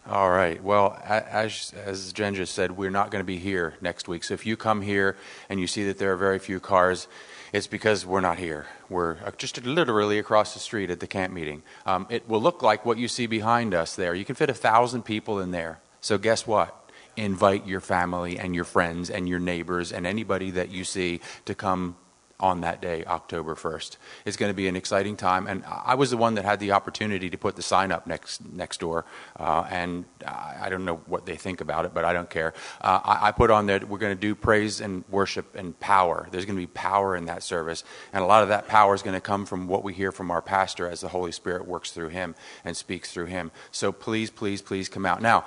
All 0.07 0.29
right. 0.29 0.63
Well, 0.63 0.95
as, 1.03 1.73
as 1.73 2.13
Jen 2.13 2.35
just 2.35 2.53
said, 2.53 2.77
we're 2.77 2.91
not 2.91 3.09
going 3.09 3.21
to 3.21 3.25
be 3.25 3.39
here 3.39 3.73
next 3.81 4.07
week. 4.07 4.23
So 4.23 4.35
if 4.35 4.45
you 4.45 4.55
come 4.55 4.83
here 4.83 5.17
and 5.49 5.59
you 5.59 5.65
see 5.65 5.85
that 5.85 5.97
there 5.97 6.13
are 6.13 6.17
very 6.17 6.37
few 6.37 6.59
cars, 6.59 7.07
it's 7.51 7.65
because 7.65 8.05
we're 8.05 8.21
not 8.21 8.37
here. 8.37 8.67
We're 8.89 9.17
uh, 9.25 9.31
just 9.39 9.65
literally 9.65 10.19
across 10.19 10.53
the 10.53 10.59
street 10.59 10.91
at 10.91 10.99
the 10.99 11.07
camp 11.07 11.33
meeting. 11.33 11.63
Um, 11.87 12.05
it 12.11 12.29
will 12.29 12.39
look 12.39 12.61
like 12.61 12.85
what 12.85 12.99
you 12.99 13.07
see 13.07 13.25
behind 13.25 13.73
us 13.73 13.95
there. 13.95 14.13
You 14.13 14.23
can 14.23 14.35
fit 14.35 14.51
a 14.51 14.53
thousand 14.53 15.01
people 15.01 15.39
in 15.39 15.49
there. 15.49 15.79
So 15.99 16.19
guess 16.19 16.45
what? 16.45 16.91
Invite 17.17 17.65
your 17.65 17.81
family 17.81 18.37
and 18.37 18.53
your 18.53 18.65
friends 18.65 19.09
and 19.09 19.27
your 19.27 19.39
neighbors 19.39 19.91
and 19.91 20.05
anybody 20.05 20.51
that 20.51 20.69
you 20.69 20.83
see 20.83 21.21
to 21.45 21.55
come 21.55 21.95
on 22.43 22.59
that 22.59 22.81
day, 22.81 23.05
October 23.05 23.55
1st. 23.55 23.95
It's 24.25 24.35
going 24.35 24.49
to 24.49 24.53
be 24.53 24.67
an 24.67 24.75
exciting 24.75 25.15
time. 25.15 25.47
And 25.47 25.63
I 25.65 25.95
was 25.95 26.11
the 26.11 26.17
one 26.17 26.35
that 26.35 26.43
had 26.43 26.59
the 26.59 26.73
opportunity 26.73 27.29
to 27.29 27.37
put 27.37 27.55
the 27.55 27.61
sign 27.61 27.89
up 27.89 28.05
next, 28.05 28.45
next 28.53 28.81
door. 28.81 29.05
Uh, 29.39 29.65
and 29.69 30.03
I 30.27 30.67
don't 30.69 30.83
know 30.83 30.97
what 31.07 31.25
they 31.25 31.37
think 31.37 31.61
about 31.61 31.85
it, 31.85 31.93
but 31.93 32.03
I 32.03 32.11
don't 32.11 32.29
care. 32.29 32.53
Uh, 32.81 32.99
I, 33.01 33.29
I, 33.29 33.31
put 33.31 33.49
on 33.49 33.65
there 33.65 33.79
we're 33.79 33.97
going 33.97 34.15
to 34.15 34.19
do 34.19 34.35
praise 34.35 34.81
and 34.81 35.05
worship 35.09 35.55
and 35.55 35.79
power. 35.79 36.27
There's 36.31 36.43
going 36.45 36.57
to 36.57 36.61
be 36.61 36.67
power 36.67 37.15
in 37.15 37.25
that 37.25 37.43
service. 37.43 37.85
And 38.11 38.21
a 38.21 38.27
lot 38.27 38.43
of 38.43 38.49
that 38.49 38.67
power 38.67 38.93
is 38.93 39.01
going 39.01 39.15
to 39.15 39.21
come 39.21 39.45
from 39.45 39.67
what 39.67 39.85
we 39.85 39.93
hear 39.93 40.11
from 40.11 40.29
our 40.29 40.41
pastor 40.41 40.89
as 40.89 40.99
the 40.99 41.07
Holy 41.07 41.31
Spirit 41.31 41.65
works 41.65 41.91
through 41.91 42.09
him 42.09 42.35
and 42.65 42.75
speaks 42.75 43.09
through 43.13 43.27
him. 43.27 43.51
So 43.71 43.93
please, 43.93 44.29
please, 44.29 44.61
please 44.61 44.89
come 44.89 45.05
out. 45.05 45.21
Now, 45.21 45.45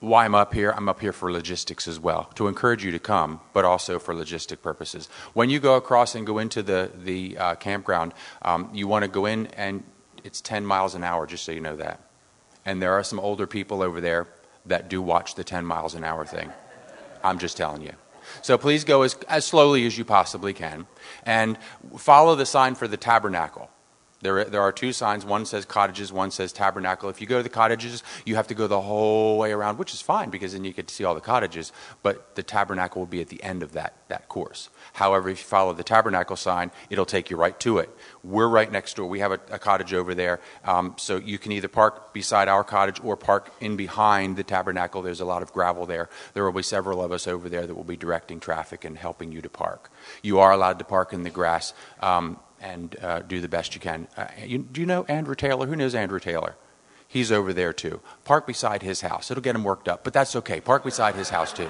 why 0.00 0.24
I'm 0.24 0.34
up 0.34 0.54
here, 0.54 0.72
I'm 0.74 0.88
up 0.88 1.00
here 1.00 1.12
for 1.12 1.30
logistics 1.30 1.86
as 1.86 2.00
well, 2.00 2.24
to 2.34 2.48
encourage 2.48 2.82
you 2.84 2.90
to 2.90 2.98
come, 2.98 3.40
but 3.52 3.66
also 3.66 3.98
for 3.98 4.14
logistic 4.14 4.62
purposes. 4.62 5.08
When 5.34 5.50
you 5.50 5.60
go 5.60 5.76
across 5.76 6.14
and 6.14 6.26
go 6.26 6.38
into 6.38 6.62
the, 6.62 6.90
the 6.96 7.36
uh, 7.36 7.54
campground, 7.56 8.14
um, 8.42 8.70
you 8.72 8.88
want 8.88 9.04
to 9.04 9.10
go 9.10 9.26
in 9.26 9.46
and 9.48 9.84
it's 10.24 10.40
10 10.40 10.64
miles 10.64 10.94
an 10.94 11.04
hour, 11.04 11.26
just 11.26 11.44
so 11.44 11.52
you 11.52 11.60
know 11.60 11.76
that. 11.76 12.00
And 12.64 12.80
there 12.80 12.92
are 12.94 13.04
some 13.04 13.20
older 13.20 13.46
people 13.46 13.82
over 13.82 14.00
there 14.00 14.26
that 14.66 14.88
do 14.88 15.02
watch 15.02 15.34
the 15.34 15.44
10 15.44 15.64
miles 15.64 15.94
an 15.94 16.04
hour 16.04 16.24
thing. 16.24 16.50
I'm 17.22 17.38
just 17.38 17.56
telling 17.56 17.82
you. 17.82 17.92
So 18.42 18.56
please 18.56 18.84
go 18.84 19.02
as, 19.02 19.14
as 19.28 19.44
slowly 19.44 19.86
as 19.86 19.98
you 19.98 20.04
possibly 20.04 20.52
can 20.52 20.86
and 21.24 21.58
follow 21.96 22.36
the 22.36 22.46
sign 22.46 22.74
for 22.74 22.88
the 22.88 22.96
tabernacle. 22.96 23.70
There, 24.22 24.44
there 24.44 24.60
are 24.60 24.72
two 24.72 24.92
signs. 24.92 25.24
One 25.24 25.46
says 25.46 25.64
cottages, 25.64 26.12
one 26.12 26.30
says 26.30 26.52
tabernacle. 26.52 27.08
If 27.08 27.22
you 27.22 27.26
go 27.26 27.38
to 27.38 27.42
the 27.42 27.48
cottages, 27.48 28.02
you 28.26 28.36
have 28.36 28.48
to 28.48 28.54
go 28.54 28.66
the 28.66 28.82
whole 28.82 29.38
way 29.38 29.50
around, 29.50 29.78
which 29.78 29.94
is 29.94 30.02
fine 30.02 30.28
because 30.28 30.52
then 30.52 30.64
you 30.64 30.72
get 30.74 30.88
to 30.88 30.94
see 30.94 31.04
all 31.04 31.14
the 31.14 31.22
cottages. 31.22 31.72
But 32.02 32.34
the 32.34 32.42
tabernacle 32.42 33.00
will 33.00 33.06
be 33.06 33.22
at 33.22 33.28
the 33.28 33.42
end 33.42 33.62
of 33.62 33.72
that, 33.72 33.94
that 34.08 34.28
course. 34.28 34.68
However, 34.92 35.30
if 35.30 35.38
you 35.38 35.44
follow 35.44 35.72
the 35.72 35.82
tabernacle 35.82 36.36
sign, 36.36 36.70
it'll 36.90 37.06
take 37.06 37.30
you 37.30 37.38
right 37.38 37.58
to 37.60 37.78
it. 37.78 37.88
We're 38.22 38.48
right 38.48 38.70
next 38.70 38.96
door. 38.96 39.08
We 39.08 39.20
have 39.20 39.32
a, 39.32 39.40
a 39.50 39.58
cottage 39.58 39.94
over 39.94 40.14
there. 40.14 40.40
Um, 40.64 40.94
so 40.98 41.16
you 41.16 41.38
can 41.38 41.52
either 41.52 41.68
park 41.68 42.12
beside 42.12 42.48
our 42.48 42.62
cottage 42.62 43.00
or 43.02 43.16
park 43.16 43.54
in 43.58 43.76
behind 43.76 44.36
the 44.36 44.44
tabernacle. 44.44 45.00
There's 45.00 45.20
a 45.20 45.24
lot 45.24 45.42
of 45.42 45.50
gravel 45.54 45.86
there. 45.86 46.10
There 46.34 46.44
will 46.44 46.52
be 46.52 46.62
several 46.62 47.02
of 47.02 47.10
us 47.10 47.26
over 47.26 47.48
there 47.48 47.66
that 47.66 47.74
will 47.74 47.84
be 47.84 47.96
directing 47.96 48.38
traffic 48.38 48.84
and 48.84 48.98
helping 48.98 49.32
you 49.32 49.40
to 49.40 49.48
park. 49.48 49.90
You 50.22 50.40
are 50.40 50.52
allowed 50.52 50.78
to 50.80 50.84
park 50.84 51.14
in 51.14 51.22
the 51.22 51.30
grass. 51.30 51.72
Um, 52.00 52.38
and 52.60 52.96
uh, 53.02 53.20
do 53.20 53.40
the 53.40 53.48
best 53.48 53.74
you 53.74 53.80
can. 53.80 54.08
Uh, 54.16 54.26
you, 54.44 54.58
do 54.58 54.80
you 54.80 54.86
know 54.86 55.04
Andrew 55.04 55.34
Taylor? 55.34 55.66
Who 55.66 55.76
knows 55.76 55.94
Andrew 55.94 56.20
Taylor? 56.20 56.56
He's 57.08 57.32
over 57.32 57.52
there 57.52 57.72
too. 57.72 58.00
Park 58.24 58.46
beside 58.46 58.82
his 58.82 59.00
house. 59.00 59.30
It'll 59.30 59.42
get 59.42 59.56
him 59.56 59.64
worked 59.64 59.88
up, 59.88 60.04
but 60.04 60.12
that's 60.12 60.36
okay. 60.36 60.60
Park 60.60 60.84
beside 60.84 61.14
his 61.16 61.30
house 61.30 61.52
too. 61.52 61.68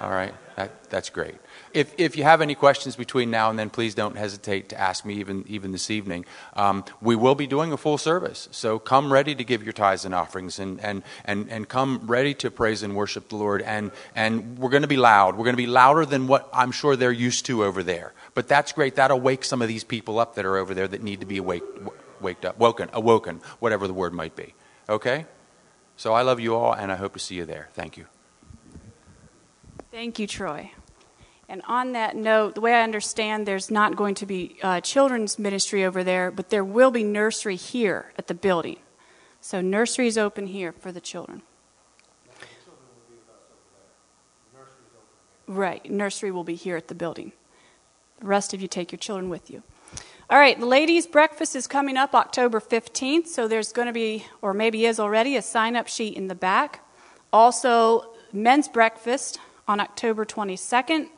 All 0.00 0.10
right, 0.10 0.34
that, 0.56 0.90
that's 0.90 1.10
great. 1.10 1.36
If, 1.72 1.94
if 1.96 2.16
you 2.16 2.24
have 2.24 2.40
any 2.40 2.56
questions 2.56 2.96
between 2.96 3.30
now 3.30 3.50
and 3.50 3.58
then, 3.58 3.70
please 3.70 3.94
don't 3.94 4.16
hesitate 4.16 4.70
to 4.70 4.80
ask 4.80 5.04
me, 5.04 5.14
even, 5.14 5.44
even 5.46 5.70
this 5.70 5.90
evening. 5.90 6.24
Um, 6.54 6.84
we 7.00 7.14
will 7.14 7.36
be 7.36 7.46
doing 7.46 7.72
a 7.72 7.76
full 7.76 7.98
service, 7.98 8.48
so 8.50 8.80
come 8.80 9.12
ready 9.12 9.36
to 9.36 9.44
give 9.44 9.62
your 9.62 9.72
tithes 9.72 10.04
and 10.04 10.12
offerings 10.12 10.58
and, 10.58 10.80
and, 10.80 11.04
and, 11.24 11.48
and 11.50 11.68
come 11.68 12.00
ready 12.06 12.34
to 12.34 12.50
praise 12.50 12.82
and 12.82 12.96
worship 12.96 13.28
the 13.28 13.36
Lord. 13.36 13.62
And, 13.62 13.92
and 14.16 14.58
we're 14.58 14.70
going 14.70 14.82
to 14.82 14.88
be 14.88 14.96
loud. 14.96 15.36
We're 15.36 15.44
going 15.44 15.54
to 15.54 15.62
be 15.62 15.68
louder 15.68 16.04
than 16.04 16.26
what 16.26 16.48
I'm 16.52 16.72
sure 16.72 16.96
they're 16.96 17.12
used 17.12 17.46
to 17.46 17.62
over 17.62 17.84
there. 17.84 18.12
But 18.34 18.48
that's 18.48 18.72
great. 18.72 18.94
That'll 18.94 19.20
wake 19.20 19.44
some 19.44 19.60
of 19.60 19.68
these 19.68 19.84
people 19.84 20.18
up 20.18 20.36
that 20.36 20.44
are 20.44 20.56
over 20.56 20.74
there 20.74 20.88
that 20.88 21.02
need 21.02 21.20
to 21.20 21.26
be 21.26 21.36
awake, 21.36 21.62
waked 22.20 22.44
up, 22.44 22.58
woken, 22.58 22.88
awoken, 22.92 23.40
whatever 23.58 23.86
the 23.86 23.92
word 23.94 24.14
might 24.14 24.34
be. 24.34 24.54
Okay? 24.88 25.26
So 25.96 26.14
I 26.14 26.22
love 26.22 26.40
you 26.40 26.54
all, 26.54 26.72
and 26.72 26.90
I 26.90 26.96
hope 26.96 27.12
to 27.12 27.18
see 27.18 27.34
you 27.34 27.44
there. 27.44 27.68
Thank 27.74 27.96
you. 27.96 28.06
Thank 29.90 30.18
you, 30.18 30.26
Troy. 30.26 30.72
And 31.48 31.60
on 31.66 31.92
that 31.92 32.16
note, 32.16 32.54
the 32.54 32.62
way 32.62 32.72
I 32.72 32.82
understand, 32.82 33.46
there's 33.46 33.70
not 33.70 33.94
going 33.94 34.14
to 34.16 34.26
be 34.26 34.56
uh, 34.62 34.80
children's 34.80 35.38
ministry 35.38 35.84
over 35.84 36.02
there, 36.02 36.30
but 36.30 36.48
there 36.48 36.64
will 36.64 36.90
be 36.90 37.04
nursery 37.04 37.56
here 37.56 38.12
at 38.16 38.26
the 38.26 38.34
building. 38.34 38.78
So 39.42 39.60
nursery 39.60 40.06
is 40.06 40.16
open 40.16 40.46
here 40.46 40.72
for 40.72 40.92
the 40.92 41.00
children. 41.00 41.42
Right, 45.46 45.84
nursery 45.90 46.30
will 46.30 46.44
be 46.44 46.54
here 46.54 46.76
at 46.76 46.88
the 46.88 46.94
building. 46.94 47.32
The 48.22 48.28
rest 48.28 48.54
of 48.54 48.62
you 48.62 48.68
take 48.68 48.92
your 48.92 49.00
children 49.00 49.28
with 49.28 49.50
you. 49.50 49.64
All 50.30 50.38
right, 50.38 50.58
the 50.58 50.64
ladies' 50.64 51.08
breakfast 51.08 51.56
is 51.56 51.66
coming 51.66 51.96
up 51.96 52.14
October 52.14 52.60
15th, 52.60 53.26
so 53.26 53.48
there's 53.48 53.72
going 53.72 53.86
to 53.86 53.92
be, 53.92 54.24
or 54.40 54.54
maybe 54.54 54.86
is 54.86 55.00
already, 55.00 55.36
a 55.36 55.42
sign 55.42 55.74
up 55.74 55.88
sheet 55.88 56.16
in 56.16 56.28
the 56.28 56.36
back. 56.36 56.86
Also, 57.32 58.14
men's 58.32 58.68
breakfast 58.68 59.40
on 59.66 59.80
October 59.80 60.24
22nd. 60.24 61.08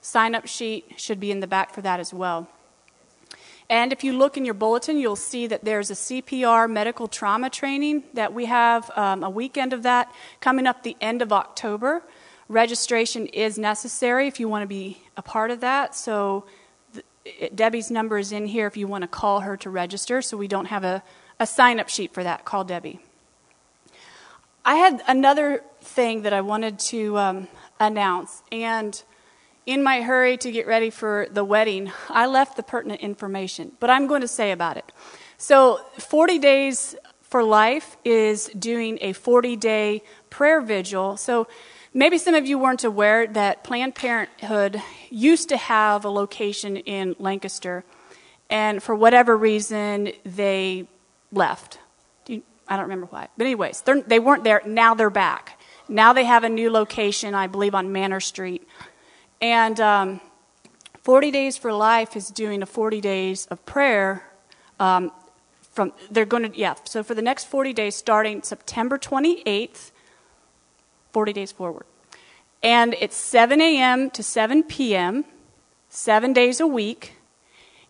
Sign 0.00 0.34
up 0.34 0.48
sheet 0.48 0.94
should 0.96 1.20
be 1.20 1.30
in 1.30 1.38
the 1.38 1.46
back 1.46 1.72
for 1.72 1.80
that 1.82 2.00
as 2.00 2.12
well. 2.12 2.48
And 3.70 3.92
if 3.92 4.02
you 4.02 4.12
look 4.12 4.36
in 4.36 4.44
your 4.44 4.54
bulletin, 4.54 4.98
you'll 4.98 5.14
see 5.14 5.46
that 5.46 5.64
there's 5.64 5.92
a 5.92 5.94
CPR 5.94 6.68
medical 6.68 7.06
trauma 7.06 7.50
training 7.50 8.02
that 8.14 8.34
we 8.34 8.46
have 8.46 8.90
um, 8.96 9.22
a 9.22 9.30
weekend 9.30 9.72
of 9.72 9.84
that 9.84 10.12
coming 10.40 10.66
up 10.66 10.82
the 10.82 10.96
end 11.00 11.22
of 11.22 11.32
October. 11.32 12.02
Registration 12.48 13.26
is 13.26 13.58
necessary 13.58 14.26
if 14.26 14.40
you 14.40 14.48
want 14.48 14.62
to 14.62 14.66
be 14.66 15.02
a 15.16 15.22
part 15.22 15.50
of 15.50 15.60
that. 15.60 15.94
So 15.94 16.46
the, 16.94 17.50
Debbie's 17.54 17.90
number 17.90 18.18
is 18.18 18.32
in 18.32 18.46
here 18.46 18.66
if 18.66 18.76
you 18.76 18.86
want 18.86 19.02
to 19.02 19.08
call 19.08 19.40
her 19.40 19.56
to 19.58 19.70
register. 19.70 20.22
So 20.22 20.36
we 20.36 20.48
don't 20.48 20.66
have 20.66 20.82
a, 20.82 21.02
a 21.38 21.46
sign 21.46 21.78
up 21.78 21.88
sheet 21.88 22.14
for 22.14 22.22
that. 22.24 22.44
Call 22.46 22.64
Debbie. 22.64 23.00
I 24.64 24.76
had 24.76 25.02
another 25.06 25.62
thing 25.80 26.22
that 26.22 26.32
I 26.32 26.40
wanted 26.40 26.78
to 26.78 27.18
um, 27.18 27.48
announce. 27.80 28.42
And 28.50 29.02
in 29.66 29.82
my 29.82 30.00
hurry 30.00 30.38
to 30.38 30.50
get 30.50 30.66
ready 30.66 30.88
for 30.88 31.26
the 31.30 31.44
wedding, 31.44 31.92
I 32.08 32.26
left 32.26 32.56
the 32.56 32.62
pertinent 32.62 33.02
information, 33.02 33.72
but 33.80 33.90
I'm 33.90 34.06
going 34.06 34.22
to 34.22 34.28
say 34.28 34.52
about 34.52 34.78
it. 34.78 34.90
So, 35.36 35.80
40 35.98 36.38
Days 36.38 36.96
for 37.22 37.44
Life 37.44 37.96
is 38.04 38.46
doing 38.58 38.98
a 39.02 39.12
40 39.12 39.56
day 39.56 40.02
prayer 40.30 40.60
vigil. 40.62 41.16
So, 41.16 41.46
maybe 41.98 42.16
some 42.16 42.34
of 42.34 42.46
you 42.46 42.58
weren't 42.58 42.84
aware 42.84 43.26
that 43.26 43.64
Planned 43.64 43.96
Parenthood 43.96 44.80
used 45.10 45.48
to 45.48 45.56
have 45.56 46.04
a 46.04 46.08
location 46.08 46.76
in 46.76 47.16
Lancaster, 47.18 47.84
and 48.48 48.80
for 48.80 48.94
whatever 48.94 49.36
reason, 49.36 50.12
they 50.24 50.86
left. 51.32 51.80
I 52.30 52.76
don't 52.76 52.82
remember 52.82 53.06
why. 53.06 53.28
But, 53.36 53.46
anyways, 53.46 53.82
they 54.06 54.18
weren't 54.18 54.44
there. 54.44 54.62
Now 54.64 54.94
they're 54.94 55.10
back. 55.10 55.58
Now 55.88 56.12
they 56.12 56.24
have 56.24 56.44
a 56.44 56.48
new 56.48 56.70
location, 56.70 57.34
I 57.34 57.46
believe, 57.46 57.74
on 57.74 57.92
Manor 57.92 58.20
Street. 58.20 58.66
And 59.40 59.80
um, 59.80 60.20
40 61.02 61.30
Days 61.30 61.56
for 61.56 61.72
Life 61.72 62.14
is 62.14 62.28
doing 62.28 62.62
a 62.62 62.66
40 62.66 63.00
days 63.00 63.46
of 63.46 63.64
prayer. 63.64 64.24
Um, 64.78 65.10
from 65.72 65.92
they're 66.10 66.26
going 66.26 66.50
to 66.50 66.58
yeah. 66.58 66.74
So 66.84 67.02
for 67.02 67.14
the 67.14 67.22
next 67.22 67.46
40 67.46 67.72
days, 67.72 67.94
starting 67.94 68.42
September 68.42 68.98
28th, 68.98 69.92
40 71.12 71.32
days 71.32 71.52
forward, 71.52 71.86
and 72.62 72.94
it's 73.00 73.16
7 73.16 73.60
a.m. 73.60 74.10
to 74.10 74.22
7 74.22 74.62
p.m. 74.62 75.24
Seven 75.88 76.32
days 76.32 76.60
a 76.60 76.66
week. 76.66 77.14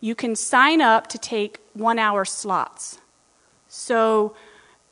You 0.01 0.15
can 0.15 0.37
sign 0.37 0.81
up 0.81 1.09
to 1.09 1.19
take 1.19 1.59
one-hour 1.75 2.25
slots. 2.25 3.01
So 3.67 4.37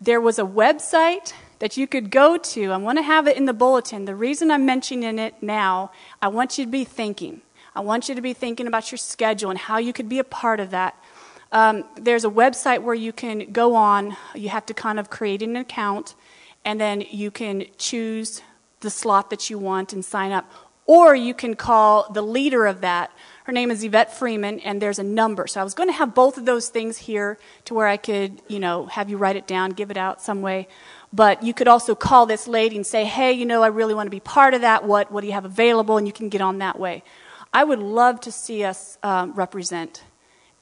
there 0.00 0.20
was 0.20 0.38
a 0.38 0.44
website 0.44 1.32
that 1.58 1.76
you 1.76 1.86
could 1.86 2.10
go 2.10 2.36
to. 2.36 2.72
I 2.72 2.76
want 2.76 2.98
to 2.98 3.02
have 3.02 3.26
it 3.26 3.36
in 3.36 3.46
the 3.46 3.54
bulletin. 3.54 4.04
The 4.04 4.14
reason 4.14 4.50
I'm 4.50 4.66
mentioning 4.66 5.18
it 5.18 5.42
now, 5.42 5.90
I 6.20 6.28
want 6.28 6.58
you 6.58 6.64
to 6.64 6.70
be 6.70 6.84
thinking. 6.84 7.40
I 7.74 7.80
want 7.80 8.08
you 8.08 8.14
to 8.14 8.20
be 8.20 8.32
thinking 8.32 8.66
about 8.66 8.90
your 8.90 8.98
schedule 8.98 9.50
and 9.50 9.58
how 9.58 9.78
you 9.78 9.92
could 9.92 10.08
be 10.08 10.18
a 10.18 10.24
part 10.24 10.60
of 10.60 10.70
that. 10.70 10.96
Um, 11.52 11.84
there's 11.96 12.24
a 12.24 12.30
website 12.30 12.82
where 12.82 12.94
you 12.94 13.12
can 13.12 13.52
go 13.52 13.74
on. 13.74 14.16
You 14.34 14.48
have 14.48 14.66
to 14.66 14.74
kind 14.74 14.98
of 14.98 15.10
create 15.10 15.42
an 15.42 15.56
account, 15.56 16.14
and 16.66 16.80
then 16.80 17.01
you 17.10 17.30
can 17.30 17.64
choose 17.78 18.43
the 18.80 18.90
slot 18.90 19.30
that 19.30 19.48
you 19.48 19.56
want 19.56 19.93
and 19.93 20.05
sign 20.05 20.32
up. 20.32 20.51
Or 20.84 21.14
you 21.14 21.32
can 21.32 21.55
call 21.55 22.12
the 22.12 22.22
leader 22.22 22.66
of 22.66 22.80
that. 22.80 23.10
Her 23.44 23.52
name 23.52 23.70
is 23.70 23.82
Yvette 23.82 24.16
Freeman, 24.16 24.60
and 24.60 24.82
there's 24.82 24.98
a 24.98 25.05
number. 25.05 25.47
So 25.47 25.60
I 25.60 25.64
was 25.64 25.74
going 25.74 25.88
to 25.88 25.93
have 25.93 26.14
both 26.14 26.36
of 26.36 26.44
those 26.44 26.68
things 26.68 26.98
here 26.98 27.38
to 27.64 27.74
where 27.74 27.86
I 27.86 27.97
could, 27.97 28.43
you 28.48 28.59
know, 28.59 28.86
have 28.86 29.09
you 29.09 29.16
write 29.16 29.36
it 29.36 29.47
down, 29.47 29.70
give 29.70 29.90
it 29.90 29.97
out 29.97 30.20
some 30.20 30.43
way. 30.43 30.66
But 31.12 31.43
you 31.43 31.55
could 31.55 31.68
also 31.68 31.94
call 31.94 32.26
this 32.26 32.48
lady 32.48 32.76
and 32.76 32.86
say, 32.86 33.05
hey, 33.05 33.32
you 33.32 33.47
know, 33.47 33.62
I 33.62 33.68
really 33.68 33.94
want 33.94 34.09
to 34.09 34.10
be 34.10 34.20
part 34.20 34.52
of 34.52 34.60
that. 34.62 34.84
What, 34.84 35.10
what 35.10 35.20
do 35.20 35.28
you 35.28 35.32
have 35.32 35.44
available? 35.44 35.97
And 35.97 36.06
you 36.06 36.12
can 36.12 36.28
get 36.28 36.40
on 36.40 36.59
that 36.59 36.78
way. 36.78 37.05
I 37.52 37.62
would 37.62 37.78
love 37.78 38.20
to 38.22 38.32
see 38.32 38.64
us 38.64 38.98
um, 39.05 39.32
represent 39.34 40.02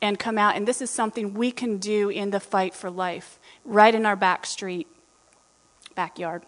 and 0.03 0.19
come 0.19 0.37
out. 0.37 0.55
And 0.55 0.69
this 0.69 0.83
is 0.83 0.91
something 0.91 1.33
we 1.33 1.51
can 1.51 1.79
do 1.79 2.11
in 2.11 2.31
the 2.31 2.41
fight 2.41 2.75
for 2.75 2.91
life, 2.91 3.39
right 3.65 3.95
in 3.95 4.05
our 4.05 4.17
back 4.17 4.45
street, 4.45 4.87
backyard. 5.95 6.45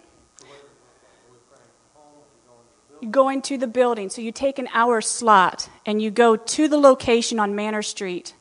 Going 3.10 3.42
to 3.42 3.58
the 3.58 3.66
building. 3.66 4.08
So 4.08 4.22
you 4.22 4.32
take 4.32 4.58
an 4.58 4.68
hour 4.72 5.00
slot 5.00 5.68
and 5.84 6.00
you 6.00 6.10
go 6.10 6.36
to 6.36 6.68
the 6.68 6.78
location 6.78 7.38
on 7.38 7.54
Manor 7.54 7.82
Street. 7.82 8.34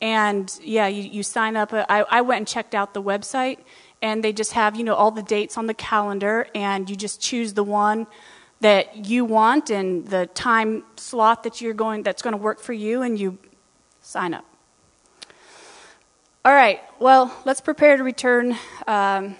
And 0.00 0.52
yeah, 0.62 0.86
you, 0.86 1.02
you 1.02 1.22
sign 1.24 1.56
up. 1.56 1.72
I, 1.72 2.04
I 2.08 2.20
went 2.20 2.38
and 2.38 2.48
checked 2.48 2.74
out 2.74 2.94
the 2.94 3.02
website 3.02 3.58
and 4.00 4.22
they 4.22 4.32
just 4.32 4.52
have 4.52 4.76
you 4.76 4.84
know 4.84 4.94
all 4.94 5.10
the 5.10 5.22
dates 5.22 5.56
on 5.58 5.66
the 5.66 5.74
calendar 5.74 6.46
and 6.54 6.88
you 6.88 6.96
just 6.96 7.20
choose 7.20 7.54
the 7.54 7.64
one 7.64 8.06
that 8.60 9.06
you 9.06 9.24
want 9.24 9.70
and 9.70 10.06
the 10.08 10.26
time 10.26 10.84
slot 10.96 11.42
that 11.44 11.60
you're 11.60 11.74
going 11.74 12.02
that's 12.02 12.22
going 12.22 12.32
to 12.32 12.42
work 12.42 12.60
for 12.60 12.72
you 12.72 13.02
and 13.02 13.18
you 13.18 13.38
sign 14.00 14.34
up 14.34 14.44
all 16.44 16.52
right 16.54 16.80
well 16.98 17.34
let's 17.44 17.60
prepare 17.60 17.96
to 17.96 18.04
return 18.04 18.56
um, 18.86 19.36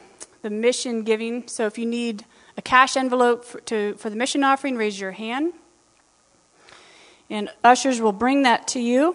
the 0.49 0.55
mission 0.55 1.03
giving 1.03 1.47
so 1.47 1.67
if 1.67 1.77
you 1.77 1.85
need 1.85 2.25
a 2.57 2.63
cash 2.63 2.97
envelope 2.97 3.45
for, 3.45 3.61
to, 3.61 3.93
for 3.95 4.09
the 4.09 4.17
mission 4.17 4.43
offering 4.43 4.77
raise 4.77 4.99
your 4.99 5.13
hand 5.13 5.53
and 7.29 7.51
ushers 7.63 8.01
will 8.01 8.13
bring 8.13 8.45
that 8.45 8.67
to 8.67 8.81
you 8.81 9.15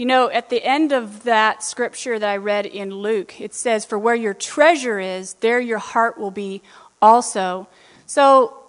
you 0.00 0.06
know, 0.06 0.30
at 0.30 0.48
the 0.48 0.64
end 0.64 0.92
of 0.92 1.24
that 1.24 1.62
scripture 1.62 2.18
that 2.18 2.26
I 2.26 2.38
read 2.38 2.64
in 2.64 2.94
Luke, 2.94 3.38
it 3.38 3.52
says, 3.52 3.84
For 3.84 3.98
where 3.98 4.14
your 4.14 4.32
treasure 4.32 4.98
is, 4.98 5.34
there 5.34 5.60
your 5.60 5.76
heart 5.76 6.16
will 6.16 6.30
be 6.30 6.62
also. 7.02 7.68
So 8.06 8.64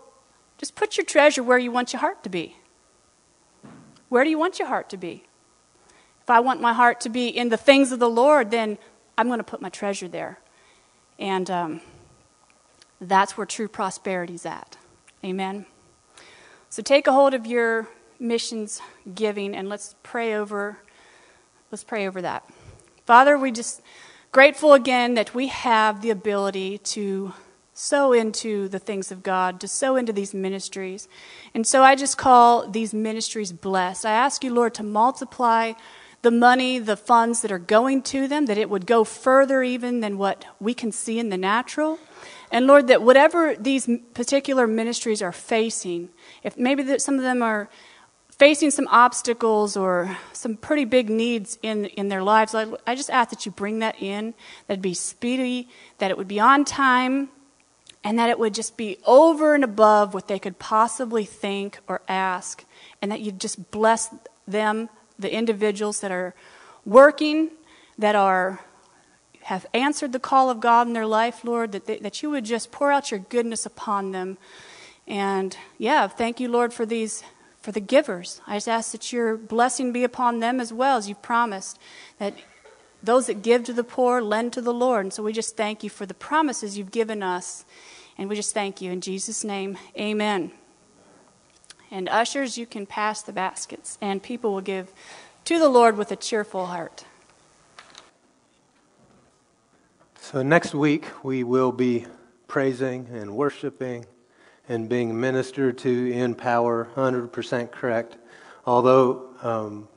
just 0.57 0.75
put 0.75 0.97
your 0.97 1.05
treasure 1.05 1.41
where 1.41 1.57
you 1.57 1.71
want 1.71 1.93
your 1.93 2.01
heart 2.01 2.21
to 2.23 2.29
be. 2.29 2.57
Where 4.09 4.25
do 4.25 4.29
you 4.29 4.37
want 4.37 4.59
your 4.59 4.67
heart 4.67 4.89
to 4.89 4.97
be? 4.97 5.23
If 6.21 6.29
I 6.29 6.41
want 6.41 6.59
my 6.59 6.73
heart 6.73 6.99
to 7.01 7.09
be 7.09 7.29
in 7.29 7.47
the 7.47 7.55
things 7.55 7.93
of 7.93 7.99
the 7.99 8.09
Lord, 8.09 8.51
then 8.51 8.77
I'm 9.21 9.27
going 9.27 9.37
to 9.37 9.43
put 9.43 9.61
my 9.61 9.69
treasure 9.69 10.07
there. 10.07 10.39
And 11.19 11.47
um, 11.51 11.81
that's 12.99 13.37
where 13.37 13.45
true 13.45 13.67
prosperity 13.67 14.33
is 14.33 14.47
at. 14.47 14.77
Amen. 15.23 15.67
So 16.71 16.81
take 16.81 17.05
a 17.05 17.11
hold 17.11 17.35
of 17.35 17.45
your 17.45 17.87
missions 18.19 18.81
giving 19.13 19.55
and 19.55 19.69
let's 19.69 19.93
pray 20.01 20.33
over 20.33 20.79
let's 21.71 21.83
pray 21.83 22.07
over 22.07 22.19
that. 22.23 22.49
Father, 23.05 23.37
we 23.37 23.51
just 23.51 23.83
grateful 24.31 24.73
again 24.73 25.13
that 25.13 25.35
we 25.35 25.49
have 25.49 26.01
the 26.01 26.09
ability 26.09 26.79
to 26.79 27.33
sow 27.75 28.13
into 28.13 28.67
the 28.69 28.79
things 28.79 29.11
of 29.11 29.21
God, 29.21 29.61
to 29.61 29.67
sow 29.67 29.97
into 29.97 30.11
these 30.11 30.33
ministries. 30.33 31.07
And 31.53 31.67
so 31.67 31.83
I 31.83 31.93
just 31.93 32.17
call 32.17 32.67
these 32.67 32.91
ministries 32.91 33.51
blessed. 33.51 34.03
I 34.03 34.13
ask 34.13 34.43
you, 34.43 34.51
Lord, 34.51 34.73
to 34.73 34.83
multiply 34.83 35.73
the 36.21 36.31
money, 36.31 36.77
the 36.77 36.97
funds 36.97 37.41
that 37.41 37.51
are 37.51 37.59
going 37.59 38.01
to 38.03 38.27
them, 38.27 38.45
that 38.45 38.57
it 38.57 38.69
would 38.69 38.85
go 38.85 39.03
further 39.03 39.63
even 39.63 40.01
than 40.01 40.17
what 40.17 40.45
we 40.59 40.73
can 40.73 40.91
see 40.91 41.19
in 41.19 41.29
the 41.29 41.37
natural. 41.37 41.99
And 42.51 42.67
Lord, 42.67 42.87
that 42.87 43.01
whatever 43.01 43.55
these 43.55 43.89
particular 44.13 44.67
ministries 44.67 45.21
are 45.21 45.31
facing, 45.31 46.09
if 46.43 46.57
maybe 46.57 46.99
some 46.99 47.15
of 47.15 47.23
them 47.23 47.41
are 47.41 47.69
facing 48.29 48.71
some 48.71 48.87
obstacles 48.89 49.77
or 49.77 50.17
some 50.33 50.57
pretty 50.57 50.83
big 50.83 51.09
needs 51.09 51.57
in, 51.61 51.85
in 51.85 52.09
their 52.09 52.23
lives, 52.23 52.53
I, 52.53 52.65
I 52.85 52.95
just 52.95 53.09
ask 53.09 53.29
that 53.29 53.45
you 53.45 53.51
bring 53.51 53.79
that 53.79 54.01
in, 54.01 54.33
that 54.67 54.79
it 54.79 54.81
be 54.81 54.93
speedy, 54.93 55.69
that 55.99 56.11
it 56.11 56.17
would 56.17 56.27
be 56.27 56.39
on 56.39 56.65
time, 56.65 57.29
and 58.03 58.17
that 58.17 58.29
it 58.29 58.39
would 58.39 58.53
just 58.53 58.77
be 58.77 58.97
over 59.05 59.53
and 59.53 59.63
above 59.63 60.13
what 60.13 60.27
they 60.27 60.39
could 60.39 60.57
possibly 60.59 61.23
think 61.23 61.79
or 61.87 62.01
ask, 62.07 62.65
and 63.01 63.11
that 63.11 63.21
you'd 63.21 63.39
just 63.39 63.71
bless 63.71 64.13
them, 64.47 64.89
the 65.21 65.33
individuals 65.33 66.01
that 66.01 66.11
are 66.11 66.33
working, 66.85 67.51
that 67.97 68.15
are 68.15 68.59
have 69.43 69.65
answered 69.73 70.11
the 70.11 70.19
call 70.19 70.49
of 70.49 70.59
God 70.59 70.87
in 70.87 70.93
their 70.93 71.05
life, 71.05 71.43
Lord, 71.43 71.71
that, 71.71 71.85
they, 71.85 71.97
that 71.97 72.21
you 72.21 72.29
would 72.29 72.45
just 72.45 72.71
pour 72.71 72.91
out 72.91 73.11
your 73.11 73.19
goodness 73.19 73.65
upon 73.65 74.11
them. 74.11 74.37
And 75.07 75.57
yeah, 75.77 76.07
thank 76.07 76.39
you, 76.39 76.47
Lord, 76.47 76.73
for 76.73 76.85
these, 76.85 77.23
for 77.59 77.71
the 77.71 77.79
givers. 77.79 78.39
I 78.45 78.55
just 78.55 78.69
ask 78.69 78.91
that 78.91 79.11
your 79.11 79.35
blessing 79.37 79.91
be 79.91 80.03
upon 80.03 80.39
them 80.39 80.59
as 80.59 80.71
well, 80.71 80.97
as 80.97 81.09
you've 81.09 81.21
promised, 81.21 81.79
that 82.19 82.35
those 83.03 83.27
that 83.27 83.41
give 83.41 83.63
to 83.63 83.73
the 83.73 83.83
poor 83.83 84.21
lend 84.21 84.53
to 84.53 84.61
the 84.61 84.73
Lord. 84.73 85.05
And 85.05 85.13
so 85.13 85.23
we 85.23 85.33
just 85.33 85.57
thank 85.57 85.83
you 85.83 85.89
for 85.89 86.05
the 86.05 86.13
promises 86.13 86.77
you've 86.77 86.91
given 86.91 87.23
us. 87.23 87.65
And 88.17 88.29
we 88.29 88.35
just 88.35 88.53
thank 88.53 88.81
you 88.81 88.91
in 88.91 89.01
Jesus' 89.01 89.43
name. 89.43 89.77
Amen. 89.97 90.51
And 91.91 92.07
ushers, 92.07 92.57
you 92.57 92.65
can 92.65 92.85
pass 92.85 93.21
the 93.21 93.33
baskets, 93.33 93.97
and 94.01 94.23
people 94.23 94.53
will 94.53 94.61
give 94.61 94.93
to 95.43 95.59
the 95.59 95.67
Lord 95.67 95.97
with 95.97 96.09
a 96.11 96.15
cheerful 96.15 96.67
heart. 96.67 97.03
So, 100.19 100.41
next 100.41 100.73
week 100.73 101.07
we 101.23 101.43
will 101.43 101.73
be 101.73 102.05
praising 102.47 103.07
and 103.11 103.35
worshiping 103.35 104.05
and 104.69 104.87
being 104.87 105.19
ministered 105.19 105.77
to 105.79 106.11
in 106.13 106.35
power, 106.35 106.87
100% 106.95 107.71
correct. 107.71 108.15
Although 108.65 109.35
um, 109.41 109.89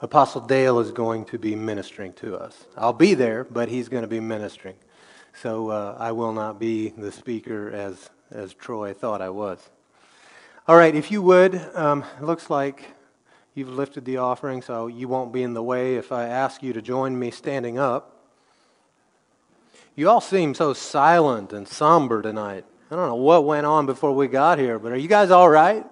Apostle 0.00 0.42
Dale 0.42 0.78
is 0.78 0.92
going 0.92 1.24
to 1.26 1.38
be 1.38 1.56
ministering 1.56 2.12
to 2.14 2.36
us. 2.36 2.66
I'll 2.76 2.92
be 2.92 3.14
there, 3.14 3.42
but 3.42 3.68
he's 3.68 3.88
going 3.88 4.02
to 4.02 4.08
be 4.08 4.20
ministering. 4.20 4.76
So, 5.34 5.70
uh, 5.70 5.96
I 5.98 6.12
will 6.12 6.32
not 6.32 6.60
be 6.60 6.90
the 6.90 7.10
speaker 7.10 7.70
as, 7.70 8.10
as 8.30 8.54
Troy 8.54 8.92
thought 8.92 9.20
I 9.20 9.30
was. 9.30 9.70
All 10.70 10.76
right, 10.76 10.94
if 10.94 11.10
you 11.10 11.20
would, 11.22 11.60
um, 11.74 12.04
it 12.20 12.22
looks 12.22 12.48
like 12.48 12.84
you've 13.54 13.70
lifted 13.70 14.04
the 14.04 14.18
offering, 14.18 14.62
so 14.62 14.86
you 14.86 15.08
won't 15.08 15.32
be 15.32 15.42
in 15.42 15.52
the 15.52 15.62
way 15.64 15.96
if 15.96 16.12
I 16.12 16.28
ask 16.28 16.62
you 16.62 16.72
to 16.74 16.80
join 16.80 17.18
me 17.18 17.32
standing 17.32 17.76
up. 17.76 18.24
You 19.96 20.08
all 20.08 20.20
seem 20.20 20.54
so 20.54 20.72
silent 20.72 21.52
and 21.52 21.66
somber 21.66 22.22
tonight. 22.22 22.64
I 22.88 22.94
don't 22.94 23.08
know 23.08 23.16
what 23.16 23.46
went 23.46 23.66
on 23.66 23.84
before 23.84 24.12
we 24.12 24.28
got 24.28 24.60
here, 24.60 24.78
but 24.78 24.92
are 24.92 24.96
you 24.96 25.08
guys 25.08 25.32
all 25.32 25.48
right? 25.48 25.84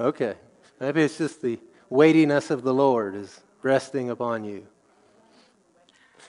Okay. 0.00 0.34
Maybe 0.80 1.02
it's 1.02 1.16
just 1.16 1.40
the 1.40 1.60
weightiness 1.88 2.50
of 2.50 2.64
the 2.64 2.74
Lord 2.74 3.14
is 3.14 3.42
resting 3.62 4.10
upon 4.10 4.42
you. 4.42 4.66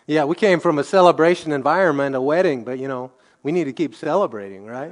Yeah, 0.05 0.25
we 0.25 0.35
came 0.35 0.59
from 0.59 0.77
a 0.77 0.83
celebration 0.83 1.51
environment, 1.51 2.15
a 2.15 2.21
wedding, 2.21 2.63
but 2.63 2.77
you 2.77 2.87
know, 2.87 3.11
we 3.41 3.51
need 3.51 3.63
to 3.63 3.73
keep 3.73 3.95
celebrating, 3.95 4.67
right? 4.67 4.91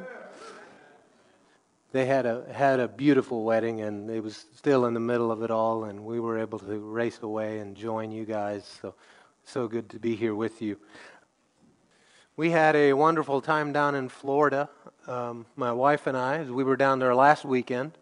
They 1.96 2.08
had 2.08 2.26
a 2.26 2.44
had 2.52 2.82
a 2.82 2.90
beautiful 2.90 3.46
wedding 3.46 3.80
and 3.80 4.10
it 4.10 4.22
was 4.22 4.48
still 4.54 4.86
in 4.86 4.94
the 4.94 5.00
middle 5.00 5.32
of 5.32 5.44
it 5.44 5.50
all 5.50 5.86
and 5.86 6.04
we 6.04 6.20
were 6.20 6.38
able 6.38 6.60
to 6.60 6.78
race 6.78 7.20
away 7.22 7.60
and 7.60 7.74
join 7.74 8.12
you 8.12 8.26
guys. 8.26 8.66
So 8.82 8.96
so 9.46 9.70
good 9.70 9.90
to 9.92 9.98
be 9.98 10.14
here 10.14 10.36
with 10.36 10.62
you. 10.62 10.78
We 12.36 12.52
had 12.52 12.76
a 12.76 12.92
wonderful 12.92 13.40
time 13.40 13.72
down 13.72 13.96
in 13.96 14.10
Florida, 14.10 14.70
um, 15.08 15.46
my 15.56 15.72
wife 15.72 16.06
and 16.06 16.18
I, 16.18 16.40
as 16.40 16.52
we 16.52 16.66
were 16.66 16.76
down 16.76 17.00
there 17.00 17.16
last 17.16 17.46
weekend. 17.46 17.94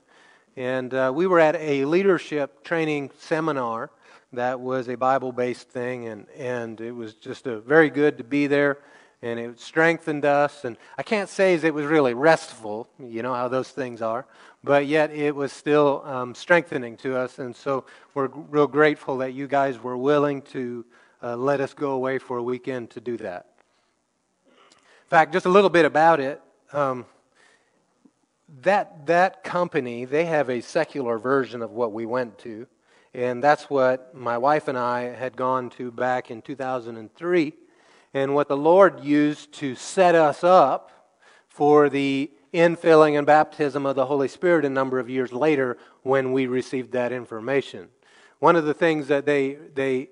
And 0.57 0.91
uh, 0.91 1.11
we 1.13 1.27
were 1.27 1.39
at 1.39 1.55
a 1.57 1.85
leadership 1.85 2.63
training 2.63 3.11
seminar 3.19 3.91
that 4.31 4.59
was 4.59 4.89
a 4.89 4.95
Bible 4.95 5.31
based 5.31 5.69
thing, 5.69 6.07
and, 6.07 6.25
and 6.35 6.81
it 6.81 6.93
was 6.93 7.13
just 7.13 7.45
a, 7.45 7.59
very 7.59 7.91
good 7.91 8.17
to 8.17 8.23
be 8.23 8.47
there. 8.47 8.79
And 9.23 9.39
it 9.39 9.59
strengthened 9.59 10.25
us. 10.25 10.65
And 10.65 10.77
I 10.97 11.03
can't 11.03 11.29
say 11.29 11.55
it 11.55 11.73
was 11.73 11.85
really 11.85 12.13
restful, 12.13 12.89
you 12.99 13.23
know 13.23 13.33
how 13.33 13.47
those 13.47 13.69
things 13.69 14.01
are, 14.01 14.25
but 14.63 14.85
yet 14.85 15.11
it 15.11 15.33
was 15.33 15.51
still 15.51 16.03
um, 16.05 16.35
strengthening 16.35 16.97
to 16.97 17.17
us. 17.17 17.39
And 17.39 17.55
so 17.55 17.85
we're 18.13 18.27
real 18.27 18.67
grateful 18.67 19.17
that 19.19 19.33
you 19.33 19.47
guys 19.47 19.81
were 19.81 19.97
willing 19.97 20.41
to 20.53 20.85
uh, 21.23 21.37
let 21.37 21.61
us 21.61 21.73
go 21.73 21.91
away 21.91 22.19
for 22.19 22.37
a 22.37 22.43
weekend 22.43 22.89
to 22.91 22.99
do 22.99 23.15
that 23.15 23.47
In 24.49 25.09
fact, 25.09 25.31
just 25.31 25.45
a 25.45 25.49
little 25.49 25.69
bit 25.69 25.85
about 25.85 26.19
it. 26.19 26.41
Um, 26.73 27.05
that 28.61 29.05
that 29.07 29.43
company 29.43 30.05
they 30.05 30.25
have 30.25 30.49
a 30.49 30.61
secular 30.61 31.17
version 31.17 31.61
of 31.61 31.71
what 31.71 31.93
we 31.93 32.05
went 32.05 32.37
to, 32.39 32.67
and 33.13 33.43
that's 33.43 33.69
what 33.69 34.13
my 34.13 34.37
wife 34.37 34.67
and 34.67 34.77
I 34.77 35.15
had 35.15 35.35
gone 35.35 35.69
to 35.71 35.91
back 35.91 36.29
in 36.29 36.41
2003, 36.41 37.53
and 38.14 38.35
what 38.35 38.48
the 38.48 38.57
Lord 38.57 39.03
used 39.03 39.53
to 39.53 39.76
set 39.76 40.15
us 40.15 40.44
up 40.44 40.91
for 41.48 41.90
the 41.90 42.31
infilling 42.53 43.18
and 43.18 43.26
baptism 43.26 43.85
of 43.85 43.95
the 43.95 44.06
Holy 44.06 44.27
Spirit 44.27 44.65
a 44.65 44.69
number 44.69 44.99
of 44.99 45.10
years 45.10 45.34
later 45.34 45.77
when 46.03 46.31
we 46.31 46.45
received 46.45 46.91
that 46.91 47.11
information. 47.11 47.88
One 48.40 48.56
of 48.56 48.65
the 48.65 48.73
things 48.73 49.07
that 49.07 49.26
they 49.26 49.57
they 49.73 50.10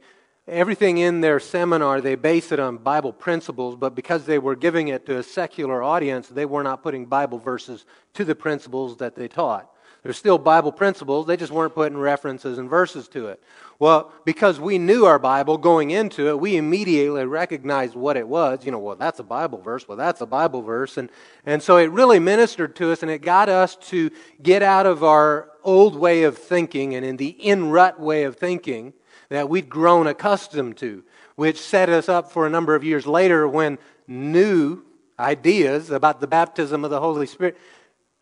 everything 0.48 0.98
in 0.98 1.22
their 1.22 1.40
seminar, 1.40 2.02
they 2.02 2.15
base 2.15 2.52
it 2.52 2.60
on 2.60 2.78
Bible 2.78 3.14
principles, 3.14 3.76
but 3.76 3.95
because 3.95 4.26
they 4.26 4.40
were 4.40 4.56
giving 4.56 4.88
it 4.88 5.06
to 5.06 5.18
a 5.18 5.23
secular 5.23 5.84
audience, 5.84 6.28
they 6.28 6.45
were 6.45 6.64
not 6.64 6.82
putting 6.82 7.06
Bible 7.06 7.38
verses 7.38 7.86
to 8.15 8.26
the 8.26 8.36
principles 8.36 8.98
that 8.98 9.15
they 9.15 9.28
taught. 9.28 9.69
There's 10.03 10.18
still 10.18 10.40
Bible 10.40 10.72
principles, 10.72 11.28
they 11.28 11.38
just 11.38 11.52
weren't 11.52 11.76
putting 11.76 11.98
references 11.98 12.57
and 12.57 12.69
verses 12.69 13.07
to 13.10 13.28
it. 13.28 13.41
Well, 13.81 14.13
because 14.25 14.59
we 14.59 14.77
knew 14.77 15.05
our 15.05 15.17
Bible 15.17 15.57
going 15.57 15.89
into 15.89 16.27
it, 16.27 16.39
we 16.39 16.55
immediately 16.55 17.25
recognized 17.25 17.95
what 17.95 18.15
it 18.15 18.27
was. 18.27 18.63
You 18.63 18.71
know, 18.71 18.77
well, 18.77 18.95
that's 18.95 19.17
a 19.17 19.23
Bible 19.23 19.59
verse. 19.59 19.87
Well, 19.87 19.97
that's 19.97 20.21
a 20.21 20.27
Bible 20.27 20.61
verse. 20.61 20.97
And, 20.97 21.09
and 21.47 21.63
so 21.63 21.77
it 21.77 21.89
really 21.89 22.19
ministered 22.19 22.75
to 22.75 22.91
us 22.91 23.01
and 23.01 23.09
it 23.09 23.23
got 23.23 23.49
us 23.49 23.75
to 23.87 24.11
get 24.43 24.61
out 24.61 24.85
of 24.85 25.03
our 25.03 25.49
old 25.63 25.95
way 25.95 26.25
of 26.25 26.37
thinking 26.37 26.93
and 26.93 27.03
in 27.03 27.17
the 27.17 27.29
in 27.29 27.71
rut 27.71 27.99
way 27.99 28.25
of 28.25 28.35
thinking 28.35 28.93
that 29.29 29.49
we'd 29.49 29.67
grown 29.67 30.05
accustomed 30.05 30.77
to, 30.77 31.03
which 31.35 31.59
set 31.59 31.89
us 31.89 32.07
up 32.07 32.31
for 32.31 32.45
a 32.45 32.51
number 32.51 32.75
of 32.75 32.83
years 32.83 33.07
later 33.07 33.47
when 33.47 33.79
new 34.07 34.83
ideas 35.17 35.89
about 35.89 36.21
the 36.21 36.27
baptism 36.27 36.85
of 36.85 36.91
the 36.91 36.99
Holy 36.99 37.25
Spirit. 37.25 37.57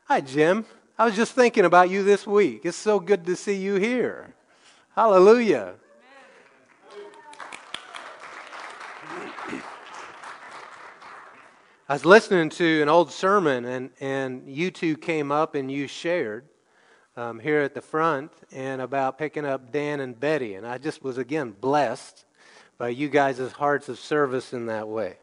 Hi, 0.05 0.21
Jim. 0.21 0.63
I 0.97 1.03
was 1.03 1.17
just 1.17 1.33
thinking 1.33 1.65
about 1.65 1.89
you 1.89 2.01
this 2.01 2.25
week. 2.25 2.61
It's 2.63 2.77
so 2.77 3.01
good 3.01 3.25
to 3.25 3.35
see 3.35 3.57
you 3.57 3.75
here. 3.75 4.35
Hallelujah. 4.99 5.75
I 11.87 11.93
was 11.93 12.03
listening 12.03 12.49
to 12.49 12.81
an 12.81 12.89
old 12.89 13.09
sermon, 13.09 13.63
and, 13.63 13.91
and 14.01 14.43
you 14.45 14.71
two 14.71 14.97
came 14.97 15.31
up 15.31 15.55
and 15.55 15.71
you 15.71 15.87
shared 15.87 16.43
um, 17.15 17.39
here 17.39 17.61
at 17.61 17.73
the 17.73 17.81
front 17.81 18.33
and 18.51 18.81
about 18.81 19.17
picking 19.17 19.45
up 19.45 19.71
Dan 19.71 20.01
and 20.01 20.19
Betty. 20.19 20.55
And 20.55 20.67
I 20.67 20.77
just 20.77 21.01
was, 21.01 21.17
again, 21.17 21.55
blessed 21.61 22.25
by 22.77 22.89
you 22.89 23.07
guys' 23.07 23.53
hearts 23.53 23.87
of 23.87 23.99
service 23.99 24.51
in 24.51 24.65
that 24.65 24.89
way. 24.89 25.15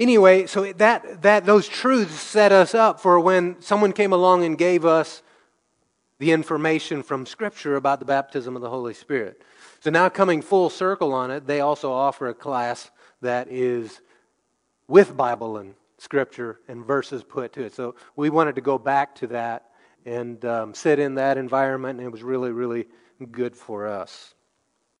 Anyway, 0.00 0.46
so 0.46 0.72
that, 0.72 1.20
that 1.20 1.44
those 1.44 1.68
truths 1.68 2.14
set 2.14 2.52
us 2.52 2.74
up 2.74 3.00
for 3.00 3.20
when 3.20 3.60
someone 3.60 3.92
came 3.92 4.14
along 4.14 4.44
and 4.44 4.56
gave 4.56 4.86
us 4.86 5.22
the 6.22 6.30
information 6.30 7.02
from 7.02 7.26
Scripture 7.26 7.74
about 7.74 7.98
the 7.98 8.04
baptism 8.04 8.54
of 8.54 8.62
the 8.62 8.70
Holy 8.70 8.94
Spirit. 8.94 9.42
So 9.80 9.90
now, 9.90 10.08
coming 10.08 10.40
full 10.40 10.70
circle 10.70 11.12
on 11.12 11.32
it, 11.32 11.48
they 11.48 11.58
also 11.58 11.90
offer 11.90 12.28
a 12.28 12.34
class 12.34 12.92
that 13.22 13.48
is 13.50 14.00
with 14.86 15.16
Bible 15.16 15.56
and 15.56 15.74
Scripture 15.98 16.60
and 16.68 16.86
verses 16.86 17.24
put 17.24 17.54
to 17.54 17.64
it. 17.64 17.74
So 17.74 17.96
we 18.14 18.30
wanted 18.30 18.54
to 18.54 18.60
go 18.60 18.78
back 18.78 19.16
to 19.16 19.26
that 19.26 19.70
and 20.06 20.44
um, 20.44 20.74
sit 20.74 21.00
in 21.00 21.16
that 21.16 21.38
environment, 21.38 21.98
and 21.98 22.06
it 22.06 22.12
was 22.12 22.22
really, 22.22 22.52
really 22.52 22.86
good 23.32 23.56
for 23.56 23.88
us. 23.88 24.32